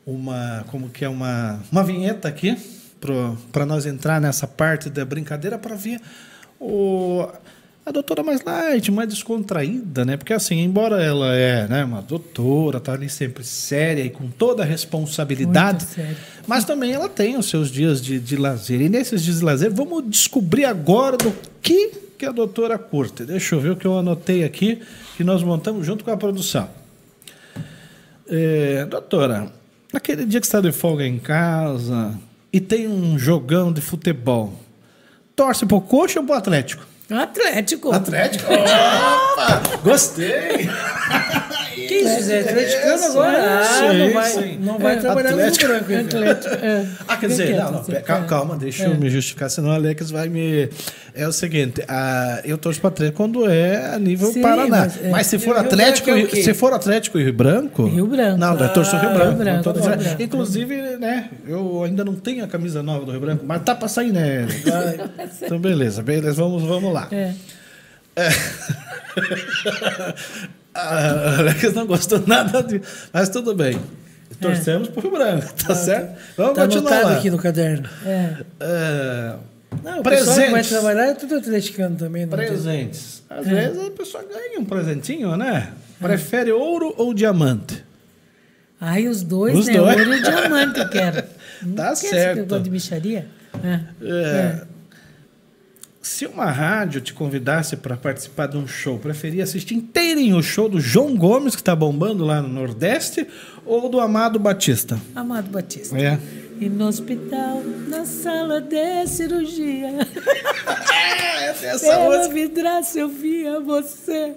[0.05, 2.55] uma como que é uma, uma vinheta aqui
[3.51, 5.99] para nós entrar nessa parte da brincadeira para ver
[6.57, 7.27] o,
[7.85, 10.17] a doutora mais light, mais descontraída, né?
[10.17, 14.63] Porque assim, embora ela é né, uma doutora, tá ali sempre séria e com toda
[14.63, 15.85] a responsabilidade,
[16.47, 18.81] mas também ela tem os seus dias de, de lazer.
[18.81, 21.31] E nesses dias de lazer, vamos descobrir agora do
[21.61, 23.23] que, que a doutora curte.
[23.23, 24.81] Deixa eu ver o que eu anotei aqui,
[25.15, 26.67] que nós montamos junto com a produção.
[28.27, 29.47] É, doutora,
[29.93, 32.19] naquele dia que você está de folga em casa
[32.51, 34.59] e tem um jogão de futebol,
[35.35, 36.94] torce pro coxa ou pro Atlético?
[37.09, 37.91] Atlético.
[37.91, 38.51] Atlético?
[38.51, 39.61] Opa!
[39.83, 40.67] Gostei!
[41.75, 42.39] Que isso, Zé?
[42.39, 43.61] Atleticano Sim, agora?
[43.61, 44.57] Ah, não vai, sim.
[44.61, 45.67] não vai É, trabalhar Atlético.
[45.73, 46.15] no branco.
[46.15, 46.55] Atlético.
[46.65, 46.85] É.
[47.07, 50.29] Ah, quer dizer, não, quieto, calma, calma, deixa eu me justificar, senão o Alex vai
[50.29, 50.69] me.
[51.13, 51.81] É o seguinte,
[52.43, 54.79] eu torço para Atlético quando é a nível Sim, Paraná.
[54.85, 55.29] Mas, mas, é.
[55.29, 57.85] se for Atlético, Branco é se for Atlético e Rio Branco.
[57.87, 58.37] Rio Branco.
[58.37, 59.29] Não, eu torço Rio Ah, Branco.
[59.29, 60.21] Rio Branco, Rio dizendo- Branco.
[60.21, 63.87] Inclusive, né, eu ainda não tenho a camisa nova do Rio Branco, mas tá para
[63.87, 64.45] sair, né?
[65.41, 67.07] então, beleza, beleza, vamos, vamos lá.
[67.11, 67.33] É.
[70.79, 72.81] A Alex não gostou nada de.
[73.13, 73.79] Mas tudo bem.
[74.41, 76.17] Torcemos pro Rio Branco, tá certo?
[76.35, 77.03] Vamos Tá continuar.
[77.03, 77.17] lá.
[77.17, 77.87] aqui no caderno.
[78.05, 78.33] É.
[78.59, 79.35] É,
[79.83, 80.69] Não, o pessoal que vai Presentes.
[80.69, 82.27] trabalhar é tudo atleticano também.
[82.27, 83.23] Tem- Presentes.
[83.29, 85.69] Às vezes a pessoa ganha um presentinho, né?
[86.01, 87.83] Prefere ouro ou diamante?
[88.81, 89.73] Ai, os dois, Os né?
[89.77, 89.97] dois.
[89.97, 91.23] Ouro e diamante eu quero.
[91.55, 92.15] Tá Não quer certo.
[92.31, 93.27] Esse negócio de bicharia?
[93.63, 93.79] É.
[94.03, 94.61] É.
[96.05, 100.69] Se uma rádio te convidasse para participar de um show, preferia assistir inteirinho o show
[100.69, 103.25] do João Gomes, que está bombando lá no Nordeste,
[103.65, 105.01] ou do Amado Batista?
[105.15, 105.97] Amado Batista.
[105.97, 106.19] É.
[106.61, 109.89] E no hospital, na sala de cirurgia.
[111.37, 112.33] É, essa Pela música.
[112.33, 114.35] vidraça eu via você.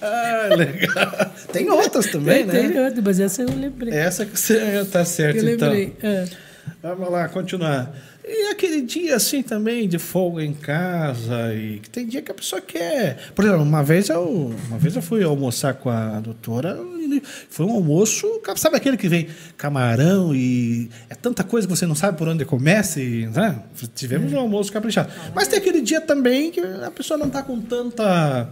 [0.00, 1.32] Ah, legal.
[1.52, 2.86] Tem outras também, Tem né?
[2.86, 3.92] outra, mas essa eu lembrei.
[3.92, 5.68] Essa que você tá certo, eu então.
[5.68, 5.96] lembrei.
[6.02, 6.24] é.
[6.82, 7.94] Vamos lá, continuar.
[8.26, 12.58] E aquele dia assim também de folga em casa e tem dia que a pessoa
[12.58, 13.18] quer.
[13.34, 16.78] Por exemplo, uma vez eu, uma vez eu fui almoçar com a doutora,
[17.50, 18.26] foi um almoço,
[18.56, 19.28] sabe aquele que vem
[19.58, 23.62] camarão e é tanta coisa que você não sabe por onde começa e, né?
[23.94, 25.12] Tivemos um almoço caprichado.
[25.34, 28.48] Mas tem aquele dia também que a pessoa não está com tanta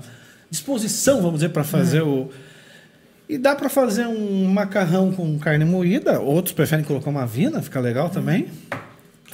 [0.51, 2.28] disposição, vamos dizer, para fazer o
[3.27, 7.81] e dá para fazer um macarrão com carne moída, outros preferem colocar uma vina, fica
[7.81, 8.49] legal também.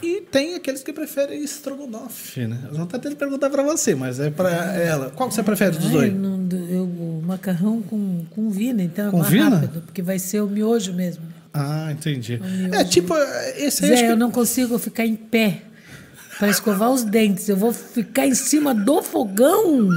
[0.03, 2.59] E tem aqueles que preferem estrogonofe, né?
[2.71, 5.11] Eu não tá tendo perguntar para você, mas é para ela.
[5.11, 6.15] Qual você prefere dos Ai, dois?
[6.15, 6.39] não-
[6.71, 6.87] eu,
[7.27, 9.49] macarrão com, com vina, então Com é mais vina?
[9.51, 11.23] rápido, porque vai ser o miojo mesmo.
[11.53, 12.39] Ah, entendi.
[12.39, 12.75] miojo.
[12.75, 13.15] É tipo,
[13.57, 15.63] esse aí acho Zé, que- eu não consigo ficar em pé
[16.39, 17.49] para escovar os dentes.
[17.49, 19.89] Eu vou ficar em cima do fogão.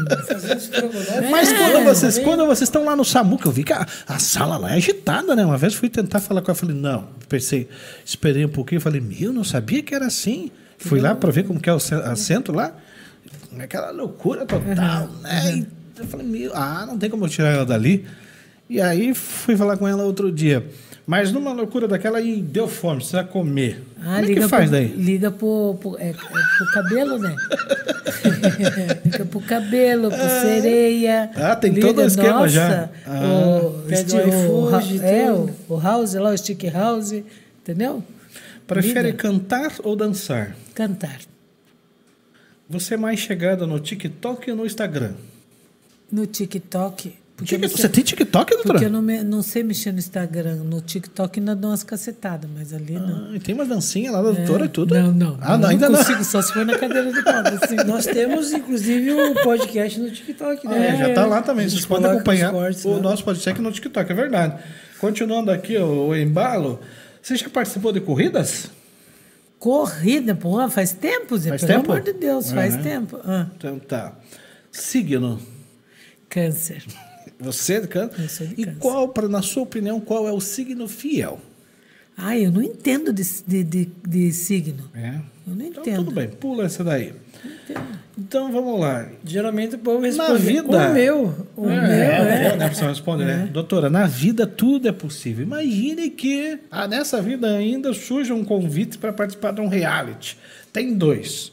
[1.29, 4.19] Mas É, quando vocês, quando vocês estão lá no Samuca, eu vi que a, a
[4.19, 5.45] sala lá é agitada, né?
[5.45, 7.69] Uma vez fui tentar falar com ela, falei, não, pensei,
[8.03, 10.51] esperei um pouquinho, falei, meu, não sabia que era assim.
[10.77, 12.73] Fui lá para ver como que é o assento lá.
[13.59, 15.57] Aquela loucura total, né?
[15.57, 15.67] E
[15.99, 18.05] eu falei, meu, ah, não tem como eu tirar ela dali.
[18.67, 20.65] E aí fui falar com ela outro dia.
[21.05, 23.81] Mas numa loucura daquela e deu fome, precisa comer.
[23.95, 24.87] como é que faz pro, daí?
[24.87, 27.35] Liga pro, pro, é, é pro cabelo, né?
[29.03, 31.31] liga pro cabelo, pro sereia.
[31.35, 32.89] Ah, tem liga, todo o esquema nossa, já.
[33.05, 33.59] Ah.
[33.63, 37.11] o, Pede esti- o o, iFood, é, o, o house lá, o stick house,
[37.61, 38.03] entendeu?
[38.67, 39.17] Prefere Liga.
[39.17, 40.55] cantar ou dançar?
[40.73, 41.19] Cantar.
[42.69, 45.11] Você é mais chegada no TikTok ou no Instagram?
[46.09, 47.15] No TikTok.
[47.41, 48.73] Porque, não Você tem TikTok, doutora?
[48.73, 50.57] porque eu não, me- não sei mexer no Instagram.
[50.57, 53.29] No TikTok ainda dou umas cacetadas, mas ali não.
[53.31, 54.93] Ah, e tem uma dancinha lá da doutora e tudo?
[54.93, 55.37] Não, não.
[55.41, 55.97] Ah, eu não, ainda não.
[55.97, 57.49] consigo, só se for na cadeira de roda.
[57.63, 57.75] Assim.
[57.87, 60.97] Nós temos, inclusive, o podcast no TikTok, É, né?
[60.99, 61.67] já tá lá também.
[61.67, 62.99] Vocês podem acompanhar cortes o lá.
[62.99, 64.61] nosso podcast no TikTok, é verdade.
[64.99, 66.79] Continuando aqui o, o embalo,
[67.21, 68.69] você já participou de corridas?
[69.57, 71.49] Corrida, pô, faz tempo, Zé.
[71.49, 71.91] Faz pelo tempo?
[71.91, 72.81] amor de Deus, É, faz né?
[72.83, 73.19] tempo.
[73.25, 74.13] Ah, Então tá.
[74.71, 75.39] Signo.
[76.29, 76.83] câncer.
[77.41, 78.21] Você é de câncer?
[78.21, 78.79] Eu sou de E câncer.
[78.79, 81.39] qual, pra, na sua opinião, qual é o signo fiel?
[82.17, 84.89] Ah, eu não entendo de, de, de, de signo.
[84.93, 85.15] É.
[85.47, 85.97] Eu não Então, entendo.
[85.97, 87.13] tudo bem, pula essa daí.
[88.17, 89.07] Então, vamos lá.
[89.25, 91.47] Geralmente o povo Na responde vida- o meu.
[91.55, 92.45] O é, meu, é.
[92.53, 93.49] é, né, a pessoa responde, né?
[93.51, 95.43] Doutora, na vida tudo é possível.
[95.43, 100.37] Imagine que ah, nessa vida ainda surge um convite para participar de um reality.
[100.71, 101.51] Tem dois.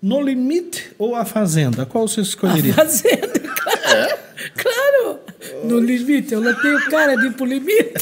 [0.00, 1.84] No Limite ou A Fazenda?
[1.86, 2.74] Qual você escolheria?
[2.74, 3.40] Fazenda,
[3.86, 4.18] claro.
[4.56, 5.20] Claro.
[5.64, 7.94] No limite, eu não tenho cara de ir pro limite.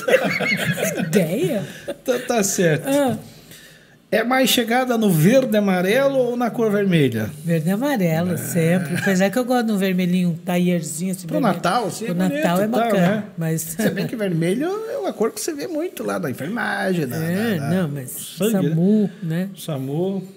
[0.99, 1.63] Ideia.
[2.05, 2.89] Tá, tá certo.
[2.89, 3.17] Ah,
[4.11, 7.31] É mais chegada no verde amarelo ou na cor vermelha?
[7.45, 8.97] verde e amarelo, sempre.
[8.97, 11.13] Apesar que eu gosto de um vermelhinho, um taierzinho.
[11.13, 11.55] Assim, Pro vermelho.
[11.55, 12.05] Natal, sim.
[12.07, 13.09] Pro é Natal é e tal, bacana.
[13.17, 13.25] né?
[13.37, 13.61] Mas.
[13.63, 17.17] Se bem que vermelho é uma cor que você vê muito lá da enfermagem, da,
[17.17, 18.63] É, da- da- não, mas sangue, né?
[18.71, 19.49] SAMU, né?
[19.57, 20.29] SAMU.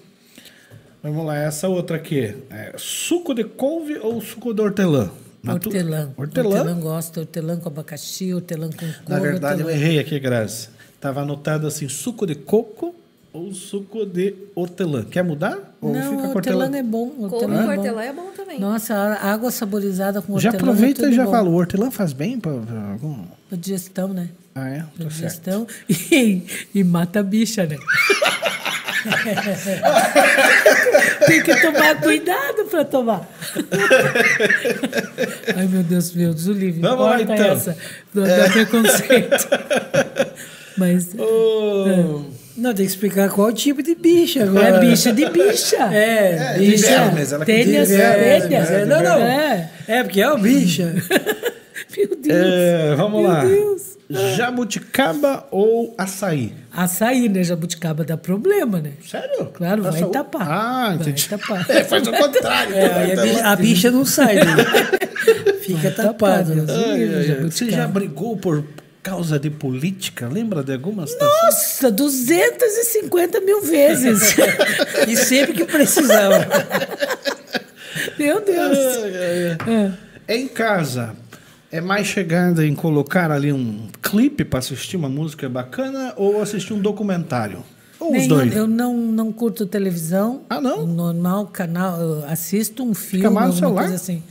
[1.02, 2.34] Vamos lá, essa outra aqui.
[2.50, 5.10] É suco de couve ou suco de hortelã?
[5.42, 6.10] Na tu- Hortelã.
[6.16, 6.48] Hortelã?
[6.58, 8.94] Hortelã gosta, hortelã com abacaxi, hortelã com couve.
[9.08, 9.84] Na verdade, eu hortelã.
[9.84, 10.68] errei aqui, Grazi.
[10.94, 12.94] Estava anotado assim, suco de coco
[13.32, 15.04] ou suco de hortelã.
[15.04, 15.76] Quer mudar?
[15.80, 16.76] Ou Não, fica hortelã hortelã?
[16.78, 17.12] é bom.
[17.20, 17.80] Hortelã com é bom.
[17.80, 18.58] hortelã é bom também.
[18.60, 20.70] Nossa, água saborizada com Já hortelã.
[20.72, 21.30] aproveita é e já bom.
[21.30, 22.52] fala, o hortelã faz bem para
[22.92, 23.24] algum...
[23.48, 24.28] Pra digestão, né?
[24.54, 24.78] Ah, é?
[24.96, 25.66] Pra Tá digestão.
[26.10, 26.42] E,
[26.74, 27.76] e mata a bicha, né?
[31.26, 33.28] Tem que tomar cuidado para tomar.
[35.56, 36.80] Ai, meu Deus, meu Deus, o livre.
[36.80, 37.52] Vamos lá, Corta então.
[37.52, 37.76] essa.
[38.12, 39.48] Do, do preconceito.
[40.76, 42.22] Mas Ô,
[42.56, 44.76] Não, tem que explicar qual tipo de bicha agora.
[44.76, 45.76] é bicha de bicha.
[45.92, 46.86] É, É, bicha.
[47.34, 48.70] ela Telhas, diz- É, telhas.
[48.70, 49.18] é, não, não.
[49.22, 49.70] É.
[49.88, 50.94] É, porque é o bicha.
[51.96, 52.46] Meu Deus.
[52.46, 53.44] é, vamos Meu lá.
[53.44, 53.98] Deus.
[54.36, 56.52] Jabuticaba ou açaí?
[56.84, 57.42] Açaí, né?
[57.42, 58.92] Jabuticaba dá problema, né?
[59.04, 59.46] Sério?
[59.46, 60.10] Claro, vai Açaí?
[60.12, 60.48] tapar.
[60.48, 61.28] Ah, Vai entendi.
[61.28, 61.66] tapar.
[61.70, 62.74] É, faz o contrário.
[62.74, 64.56] É, aí a, bicha, a bicha não sai, né?
[65.62, 66.54] Fica tapado.
[66.54, 66.64] Né?
[66.68, 67.50] Ai, ai, ai.
[67.50, 68.64] Você já brigou por
[69.02, 70.28] causa de política?
[70.28, 71.16] Lembra de algumas?
[71.18, 74.36] Nossa, 250 mil vezes.
[75.08, 76.46] E sempre que precisava.
[78.18, 78.78] Meu Deus.
[80.28, 80.34] É.
[80.36, 81.14] Em casa,
[81.70, 86.72] é mais chegada em colocar ali um clipe para assistir uma música bacana ou assistir
[86.72, 87.62] um documentário?
[88.00, 88.56] Ou os Nenhum, dois?
[88.56, 90.42] eu não, não curto televisão.
[90.48, 90.86] Ah, não?
[90.86, 92.00] Normal, canal.
[92.00, 93.82] Eu assisto um filme, mais alguma celular?
[93.82, 94.22] coisa assim.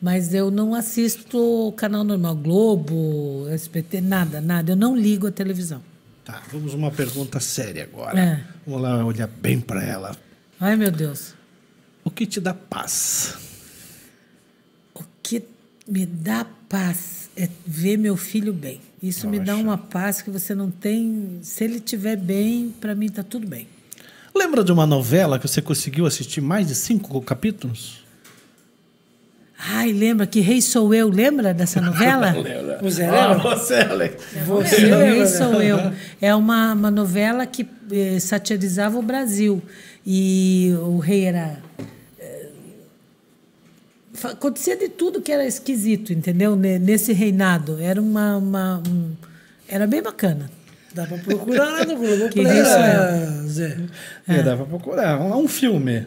[0.00, 4.72] Mas eu não assisto canal normal, Globo, SBT, nada, nada.
[4.72, 5.82] Eu não ligo a televisão.
[6.24, 8.20] Tá, vamos uma pergunta séria agora.
[8.20, 8.40] É.
[8.64, 10.16] Vamos lá olhar bem para ela.
[10.60, 11.34] Ai, meu Deus.
[12.04, 13.34] O que te dá paz?
[15.88, 18.80] Me dá paz é ver meu filho bem.
[19.02, 21.38] Isso me dá uma paz que você não tem.
[21.40, 23.66] Se ele estiver bem, para mim tá tudo bem.
[24.34, 28.04] Lembra de uma novela que você conseguiu assistir mais de cinco capítulos?
[29.58, 32.34] Ai, lembra que Rei Sou Eu, lembra dessa novela?
[32.82, 33.56] O Zé Ah, lembra?
[33.56, 34.24] você, Alex.
[34.46, 35.26] Você lembra, Rei né?
[35.26, 35.92] Sou Eu.
[36.20, 39.60] É uma, uma novela que eh, satirizava o Brasil.
[40.06, 41.58] E o rei era.
[44.24, 46.56] Acontecia de tudo que era esquisito, entendeu?
[46.56, 47.78] Ne- Nesse reinado.
[47.80, 48.36] Era uma.
[48.36, 49.12] uma- um-
[49.68, 50.50] era bem bacana.
[50.94, 52.28] Dá pra procurar lá no Globo.
[52.30, 53.78] Que Play, isso, ah, Zé.
[54.26, 55.16] É, dá pra procurar.
[55.16, 56.06] Vamos lá, Um filme.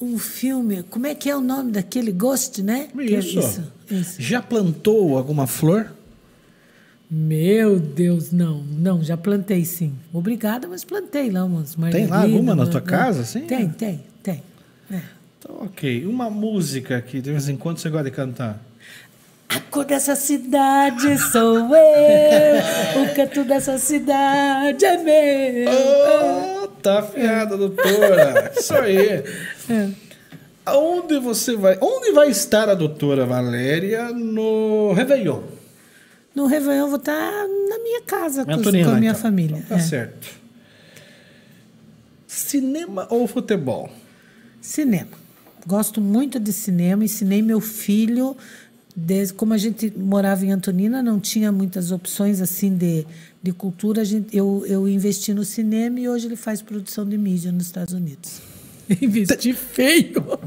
[0.00, 0.82] Um filme.
[0.84, 2.88] Como é que é o nome daquele Ghost, né?
[2.98, 3.38] É Isso.
[3.38, 4.20] isso, isso.
[4.22, 5.92] Já plantou alguma flor?
[7.10, 8.62] Meu Deus, não.
[8.64, 9.92] Não, já plantei sim.
[10.12, 12.86] Obrigada, mas plantei lá umas Tem lá alguma na margaridas, tua né?
[12.86, 13.40] casa, assim?
[13.42, 14.42] Tem, tem, tem.
[14.90, 15.00] É.
[15.42, 16.06] Então, ok.
[16.06, 18.62] Uma música que de vez em quando você gosta de cantar.
[19.48, 25.72] A cor dessa cidade sou eu, o canto dessa cidade é meu.
[26.64, 28.52] Oh, tá afiada, doutora.
[28.56, 29.22] Isso aí.
[30.64, 31.76] Aonde você vai?
[31.82, 35.42] Onde vai estar a doutora Valéria no Réveillon?
[36.34, 39.20] No Réveillon vou estar na minha casa, com, Antonina, com a minha então.
[39.20, 39.62] família.
[39.68, 39.80] Tá é.
[39.80, 40.28] certo.
[42.26, 43.90] Cinema ou futebol?
[44.62, 45.21] Cinema.
[45.66, 48.36] Gosto muito de cinema, ensinei meu filho,
[48.94, 53.06] desde, como a gente morava em Antonina, não tinha muitas opções assim de,
[53.42, 57.16] de cultura, a gente, eu, eu investi no cinema e hoje ele faz produção de
[57.16, 58.40] mídia nos Estados Unidos.
[59.00, 60.38] Investi feio.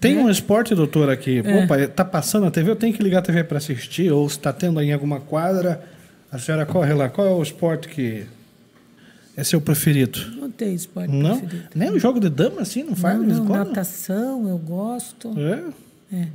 [0.00, 3.22] Tem um esporte, doutora, que opa, tá passando na TV, eu tenho que ligar a
[3.22, 5.82] TV para assistir, ou se está tendo em alguma quadra,
[6.30, 7.08] a senhora corre lá.
[7.08, 8.26] Qual é o esporte que
[9.36, 10.18] é seu preferido?
[10.36, 11.38] Não tem esporte Não?
[11.38, 11.68] preferido.
[11.74, 13.18] Nem o jogo de dama, assim, não faz?
[13.18, 13.68] Não, não, quando?
[13.68, 15.32] natação eu gosto.
[16.12, 16.28] É.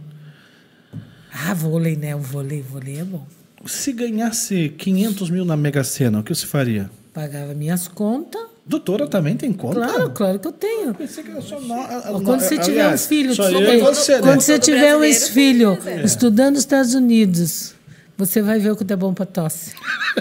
[1.31, 2.15] Ah, vôlei, né?
[2.15, 3.25] O vôlei, vôlei é bom.
[3.65, 6.89] Se ganhasse 500 mil na Mega Sena, o que você faria?
[7.13, 8.41] Pagava minhas contas.
[8.65, 9.75] Doutora também tem conta?
[9.75, 10.93] Claro, claro que eu tenho.
[10.93, 12.21] Pensei que era só no...
[12.21, 14.21] Quando você tiver Aliás, uns filhos, eu e você, né?
[14.21, 16.03] quando você tiver que fazer.
[16.03, 17.73] estudando nos Estados Unidos,
[18.17, 19.73] Você vai ver o que é bom para tosse.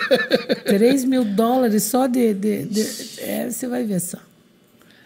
[0.66, 2.34] 3 mil dólares só de.
[2.34, 4.18] de, de é, você vai ver só.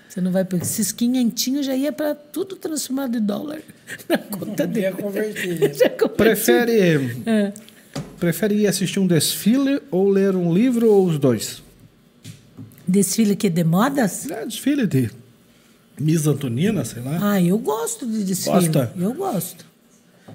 [0.09, 0.65] Você não vai pegar.
[0.65, 3.61] Esses quinhentinhos já ia para tudo transformado em dólar
[4.09, 4.87] na conta dele.
[4.87, 5.75] Ia converter.
[5.79, 6.17] Já converti.
[6.17, 7.53] Prefere, É.
[8.19, 11.62] prefere ir assistir um desfile ou ler um livro ou os dois?
[12.89, 14.29] Desfile que de modas?
[14.29, 15.09] É, desfile de
[16.01, 17.19] Miss Antonina, sei lá.
[17.35, 18.57] Ah, eu gosto de desfile.
[18.57, 18.93] Gosta?
[18.99, 19.65] Eu gosto.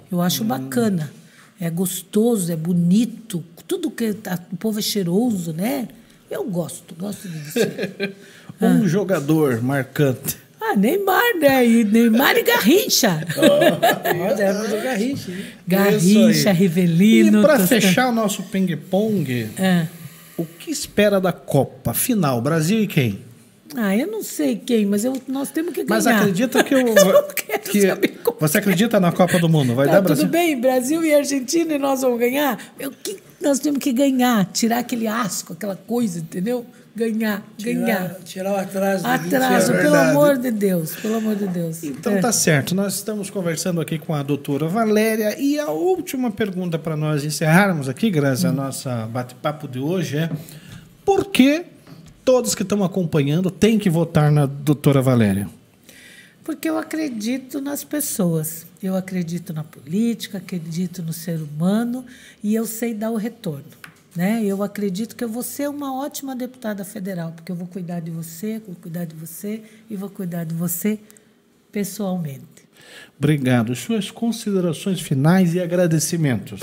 [0.10, 1.12] Eu acho bacana.
[1.60, 3.44] É gostoso, é bonito.
[3.68, 5.88] Tudo que tá, o povo é cheiroso, né?
[6.30, 8.14] Eu gosto, gosto de desfile.
[8.62, 10.38] Um jogador marcante.
[10.62, 11.68] ah, Neymar, né?
[11.68, 13.20] E Neymar e Garrincha.
[13.38, 15.32] Olha, é do Garrincha.
[15.32, 15.38] hein?
[15.68, 16.56] Garrincha, Isso aí.
[16.56, 17.40] Rivelino.
[17.40, 19.88] E para fechar o nosso ping-pong, É.
[20.38, 21.94] o que espera da Copa?
[21.94, 23.20] Final, Brasil e quem?
[23.76, 25.96] Ah, eu não sei quem, mas eu, nós temos que ganhar.
[25.96, 26.78] Mas acredita que o.
[26.88, 29.76] Eu não quero que- saber como você acredita na Copa do Mundo?
[29.76, 30.28] Vai Tá dar tudo Brasil?
[30.28, 32.58] bem, Brasil e Argentina e nós vamos ganhar?
[32.82, 34.46] O que nós temos que ganhar?
[34.54, 36.66] Tirar aquele asco, aquela coisa, entendeu?
[36.96, 38.16] Ganhar, ganhar.
[38.16, 39.04] Tirar, tirar o atraso.
[39.04, 41.84] do Atraso, É pelo amor de Deus, pelo amor de Deus.
[41.84, 42.22] Então É.
[42.22, 46.96] tá certo, nós estamos conversando aqui com a doutora Valéria e a última pergunta para
[46.96, 50.30] nós encerrarmos aqui, Grazi, a nossa bate-papo de hoje é
[51.04, 51.66] por que
[52.26, 55.48] todos que estão acompanhando têm que votar na doutora Valéria?
[56.44, 62.06] Porque eu acredito nas pessoas, eu acredito na política, acredito no ser humano
[62.44, 63.66] e eu sei dar o retorno.
[64.16, 64.44] Né?
[64.44, 68.12] Eu acredito que eu vou ser uma ótima deputada federal, porque eu vou cuidar de
[68.12, 71.00] você, vou cuidar de você e vou cuidar de você
[71.72, 72.66] pessoalmente.
[73.18, 73.76] Obrigado.
[73.76, 76.62] Suas considerações finais e agradecimentos.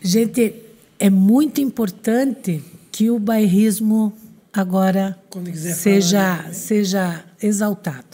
[0.00, 0.54] Gente,
[0.98, 2.62] é muito importante
[2.92, 4.12] que o bairrismo
[4.52, 5.18] agora
[5.74, 6.52] seja, falar, né?
[6.52, 8.10] seja exaltado.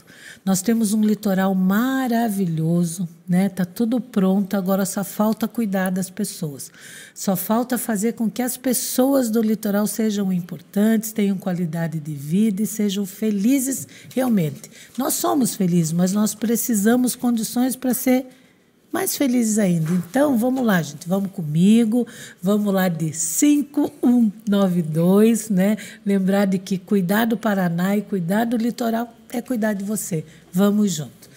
[0.46, 3.48] Nós temos um litoral maravilhoso, né?
[3.48, 6.70] Tá tudo pronto, agora só falta cuidar das pessoas.
[7.12, 12.62] Só falta fazer com que as pessoas do litoral sejam importantes, tenham qualidade de vida
[12.62, 14.70] e sejam felizes realmente.
[14.96, 18.26] Nós somos felizes, mas nós precisamos condições para ser
[18.96, 19.92] mais felizes ainda.
[19.92, 21.06] Então, vamos lá, gente.
[21.06, 22.08] Vamos comigo.
[22.40, 25.76] Vamos lá de 5192, né?
[26.04, 30.24] Lembrar de que cuidar do Paraná e cuidar do litoral é cuidar de você.
[30.50, 31.28] Vamos junto.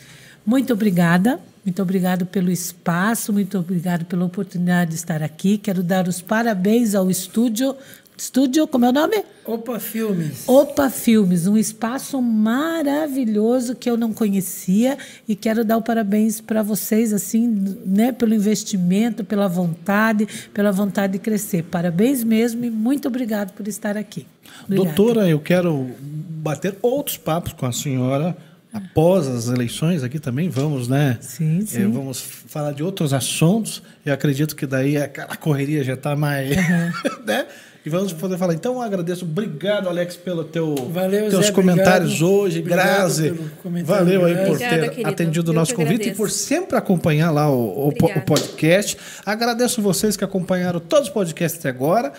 [0.46, 1.38] Muito obrigada.
[1.66, 5.58] Muito obrigado pelo espaço, muito obrigado pela oportunidade de estar aqui.
[5.58, 7.76] Quero dar os parabéns ao estúdio.
[8.24, 9.24] Estúdio, como é o nome?
[9.46, 10.44] Opa Filmes.
[10.46, 16.62] Opa Filmes, um espaço maravilhoso que eu não conhecia e quero dar o parabéns para
[16.62, 17.48] vocês assim,
[17.86, 21.64] né, pelo investimento, pela vontade, pela vontade de crescer.
[21.64, 24.28] Parabéns mesmo e muito obrigado por estar aqui.
[24.66, 24.94] Obrigada.
[24.96, 28.36] Doutora, eu quero bater outros papos com a senhora
[28.74, 30.50] após as eleições aqui também.
[30.50, 31.18] Vamos, né?
[31.22, 31.90] Sim, Eh, sim.
[31.90, 33.82] vamos falar de outros assuntos.
[34.06, 36.50] Eu acredito que daí aquela correria já está mais.
[37.26, 37.48] né?
[37.86, 38.54] E vamos poder falar.
[38.54, 39.24] Então, eu agradeço.
[39.24, 42.40] Obrigado, Alex, pelo teu Valeu, teus Zé, comentários obrigado.
[42.42, 42.60] hoje.
[42.60, 43.40] Obrigado Grazi,
[43.86, 46.18] valeu aí por ter atendido o nosso convite e agradeço.
[46.18, 48.98] por sempre acompanhar lá o, o o podcast.
[49.26, 52.12] Agradeço vocês que acompanharam todos os podcasts até agora.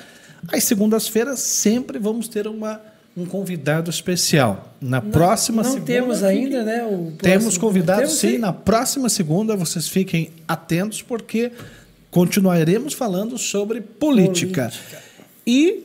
[0.49, 2.81] Às segundas-feiras sempre vamos ter uma,
[3.15, 4.75] um convidado especial.
[4.81, 5.93] Na próxima Não segunda.
[5.93, 6.85] temos ainda, né?
[6.85, 8.39] O Temos convidados Temos, sim.
[8.39, 11.53] Na próxima segunda vocês fiquem atentos porque
[12.11, 14.73] continuaremos falando sobre política.
[15.53, 15.83] E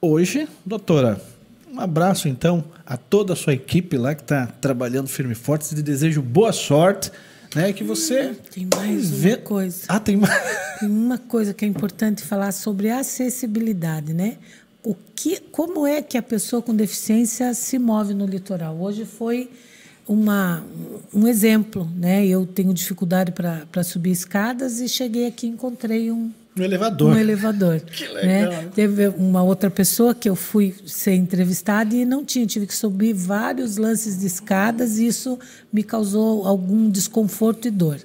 [0.00, 1.20] hoje, doutora,
[1.68, 5.68] um abraço então a toda a sua equipe lá que está trabalhando firme e forte.
[5.74, 7.10] Te desejo boa sorte,
[7.52, 7.72] né?
[7.72, 9.80] Que você Tem mais vê- uma coisa.
[9.88, 10.32] Ah, tem mais.
[10.78, 14.36] Tem uma coisa que é importante falar sobre acessibilidade, né?
[14.84, 18.80] O que, como é que a pessoa com deficiência se move no litoral?
[18.80, 19.50] Hoje foi
[20.06, 20.64] uma,
[21.12, 22.24] um exemplo, né?
[22.24, 27.12] Eu tenho dificuldade para subir escadas e cheguei aqui e encontrei um, No elevador.
[27.12, 27.80] um elevador.
[28.12, 28.52] legal.
[28.52, 28.68] Né?
[28.74, 33.12] Teve uma outra pessoa que eu fui ser entrevistada e não tinha, tive que subir
[33.12, 35.38] vários lances de escadas e isso
[35.72, 37.98] me causou algum desconforto e dor.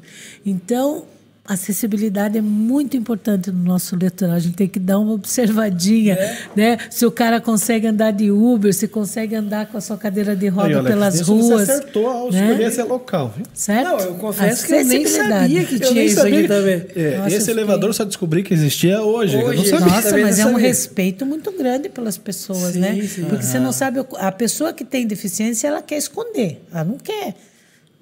[0.45, 1.05] Então,
[1.47, 4.35] a acessibilidade é muito importante no nosso litoral.
[4.35, 6.17] A gente tem que dar uma observadinha,
[6.55, 6.77] né?
[6.89, 10.47] Se o cara consegue andar de Uber, se consegue andar com a sua cadeira de
[10.47, 11.45] roda Aí, Alex, pelas ruas.
[11.67, 12.41] Você acertou ao né?
[12.47, 13.45] escolher esse local, viu?
[13.53, 13.87] Certo?
[13.89, 16.85] Não, eu confesso que eu nem sabia que Eu tinha isso aqui que- também.
[16.95, 19.35] É, Nossa, esse elevador só descobri que existia hoje.
[19.39, 19.95] eu Hoje, não sabia.
[19.95, 23.01] Nossa, Também mas não é um respeito muito grande pelas pessoas, Sim, né?
[23.07, 23.23] sim.
[23.25, 26.97] Porque você não sabe, o- a pessoa que tem deficiência, ela quer esconder, ela não
[26.97, 27.35] quer.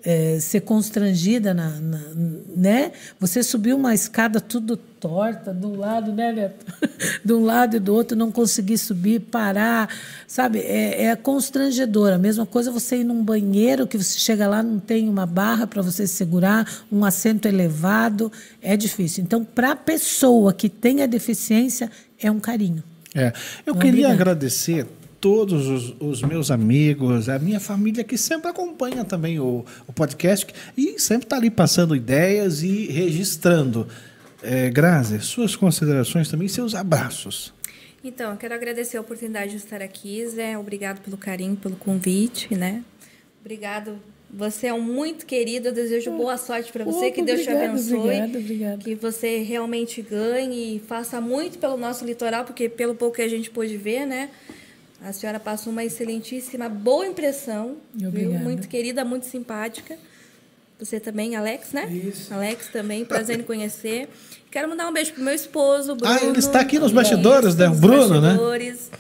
[0.05, 2.01] É, ser constrangida, na, na,
[2.55, 2.91] né?
[3.19, 6.65] Você subiu uma escada tudo torta, de um lado, né, Neto?
[7.23, 9.89] de um lado e do outro, não conseguir subir, parar,
[10.27, 10.59] sabe?
[10.59, 12.11] É, é constrangedor.
[12.11, 15.65] A mesma coisa você ir num banheiro que você chega lá, não tem uma barra
[15.65, 18.31] para você segurar, um assento elevado,
[18.61, 19.23] é difícil.
[19.23, 21.89] Então, para a pessoa que tem a deficiência,
[22.19, 22.83] é um carinho.
[23.15, 23.31] É.
[23.65, 24.87] Eu queria agradecer
[25.23, 30.53] todos os, os, meus amigos, a minha família que sempre acompanha também o, o podcast
[30.75, 33.87] e sempre está ali passando ideias e registrando.
[34.41, 37.53] É, Grazi, suas considerações também, seus abraços.
[38.03, 40.57] Então, eu quero agradecer a oportunidade de estar aqui, Zé.
[40.57, 42.83] Obrigado pelo carinho, pelo convite, né?
[43.39, 43.97] Obrigado.
[44.29, 45.69] Você é um muito querido.
[45.69, 47.11] Eu desejo boa sorte para você.
[47.11, 47.97] que Deus obrigado, te abençoe.
[47.97, 48.83] Obrigado, obrigado.
[48.83, 53.29] Que você realmente ganhe e faça muito pelo nosso litoral, porque pelo pouco que a
[53.29, 54.29] gente pôde ver, né?
[55.03, 57.75] A senhora passou uma excelentíssima, boa impressão.
[57.93, 58.31] Viu?
[58.33, 59.97] Muito querida, muito simpática.
[60.79, 61.85] Você também, Alex, né?
[61.87, 62.33] Isso.
[62.33, 64.09] Alex também, prazer em conhecer.
[64.49, 66.13] Quero mandar um beijo pro meu esposo, Bruno.
[66.13, 67.67] Ah, ele está aqui nos bastidores, né?
[67.67, 68.89] O Bruno, bastidores.
[68.91, 68.97] né?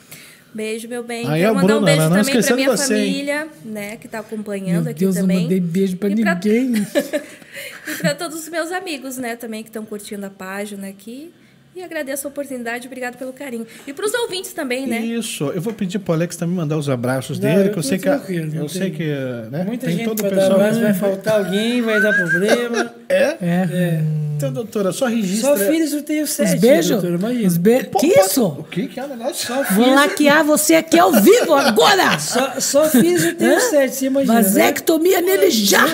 [0.53, 1.27] Beijo, meu bem.
[1.27, 2.23] Aí Quero é mandar Bruno, um beijo né?
[2.23, 5.37] também para minha você, família, né, que está acompanhando Meu aqui Deus, também.
[5.37, 6.73] Eu mandei beijo para ninguém.
[7.87, 11.33] e para todos os meus amigos, né, também que estão curtindo a página aqui.
[11.75, 13.65] E agradeço a oportunidade, obrigado pelo carinho.
[13.87, 14.99] E para os ouvintes também, né?
[14.99, 15.45] Isso.
[15.45, 17.83] Eu vou pedir para o Alex também mandar os abraços Não, dele, eu que eu
[17.83, 19.03] sei que, eu sei que
[19.49, 20.49] né, muita tem gente todo o vai pessoal.
[20.49, 22.93] Dar abraço, vai faltar alguém, vai dar problema.
[23.09, 23.23] É?
[23.23, 23.37] É.
[23.41, 24.03] é.
[24.37, 25.57] Então, doutora, só registra.
[25.57, 26.55] Só filhos eu tenho sete.
[26.55, 27.03] Os beijos?
[27.45, 27.83] Os be...
[27.85, 28.45] Pô, que isso?
[28.45, 29.47] O que, que é o negócio?
[29.47, 32.19] Só Vou filhos, laquear você aqui ao vivo agora!
[32.19, 33.59] só, só filhos eu tenho Hã?
[33.59, 34.33] sete, você imagina.
[34.33, 34.41] né?
[34.41, 35.85] Vasectomia nele já!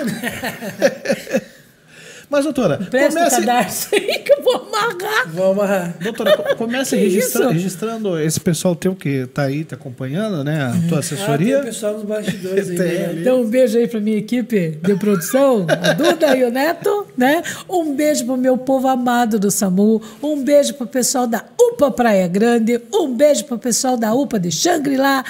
[2.29, 5.27] Mas, doutora, Presta o comece, cadarço aí que eu vou amarrar.
[5.29, 5.95] Vamos amarrar.
[5.99, 10.61] doutora, co- comece registra- registrando esse pessoal teu que tá aí, te acompanhando, né?
[10.65, 11.59] A tua Ah, tem assessoria.
[11.59, 12.77] o pessoal nos bastidores aí.
[12.77, 13.15] Né?
[13.21, 17.41] Então, um beijo aí pra minha equipe de produção, a Duda e o Neto, né?
[17.67, 22.27] Um beijo pro meu povo amado do SAMU, um beijo pro pessoal da UPA Praia
[22.27, 25.25] Grande, um beijo pro pessoal da UPA de Xangri-Lá,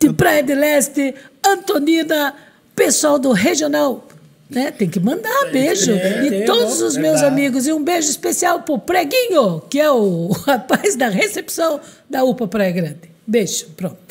[0.00, 1.14] de Praia de Leste,
[1.46, 2.34] Antonina,
[2.74, 4.08] pessoal do Regional.
[4.50, 4.72] Né?
[4.72, 5.92] Tem que mandar beijo.
[5.92, 7.66] é, e tem, todos não, os meus amigos.
[7.66, 12.72] E um beijo especial pro Preguinho, que é o rapaz da recepção da UPA Praia
[12.72, 13.10] Grande.
[13.26, 14.10] Beijo, pronto.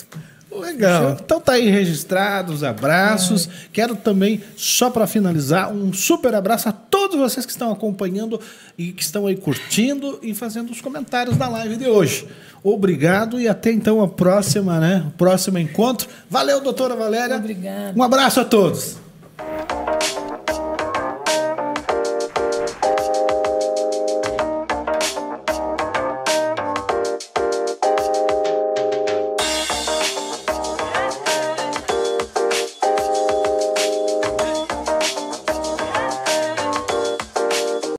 [0.51, 1.17] Legal.
[1.23, 3.47] Então tá aí registrado os abraços.
[3.71, 8.39] Quero também, só para finalizar, um super abraço a todos vocês que estão acompanhando
[8.77, 12.27] e que estão aí curtindo e fazendo os comentários da live de hoje.
[12.63, 15.05] Obrigado e até então a próxima, né?
[15.07, 16.09] O próximo encontro.
[16.29, 17.37] Valeu, doutora Valéria.
[17.37, 17.97] Obrigada.
[17.97, 18.97] Um abraço a todos.